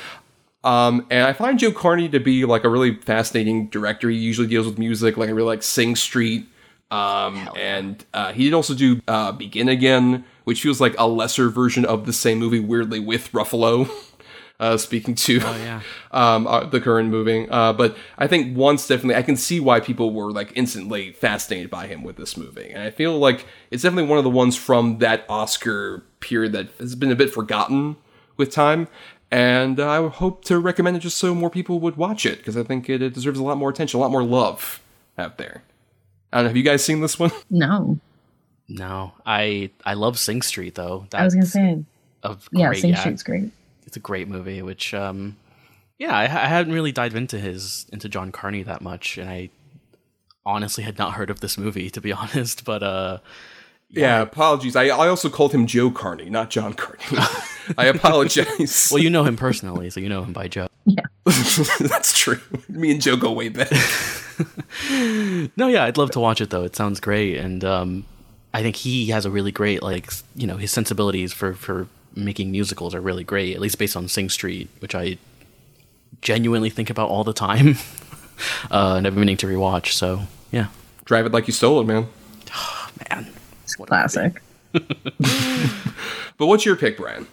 [0.64, 4.10] Um, and I find Joe Carney to be like a really fascinating director.
[4.10, 6.46] He usually deals with music, like I really like Sing Street.
[6.90, 11.48] Um, and uh, he did also do uh, Begin Again, which feels like a lesser
[11.48, 13.88] version of the same movie, weirdly with Ruffalo.
[14.60, 15.82] Uh, speaking to Oh yeah.
[16.10, 17.50] um, uh, the current moving.
[17.50, 21.70] Uh, but I think once definitely, I can see why people were like instantly fascinated
[21.70, 24.56] by him with this movie, and I feel like it's definitely one of the ones
[24.56, 27.96] from that Oscar period that has been a bit forgotten
[28.36, 28.88] with time.
[29.30, 32.56] And uh, I hope to recommend it just so more people would watch it because
[32.56, 34.80] I think it, it deserves a lot more attention, a lot more love
[35.18, 35.62] out there.
[36.32, 36.48] I don't know.
[36.48, 37.30] Have you guys seen this one?
[37.50, 37.98] No,
[38.68, 41.06] No, I I love Sing Street though.
[41.10, 41.84] That's I was gonna say,
[42.22, 43.50] a yeah, great, Sing Street's great.
[43.88, 44.60] It's a great movie.
[44.60, 45.36] Which, um,
[45.98, 49.48] yeah, I, I hadn't really dived into his into John Carney that much, and I
[50.44, 52.64] honestly had not heard of this movie to be honest.
[52.66, 53.18] But uh,
[53.88, 54.76] Yeah, apologies.
[54.76, 57.24] I, I also called him Joe Carney, not John Carney.
[57.78, 58.88] I apologize.
[58.92, 60.68] well, you know him personally, so you know him by Joe.
[60.84, 61.02] Yeah.
[61.24, 62.40] That's true.
[62.68, 63.70] Me and Joe go way back.
[65.56, 66.64] No, yeah, I'd love to watch it though.
[66.64, 68.04] It sounds great, and um,
[68.54, 71.88] I think he has a really great like you know his sensibilities for for
[72.24, 73.54] making musicals are really great.
[73.54, 75.18] At least based on Sing Street, which I
[76.22, 77.76] genuinely think about all the time,
[78.70, 79.92] uh, and I've been meaning to rewatch.
[79.92, 80.68] So yeah,
[81.08, 82.06] Drive it like you stole it, man.
[82.54, 83.32] Oh, man,
[83.86, 84.42] Classic.
[86.36, 87.26] But what's your pick, Bryan?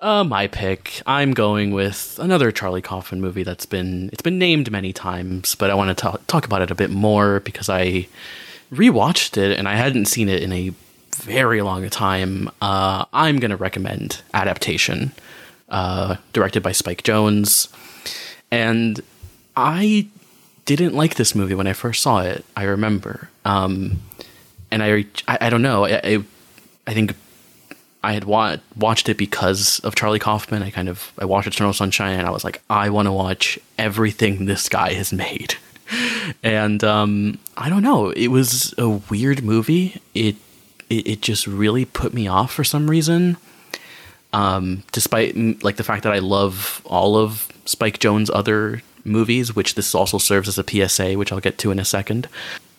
[0.00, 1.02] Uh, my pick.
[1.06, 5.70] I'm going with another Charlie Kaufman movie that's been it's been named many times, but
[5.70, 8.08] I want to talk talk about it a bit more because I
[8.72, 10.72] rewatched it and I hadn't seen it in a
[11.18, 12.50] very long time.
[12.60, 15.12] Uh, I'm gonna recommend Adaptation,
[15.68, 17.68] uh, directed by Spike Jonze,
[18.50, 19.00] and
[19.56, 20.06] I
[20.64, 22.44] didn't like this movie when I first saw it.
[22.56, 24.00] I remember, um,
[24.70, 25.84] and I, I I don't know.
[25.84, 26.24] I I,
[26.86, 27.14] I think
[28.02, 30.62] I had wa- watched it because of Charlie Kaufman.
[30.62, 33.58] I kind of I watched Eternal Sunshine and I was like, I want to watch
[33.76, 35.54] everything this guy has made.
[36.42, 40.02] And um, I don't know, it was a weird movie.
[40.14, 40.36] It,
[40.90, 43.36] it it just really put me off for some reason.
[44.32, 49.74] Um, despite like the fact that I love all of Spike Jonze' other movies, which
[49.74, 52.28] this also serves as a PSA, which I'll get to in a second.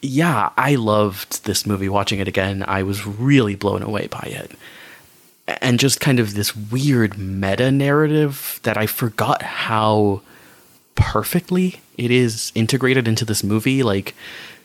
[0.02, 1.90] Yeah, I loved this movie.
[1.90, 4.52] Watching it again, I was really blown away by it
[5.62, 10.22] and just kind of this weird meta narrative that I forgot how
[10.96, 13.84] perfectly it is integrated into this movie.
[13.84, 14.16] Like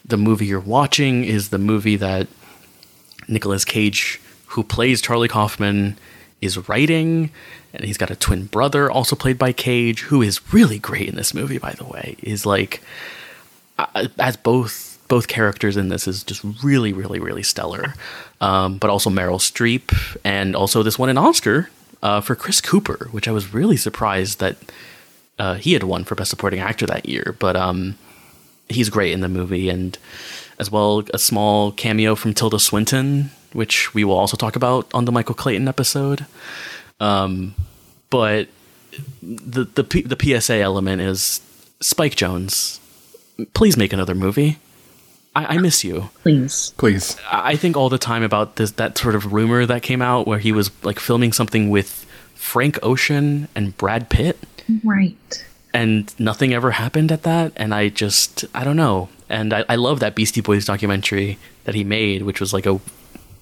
[0.04, 2.28] the movie you're watching is the movie that
[3.28, 5.96] Nicolas Cage, who plays Charlie Kaufman,
[6.40, 7.30] is writing,
[7.72, 11.16] and he's got a twin brother also played by Cage, who is really great in
[11.16, 11.58] this movie.
[11.58, 12.82] By the way, is like
[13.78, 17.94] uh, as both both characters in this is just really, really, really stellar.
[18.40, 21.70] Um, but also Meryl Streep, and also this won an Oscar
[22.02, 24.56] uh, for Chris Cooper, which I was really surprised that
[25.38, 27.34] uh, he had won for Best Supporting Actor that year.
[27.38, 27.96] But um,
[28.68, 29.96] he's great in the movie, and
[30.58, 35.04] as well a small cameo from Tilda Swinton, which we will also talk about on
[35.04, 36.26] the Michael Clayton episode.
[37.00, 37.54] Um,
[38.10, 38.48] but
[39.22, 41.40] the the P- the PSA element is
[41.80, 42.78] Spike Jonze.
[43.52, 44.58] Please make another movie.
[45.36, 46.10] I, I miss you.
[46.22, 46.72] Please.
[46.76, 47.16] Please.
[47.30, 50.38] I think all the time about this that sort of rumor that came out where
[50.38, 52.06] he was like filming something with
[52.36, 54.38] Frank Ocean and Brad Pitt
[54.84, 55.44] Right.
[55.72, 59.08] and nothing ever happened at that and I just I don't know.
[59.34, 62.80] And I, I love that Beastie Boys documentary that he made, which was like a,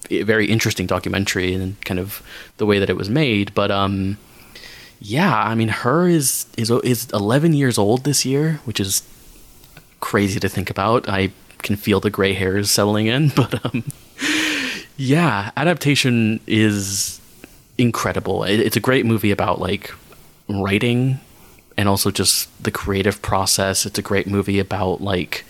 [0.09, 2.21] very interesting documentary and kind of
[2.57, 3.53] the way that it was made.
[3.53, 4.17] But um
[4.99, 9.03] yeah, I mean her is is is eleven years old this year, which is
[9.99, 11.07] crazy to think about.
[11.07, 13.83] I can feel the gray hairs settling in, but um,
[14.97, 17.19] yeah, adaptation is
[17.77, 18.43] incredible.
[18.43, 19.93] It, it's a great movie about like
[20.49, 21.19] writing
[21.77, 23.85] and also just the creative process.
[23.85, 25.45] It's a great movie about like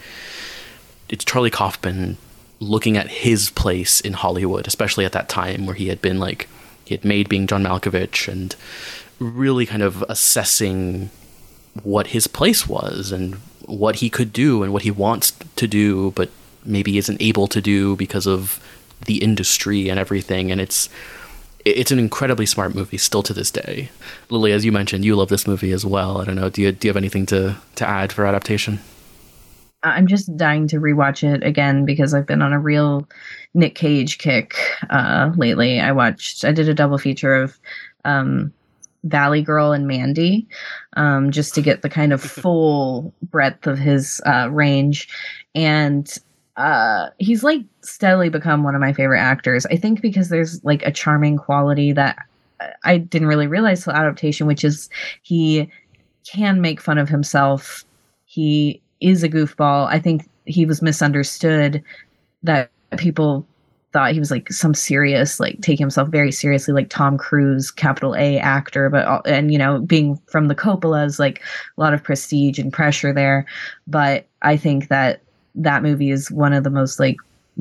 [1.13, 2.17] it's Charlie Kaufman
[2.59, 6.49] looking at his place in Hollywood, especially at that time where he had been like
[6.85, 8.55] he had made being John Malkovich and
[9.19, 11.11] really kind of assessing
[11.83, 13.35] what his place was and
[13.65, 16.31] what he could do and what he wants to do but
[16.65, 18.59] maybe isn't able to do because of
[19.05, 20.89] the industry and everything and it's
[21.63, 23.89] it's an incredibly smart movie still to this day.
[24.29, 26.19] Lili, as you mentioned, you love this movie as well.
[26.19, 26.49] I don't know.
[26.49, 28.79] Do you do you have anything to to add for adaptation?
[29.83, 33.07] I'm just dying to rewatch it again because I've been on a real
[33.53, 34.55] Nick Cage kick
[34.89, 35.79] uh, lately.
[35.79, 37.59] I watched, I did a double feature of
[38.05, 38.53] um,
[39.03, 40.47] Valley Girl and Mandy
[40.93, 45.07] um, just to get the kind of full breadth of his uh, range.
[45.53, 46.17] And
[46.55, 49.65] uh, he's like steadily become one of my favorite actors.
[49.65, 52.17] I think because there's like a charming quality that
[52.83, 54.89] I didn't really realize till adaptation, which is
[55.23, 55.69] he
[56.25, 57.83] can make fun of himself.
[58.25, 59.87] He is a goofball.
[59.87, 61.83] I think he was misunderstood
[62.43, 63.45] that people
[63.93, 68.15] thought he was like some serious, like taking himself very seriously, like Tom Cruise, capital
[68.15, 71.41] A actor, but and you know, being from the Coppolas, like
[71.77, 73.45] a lot of prestige and pressure there.
[73.87, 75.21] But I think that
[75.55, 77.17] that movie is one of the most like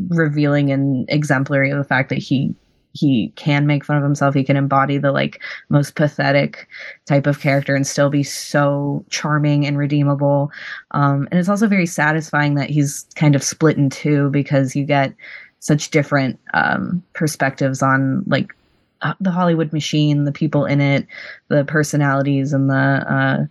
[0.08, 2.54] revealing and exemplary of the fact that he
[2.92, 4.34] he can make fun of himself.
[4.34, 6.68] He can embody the like most pathetic
[7.06, 10.50] type of character and still be so charming and redeemable.
[10.90, 14.84] Um, and it's also very satisfying that he's kind of split in two because you
[14.84, 15.14] get
[15.60, 18.54] such different um, perspectives on like
[19.02, 21.06] uh, the hollywood machine the people in it
[21.48, 23.44] the personalities and the uh,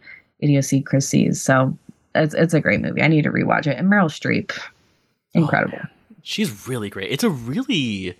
[0.43, 1.41] idiosyncrasies.
[1.41, 1.77] So
[2.15, 3.01] it's, it's a great movie.
[3.01, 3.77] I need to rewatch it.
[3.77, 4.57] And meryl streep
[5.33, 5.79] incredible.
[5.81, 5.87] Oh,
[6.23, 7.11] She's really great.
[7.11, 8.15] It's a really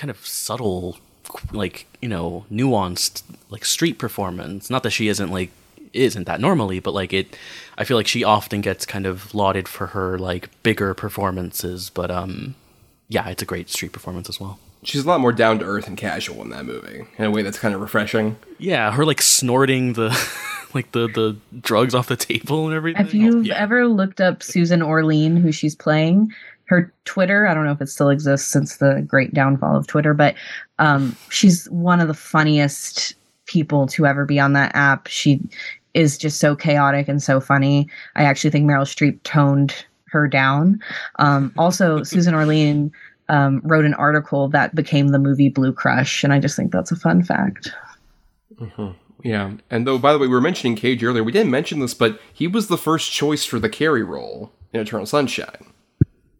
[0.00, 0.98] kind of subtle,
[1.52, 4.70] like you know, nuanced like Streep performance.
[4.70, 5.50] Not that she isn't like
[5.92, 7.36] isn't that normally, but like it.
[7.76, 12.10] I feel like she often gets kind of lauded for her like bigger performances, but
[12.10, 12.54] um,
[13.08, 14.58] yeah, it's a great Streep performance as well.
[14.82, 17.42] She's a lot more down to earth and casual in that movie in a way
[17.42, 18.36] that's kind of refreshing.
[18.58, 20.08] Yeah, her like snorting the
[20.74, 23.04] like the the drugs off the table and everything.
[23.04, 26.32] Have you ever looked up Susan Orlean, who she's playing?
[26.70, 30.14] Her Twitter, I don't know if it still exists since the great downfall of Twitter,
[30.14, 30.36] but
[30.78, 33.14] um, she's one of the funniest
[33.46, 35.08] people to ever be on that app.
[35.08, 35.40] She
[35.94, 37.88] is just so chaotic and so funny.
[38.14, 40.80] I actually think Meryl Streep toned her down.
[41.18, 42.92] Um, also, Susan Orlean
[43.28, 46.92] um, wrote an article that became the movie Blue Crush, and I just think that's
[46.92, 47.72] a fun fact.
[49.24, 51.24] Yeah, and though by the way, we were mentioning Cage earlier.
[51.24, 54.80] We didn't mention this, but he was the first choice for the Carrey role in
[54.80, 55.66] Eternal Sunshine,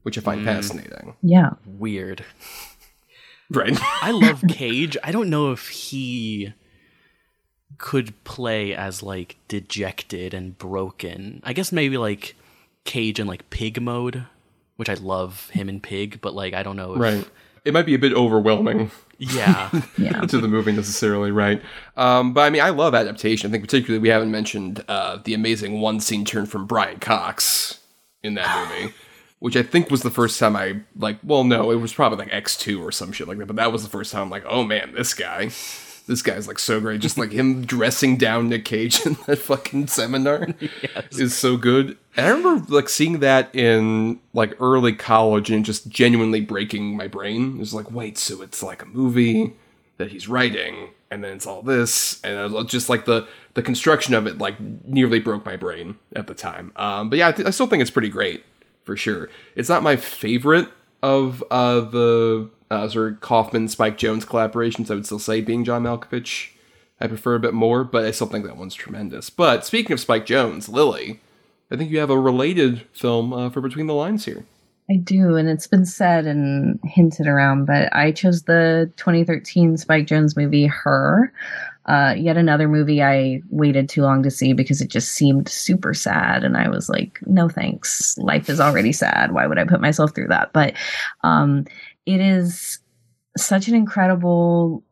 [0.03, 1.15] which I find fascinating.
[1.23, 1.51] Yeah.
[1.67, 2.25] Weird.
[3.53, 3.77] Right.
[4.03, 4.97] I love Cage.
[5.03, 6.53] I don't know if he
[7.79, 11.41] could play as like dejected and broken.
[11.43, 12.37] I guess maybe like
[12.85, 14.25] Cage in like pig mode,
[14.77, 17.29] which I love him in pig, but like I don't know if right.
[17.65, 19.69] It might be a bit overwhelming Yeah.
[19.99, 20.21] Yeah.
[20.21, 21.61] to the movie necessarily, right?
[21.97, 23.51] Um, but I mean, I love adaptation.
[23.51, 27.81] I think particularly we haven't mentioned uh, the amazing one scene turn from Brian Cox
[28.23, 28.95] in that movie.
[29.41, 31.19] Which I think was the first time I like.
[31.25, 33.47] Well, no, it was probably like X two or some shit like that.
[33.47, 35.51] But that was the first time I'm like, oh man, this guy,
[36.07, 37.01] this guy's like so great.
[37.01, 40.49] Just like him dressing down Nick Cage in that fucking seminar
[41.13, 41.97] is so good.
[42.17, 47.07] And I remember like seeing that in like early college and just genuinely breaking my
[47.07, 47.55] brain.
[47.57, 49.55] It was like, wait, so it's like a movie
[49.97, 54.27] that he's writing, and then it's all this, and just like the the construction of
[54.27, 56.73] it like nearly broke my brain at the time.
[56.77, 58.45] Um, but yeah, I, th- I still think it's pretty great
[58.91, 59.29] for sure.
[59.55, 60.67] It's not my favorite
[61.01, 64.91] of uh, the uh, sort of Kaufman Spike Jonze collaborations.
[64.91, 66.49] I would still say being John Malkovich,
[67.01, 69.31] I prefer a bit more, but I still think that one's tremendous.
[69.31, 71.21] But speaking of Spike Jonze, Lili,
[71.71, 74.45] I think you have a related film uh, for Between the Lines here.
[74.91, 80.09] I do, and it's been said and hinted around, but I chose the 2013 Spike
[80.09, 81.33] Jonze movie, Her.
[81.91, 85.93] Uh, yet another movie I waited too long to see because it just seemed super
[85.93, 88.17] sad, and I was like, no thanks.
[88.19, 89.33] Life is already sad.
[89.33, 90.53] Why would I put myself through that?
[90.53, 90.75] But
[91.25, 91.65] um,
[92.07, 92.79] it is
[93.37, 94.85] such an incredible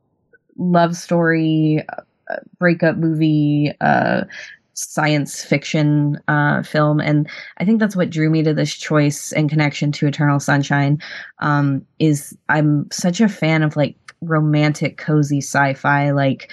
[0.56, 4.24] love story, uh, breakup movie, uh,
[4.74, 9.48] science fiction uh, film, and I think that's what drew me to this choice and
[9.48, 11.00] connection to Eternal Sunshine.
[11.38, 16.50] Um, is I'm such a fan of like romantic, cozy sci-fi, like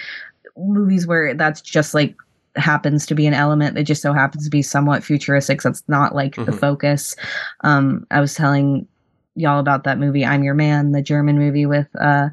[0.58, 2.16] movies where that's just like
[2.56, 5.62] happens to be an element that just so happens to be somewhat futuristic.
[5.62, 6.60] So it's not like the Mhm.
[6.60, 7.16] focus.
[7.62, 8.88] Um, I was telling
[9.36, 12.30] y'all about that movie, I'm Your Man, the German movie with uh,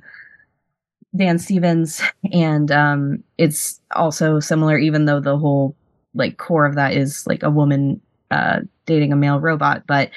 [1.14, 2.00] Dan Stevens,
[2.32, 5.74] and um, it's also similar, even though the whole
[6.14, 8.00] like core of that is like a woman
[8.30, 10.10] uh, dating a male robot, but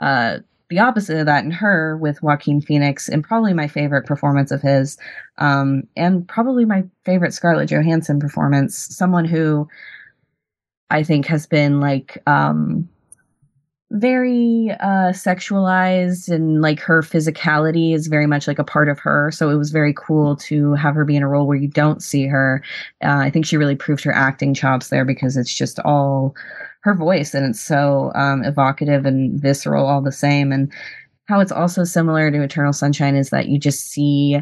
[0.00, 0.38] uh,
[0.68, 4.62] the opposite of that in her with Joaquin Phoenix, and probably my favorite performance of
[4.62, 4.98] his,
[5.38, 8.76] um, and probably my favorite Scarlett Johansson performance.
[8.76, 9.68] Someone who
[10.90, 12.88] I think has been like um,
[13.92, 19.30] very uh, sexualized, and like her physicality is very much like a part of her.
[19.30, 22.02] So it was very cool to have her be in a role where you don't
[22.02, 22.62] see her.
[23.02, 26.34] Uh, I think she really proved her acting chops there because it's just all
[26.80, 30.52] her voice and it's so um, evocative and visceral all the same.
[30.52, 30.72] And
[31.28, 34.40] how it's also similar to Eternal Sunshine is that you just see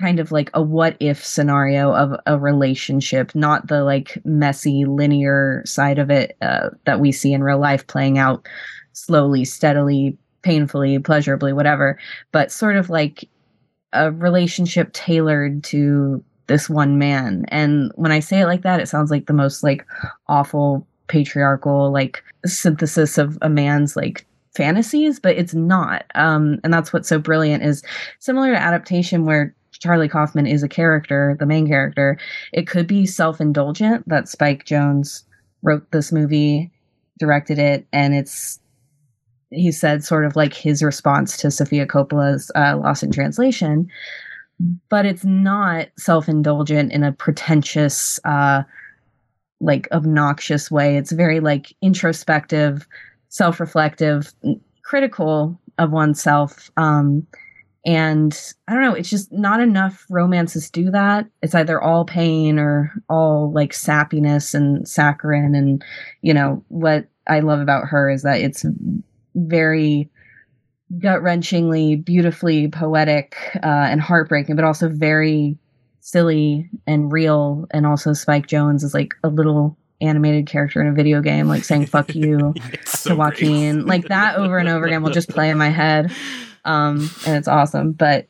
[0.00, 5.62] kind of like a what if scenario of a relationship, not the like messy linear
[5.64, 8.46] side of it uh, that we see in real life playing out
[8.92, 11.98] slowly, steadily, painfully, pleasurably, whatever,
[12.30, 13.28] but sort of like
[13.92, 17.44] a relationship tailored to this one man.
[17.48, 19.86] And when I say it like that, it sounds like the most like
[20.28, 26.04] awful patriarchal like synthesis of a man's like fantasies, but it's not.
[26.14, 27.82] Um, and that's what's so brilliant is
[28.18, 32.18] similar to adaptation where Charlie Kaufman is a character, the main character.
[32.52, 35.22] It could be self-indulgent that Spike Jonze
[35.62, 36.70] wrote this movie,
[37.18, 38.60] directed it, and it's
[39.50, 43.88] he said sort of like his response to Sofia Coppola's uh, Lost in Translation,
[44.88, 48.64] but it's not self-indulgent in a pretentious, uh,
[49.60, 50.96] like obnoxious way.
[50.96, 52.86] It's very like introspective,
[53.28, 54.32] self-reflective,
[54.82, 56.70] critical of oneself.
[56.76, 57.26] Um,
[57.86, 58.36] and
[58.66, 61.26] I don't know, it's just not enough romances do that.
[61.40, 65.54] It's either all pain or all like sappiness and saccharine.
[65.54, 65.84] And,
[66.20, 68.66] you know, what I love about her is that it's
[69.36, 70.10] very
[70.98, 75.56] gut wrenchingly, beautifully poetic uh, and heartbreaking, but also very
[76.00, 77.66] silly and real.
[77.70, 81.64] And also, Spike Jonze is like a little animated character in a video game, like
[81.64, 82.54] saying "fuck you"
[82.84, 83.86] so to Joaquin.
[83.86, 86.12] Like that over and over again will just play in my head,
[86.66, 87.92] um, and it's awesome.
[87.92, 88.26] But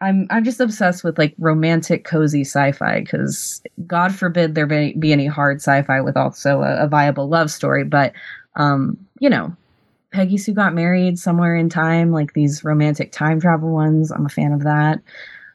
[0.00, 5.12] I'm I'm just obsessed with like romantic, cozy sci-fi because God forbid there be, be
[5.12, 7.84] any hard sci-fi with also a, a viable love story.
[7.84, 8.14] But
[8.56, 9.54] um, you know,
[10.12, 14.10] Peggy Sue got married somewhere in time, like these romantic time travel ones.
[14.10, 15.00] I'm a fan of that.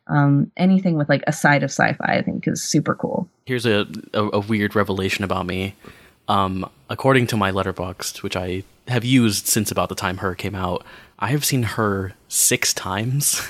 [0.07, 3.27] Um, anything with like a side of sci-fi, I think, is super cool.
[3.47, 5.73] Here's a, a, a weird revelation about me.
[6.27, 10.53] Um, according to my letterboxd, which I have used since about the time her came
[10.53, 10.85] out,
[11.17, 13.41] I have seen her six times.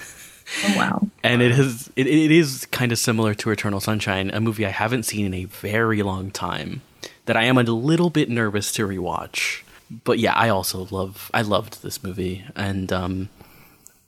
[0.63, 1.07] Oh wow!
[1.23, 4.69] and it is it, it is kind of similar to Eternal Sunshine, a movie I
[4.69, 6.83] haven't seen in a very long time
[7.25, 9.63] that I am a little bit nervous to rewatch.
[10.03, 13.29] But yeah, I also love I loved this movie, and um,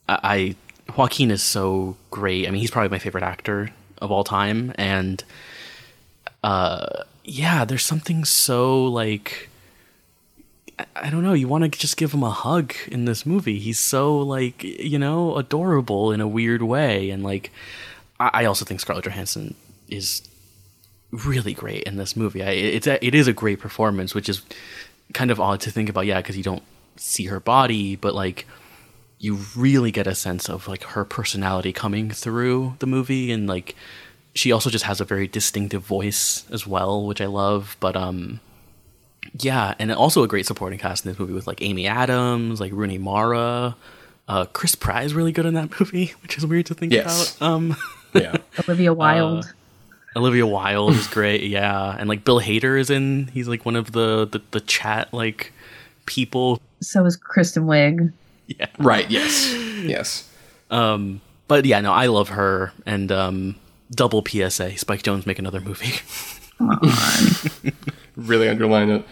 [0.07, 0.19] I,
[0.87, 2.47] I Joaquin is so great.
[2.47, 5.23] I mean, he's probably my favorite actor of all time, and
[6.43, 9.46] uh, yeah, there's something so like
[10.95, 11.33] I- don't know.
[11.33, 13.59] You want to just give him a hug in this movie.
[13.59, 17.51] He's so like you know adorable in a weird way, and like
[18.19, 19.55] I, I also think Scarlett Johansson
[19.87, 20.27] is
[21.11, 22.43] really great in this movie.
[22.43, 24.41] I, it's a, it is a great performance, which is
[25.13, 26.05] kind of odd to think about.
[26.05, 26.63] Yeah, because you don't
[26.97, 28.45] see her body, but like
[29.19, 33.75] you really get a sense of like her personality coming through the movie, and like
[34.35, 37.77] she also just has a very distinctive voice as well, which I love.
[37.79, 38.39] But um,
[39.39, 42.71] yeah, and also a great supporting cast in this movie with like Amy Adams, like
[42.73, 43.75] Rooney Mara.
[44.27, 47.35] Uh, Chris Pratt is really good in that movie, which is weird to think Yes.
[47.37, 47.45] about.
[47.47, 47.75] Um,
[48.13, 48.37] Yeah.
[48.67, 49.53] Olivia Wilde.
[50.15, 53.27] Olivia Wilde is great, yeah, and like Bill Hader is in.
[53.27, 55.51] He's like one of the the, the chat like
[56.05, 56.59] people.
[56.81, 58.11] so is Kristen Wiig.
[58.47, 58.67] Yeah.
[58.79, 59.09] Right.
[59.11, 59.53] Yes.
[59.83, 60.27] Yes.
[60.71, 62.71] Um, but yeah, no, I love her.
[62.85, 63.55] And um,
[63.91, 65.93] double PSA: Spike Jonze make another movie.
[66.57, 66.79] Come on.
[68.17, 69.05] Really underline it.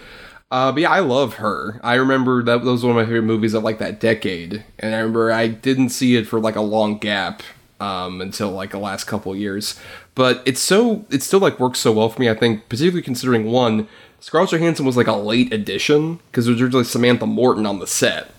[0.52, 1.80] Uh, but yeah, I love her.
[1.84, 4.94] I remember that, that was one of my favorite movies of like that decade, and
[4.94, 7.42] I remember I didn't see it for like a long gap
[7.80, 9.80] um, until like the last couple years.
[10.14, 12.30] But it's so it still like works so well for me.
[12.30, 13.88] I think, particularly considering one,
[14.20, 18.32] Scarlett Johansson was like a late addition because was originally Samantha Morton on the set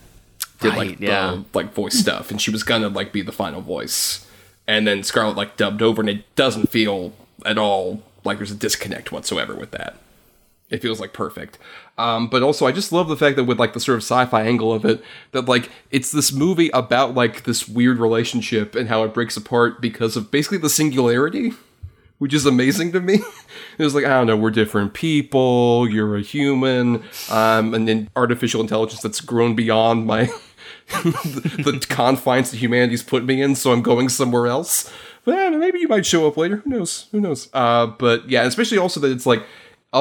[0.60, 1.30] did Right, like yeah.
[1.32, 4.26] the like voice stuff, and she was gonna like be the final voice,
[4.66, 7.12] and then Scarlett like dubbed over, and it doesn't feel
[7.44, 9.96] at all like there's a disconnect whatsoever with that.
[10.68, 11.58] It feels like perfect.
[11.96, 14.42] Um, but also, I just love the fact that with like the sort of sci-fi
[14.42, 19.04] angle of it, that like it's this movie about like this weird relationship and how
[19.04, 21.52] it breaks apart because of basically the singularity,
[22.18, 23.14] which is amazing to me.
[23.78, 25.88] it was like I don't know, we're different people.
[25.88, 30.28] You're a human, um, and then artificial intelligence that's grown beyond my
[30.88, 34.92] the, the confines that humanity's put me in, so I'm going somewhere else.
[35.24, 36.58] But eh, maybe you might show up later.
[36.58, 37.06] Who knows?
[37.12, 37.48] Who knows?
[37.52, 39.44] Uh, but yeah, especially also that it's like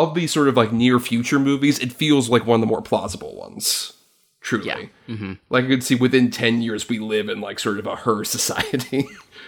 [0.03, 2.81] of these sort of like near future movies, it feels like one of the more
[2.81, 3.93] plausible ones.
[4.41, 4.77] Truly, Yeah.
[5.07, 5.34] Mm-hmm.
[5.49, 8.23] like I could see within ten years we live in like sort of a her
[8.23, 9.07] society.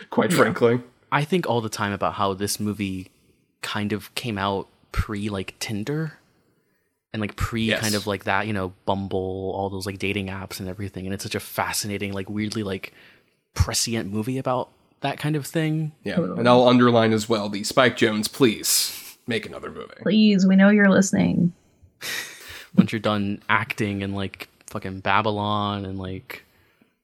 [0.10, 3.10] Quite frankly, I think all the time about how this movie
[3.62, 6.14] kind of came out pre like Tinder
[7.14, 7.82] and like pre Yes.
[7.82, 11.06] kind of like that, you know, Bumble, all those like dating apps and everything.
[11.06, 12.92] And it's such a fascinating, like weirdly like
[13.54, 14.70] prescient movie about
[15.02, 15.92] that kind of thing.
[16.04, 16.16] yeah.
[16.20, 18.32] And I'll underline as well the Spike Jonze.
[18.32, 19.94] Please make another movie.
[20.02, 21.54] Please, we know you're listening.
[22.76, 26.44] Once you're done acting in like fucking Babylon and like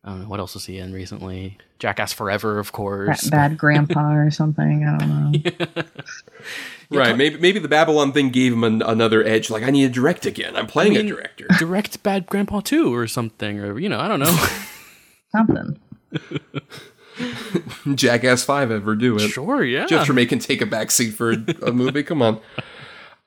[0.03, 1.57] I don't know what else was he in recently.
[1.79, 3.29] Jackass Forever, of That course.
[3.29, 4.85] bad grandpa or something.
[4.85, 5.33] I don't
[5.75, 5.83] know.
[6.91, 7.17] Right?
[7.17, 9.49] Maybe maybe the Babylon thing gave him an, another edge.
[9.49, 10.55] Like I need to direct again.
[10.55, 11.47] I'm playing a mean- director.
[11.57, 14.47] Direct Bad Grandpa 2 or something, or you know, I don't know.
[15.31, 15.79] Something.
[17.95, 19.29] Jackass Five ever do it?
[19.29, 19.85] sure, yeah.
[19.85, 21.31] Just for making take a back seat for
[21.61, 22.03] a movie.
[22.03, 22.39] Come on.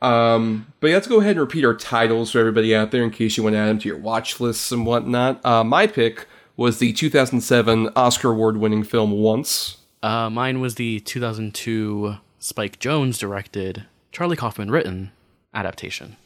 [0.03, 3.11] Um, but yeah, let's go ahead and repeat our titles for everybody out there in
[3.11, 5.45] case you want to add them to your watch lists and whatnot.
[5.45, 6.27] Uh, my pick
[6.57, 9.79] was the 2007 Oscar award winning film Once.
[10.03, 15.11] Uh, mine was the 2002 Spike Jonze directed, Charlie Kaufman written
[15.55, 16.17] adaptation.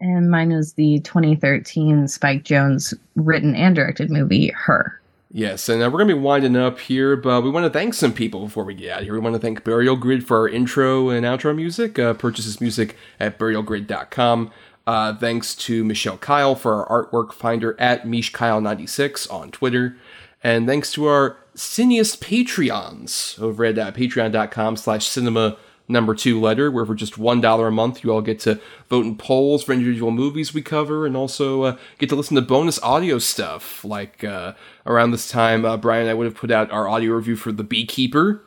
[0.00, 4.99] And mine was the 2013 Spike Jonze written and directed movie, Her.
[5.32, 7.94] Yes, and uh, we're going to be winding up here, but we want to thank
[7.94, 9.12] some people before we get out here.
[9.12, 12.00] We want to thank Burial Grid for our intro and outro music.
[12.00, 14.50] Uh, purchase this music at burialgrid.com.
[14.88, 17.32] Uh, thanks to Michelle Kyle for our artwork.
[17.32, 19.96] finder at MishKyle96 on Twitter.
[20.42, 25.58] And thanks to our cineast Patreons over at uh, patreon.com slash cinema
[25.90, 29.16] number two letter, where for just $1 a month, you all get to vote in
[29.16, 33.18] polls for individual movies we cover and also uh, get to listen to bonus audio
[33.18, 33.84] stuff.
[33.84, 34.54] Like uh,
[34.86, 37.52] around this time, uh, Bryan and I would have put out our audio review for
[37.52, 38.42] The Beekeeper,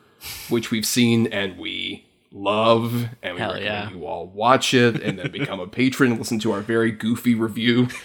[0.48, 3.08] which we've seen and we love.
[3.22, 3.96] And we Hell recommend yeah.
[3.96, 7.34] you all watch it and then become a patron and listen to our very goofy
[7.34, 7.88] review.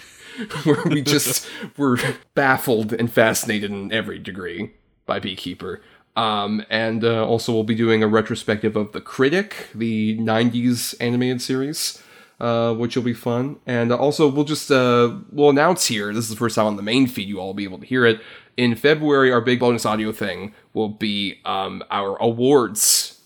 [0.63, 1.47] where we just
[1.77, 1.97] were
[2.33, 4.71] baffled and fascinated in every degree
[5.05, 5.81] by Beekeeper.
[6.19, 11.41] Um, and uh, also, we'll be doing a retrospective of The Critic, the 90s animated
[11.41, 12.03] series,
[12.41, 13.55] uh, which will be fun.
[13.65, 16.13] And also, we'll just uh, we'll announce here.
[16.13, 17.29] This is the first time on the main feed.
[17.29, 18.19] You all will be able to hear it
[18.57, 19.31] in February.
[19.31, 23.21] Our big bonus audio thing will be um, our awards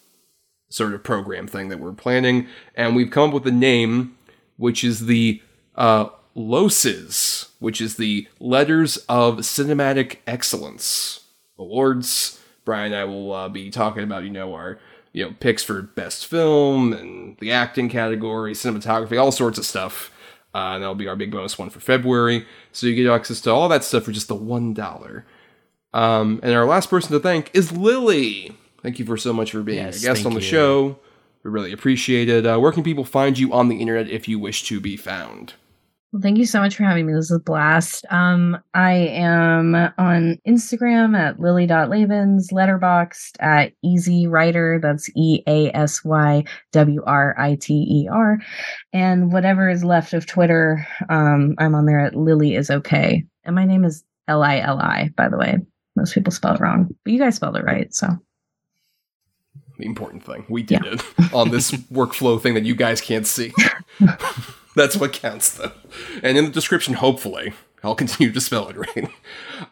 [0.70, 4.16] sort of program thing that we're planning, and we've come up with a name,
[4.58, 5.42] which is the
[5.76, 11.22] uh, LOSES, which is the Letters of Cinematic Excellence
[11.58, 12.40] Awards.
[12.66, 14.80] Bryan and I will uh, be talking about, you know, our
[15.12, 20.12] you know picks for best film and the acting category, cinematography, all sorts of stuff.
[20.56, 22.46] Uh, and that'll be our big bonus one for February.
[22.72, 25.26] So you get access to all that stuff for just the one dollar.
[25.94, 28.56] Um, and our last person to thank is Lili.
[28.82, 30.46] Thank you for so much for being Yes, a guest on the you.
[30.46, 31.00] show.
[31.44, 32.46] We really appreciate it.
[32.46, 35.54] Uh, where can people find you on the internet if you wish to be found?
[36.14, 37.14] Well, thank you so much for having me.
[37.14, 38.06] This is a blast.
[38.12, 44.80] Um, I am on Instagram at lili.labens, Letterboxd at easy writer.
[44.80, 48.38] That's E A S Y W R I T E R.
[48.94, 53.24] And whatever is left of Twitter, um, I'm on there at Lili is okay.
[53.44, 55.58] And my name is L I L I, by the way.
[55.96, 57.92] Most people spell it wrong, but you guys spelled it right.
[57.92, 58.10] So
[59.80, 60.46] The important thing.
[60.48, 61.02] We did it
[61.34, 63.52] on this workflow thing that you guys can't see.
[64.76, 65.72] That's what counts, though.
[66.22, 69.10] And in the description, hopefully, I'll continue to spell it right.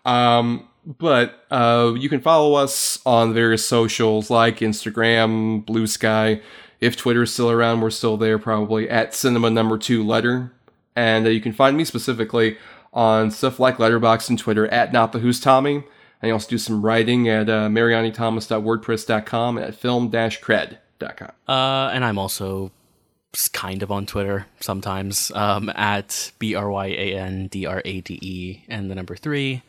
[0.06, 6.42] Um, but uh, you can follow us on various socials like Instagram, Blue Sky.
[6.80, 10.52] If Twitter is still around, we're still there probably at cinema number two letter.
[10.96, 12.58] And uh, you can find me specifically
[12.94, 15.84] on stuff like Letterboxd and Twitter at not the who's Tommy.
[16.22, 21.32] And you also do some writing at uh, marianithomas.wordpress.com at film-cred.com.
[21.48, 22.72] Uh, and I'm also
[23.54, 28.02] kind of on Twitter sometimes um, at B R Y A N D R A
[28.02, 29.64] D E and the number three.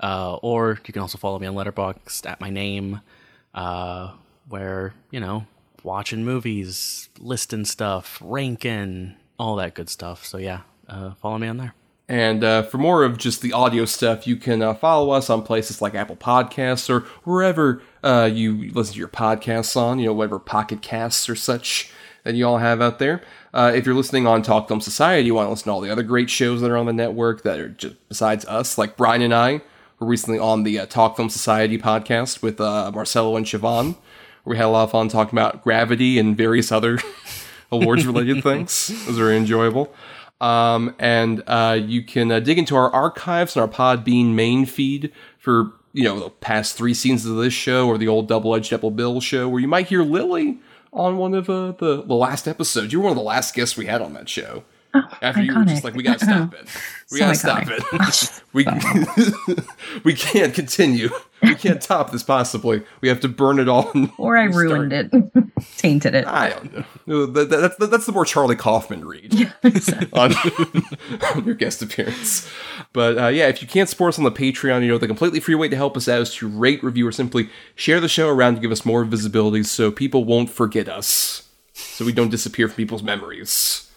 [0.00, 3.00] Uh, or you can also follow me on Letterboxd at my name,
[3.54, 4.12] uh,
[4.48, 5.46] where, you know,
[5.82, 10.24] watching movies, listing stuff, ranking, all that good stuff.
[10.24, 11.74] So yeah, uh, follow me on there.
[12.10, 15.42] And uh, for more of just the audio stuff, you can uh, follow us on
[15.42, 20.14] places like Apple Podcasts or wherever uh, you listen to your podcasts on, you know,
[20.14, 21.92] whatever Pocket Casts or such
[22.28, 23.22] that you all have out there.
[23.54, 25.88] Uh, if you're listening on Talk Film Society, you want to listen to all the
[25.88, 29.22] other great shows that are on the network that are just besides us, like Bryan
[29.22, 29.62] and I
[29.98, 33.96] were recently on the uh, Talk Film Society podcast with uh, Marcelo and Siobhan,
[34.44, 36.98] where we had a lot of fun talking about gravity and various other
[37.72, 38.90] awards related things.
[38.90, 39.90] It was very enjoyable.
[40.38, 45.12] Um, and uh, you can uh, dig into our archives and our Podbean main feed
[45.38, 48.68] for you know the past three seasons of this show or the old Double Edged
[48.68, 50.58] Double Bill show, where you might hear Lili
[50.98, 52.92] on one of uh, the the last episodes.
[52.92, 54.64] You were one of the last guests we had on that show.
[55.10, 56.68] Oh, After you were just like, we gotta stop it.
[57.10, 58.42] We So gotta stop it.
[58.52, 58.66] we
[60.04, 61.08] we can't continue.
[61.42, 62.82] We can't top this possibly.
[63.00, 63.90] We have to burn it all.
[64.18, 65.10] or I ruined it,
[65.78, 66.26] tainted it.
[66.26, 66.84] I don't know.
[67.06, 69.50] No, that- that- That's that's the more Charlie Kaufman read
[70.12, 70.32] on,
[71.34, 72.46] on your guest appearance.
[72.92, 75.40] But uh, yeah, if you can't support us on the Patreon, you know the completely
[75.40, 78.28] free way to help us out is to rate, review, or simply share the show
[78.28, 82.68] around to give us more visibility, so people won't forget us, so we don't disappear
[82.68, 83.87] from people's memories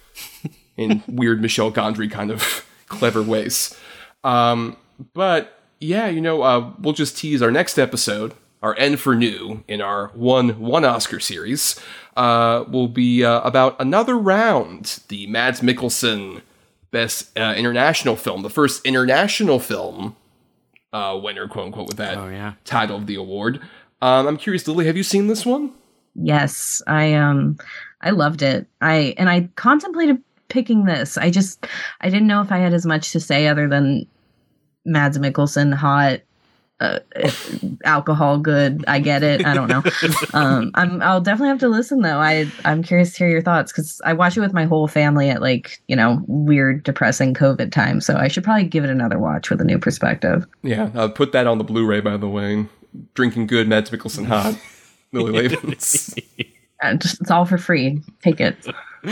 [0.81, 3.77] in weird Michel Gondry kind of clever ways.
[4.23, 4.77] Um,
[5.13, 9.63] but yeah, you know, uh, we'll just tease our next episode, our N for New
[9.67, 11.79] in our one one Oscar series,
[12.17, 16.41] uh, will be uh, about another round, the Mads Mikkelsen
[16.91, 20.15] Best uh, International Film, the first international film
[20.93, 22.53] uh, winner, quote unquote, with that Oh, yeah.
[22.65, 23.59] title of the award.
[24.01, 25.71] Um, I'm curious, Lili, have you seen this one?
[26.15, 27.57] Yes, I um
[28.01, 28.67] I loved it.
[28.81, 30.21] I and I contemplated
[30.51, 31.17] picking this.
[31.17, 31.65] I just
[32.01, 34.05] I didn't know if I had as much to say other than
[34.85, 36.21] Mads Mikkelsen hot
[36.81, 36.99] uh,
[37.85, 38.83] alcohol good.
[38.87, 39.45] I get it.
[39.45, 39.83] I don't know.
[40.33, 42.19] Um, I'm I'll definitely have to listen though.
[42.19, 45.29] I I'm curious to hear your thoughts because I watch it with my whole family
[45.29, 48.01] at like you know weird depressing COVID time.
[48.01, 50.47] So I should probably give it another watch with a new perspective.
[50.63, 52.65] Yeah, uh, put that on the Blu-ray by the way.
[53.13, 54.57] Drinking good, Mads Mikkelsen hot,
[55.11, 56.17] Lili Labens.
[56.81, 58.01] Uh, just, it's all for free.
[58.21, 58.55] Take it.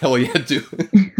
[0.00, 0.62] Hell yeah, do.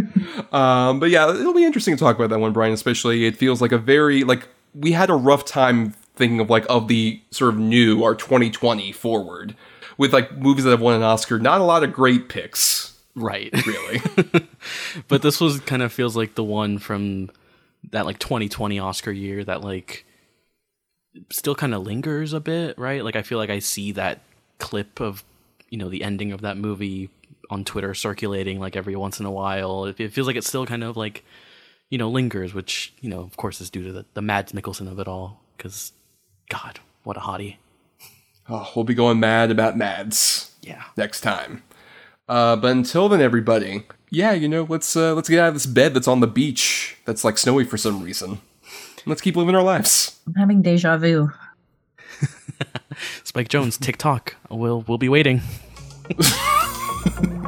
[0.52, 2.72] um, but yeah, it'll be interesting to talk about that one, Bryan.
[2.72, 6.66] Especially, it feels like a very like we had a rough time thinking of like
[6.68, 9.56] of the sort of new our 2020 forward
[9.98, 11.38] with like movies that have won an Oscar.
[11.38, 13.50] Not a lot of great picks, Right.
[13.66, 14.00] really.
[15.08, 17.30] but this was kind of feels like the one from
[17.90, 20.04] that like 2020 Oscar year that like
[21.30, 23.04] still kind of lingers a bit, right?
[23.04, 24.20] Like I feel like I see that
[24.58, 25.24] clip of
[25.72, 27.08] you know the ending of that movie
[27.50, 29.86] on Twitter circulating like every once in a while.
[29.86, 31.24] It, it feels like it still kind of like
[31.88, 34.90] you know lingers, which you know of course is due to the, the Mads Mikkelsen
[34.90, 35.40] of it all.
[35.56, 35.92] Because
[36.50, 37.56] God, what a hottie!
[38.48, 40.50] oh, we'll be going mad about Mads.
[40.60, 40.84] Yeah.
[40.96, 41.62] next time.
[42.28, 45.66] Uh, but until then, everybody, yeah, you know, let's uh, let's get out of this
[45.66, 48.40] bed that's on the beach that's like snowy for some reason.
[49.06, 50.20] Let's keep living our lives.
[50.26, 51.32] I'm having deja vu.
[53.24, 54.36] Spike Jonze, TikTok.
[54.50, 55.40] We'll we'll be waiting.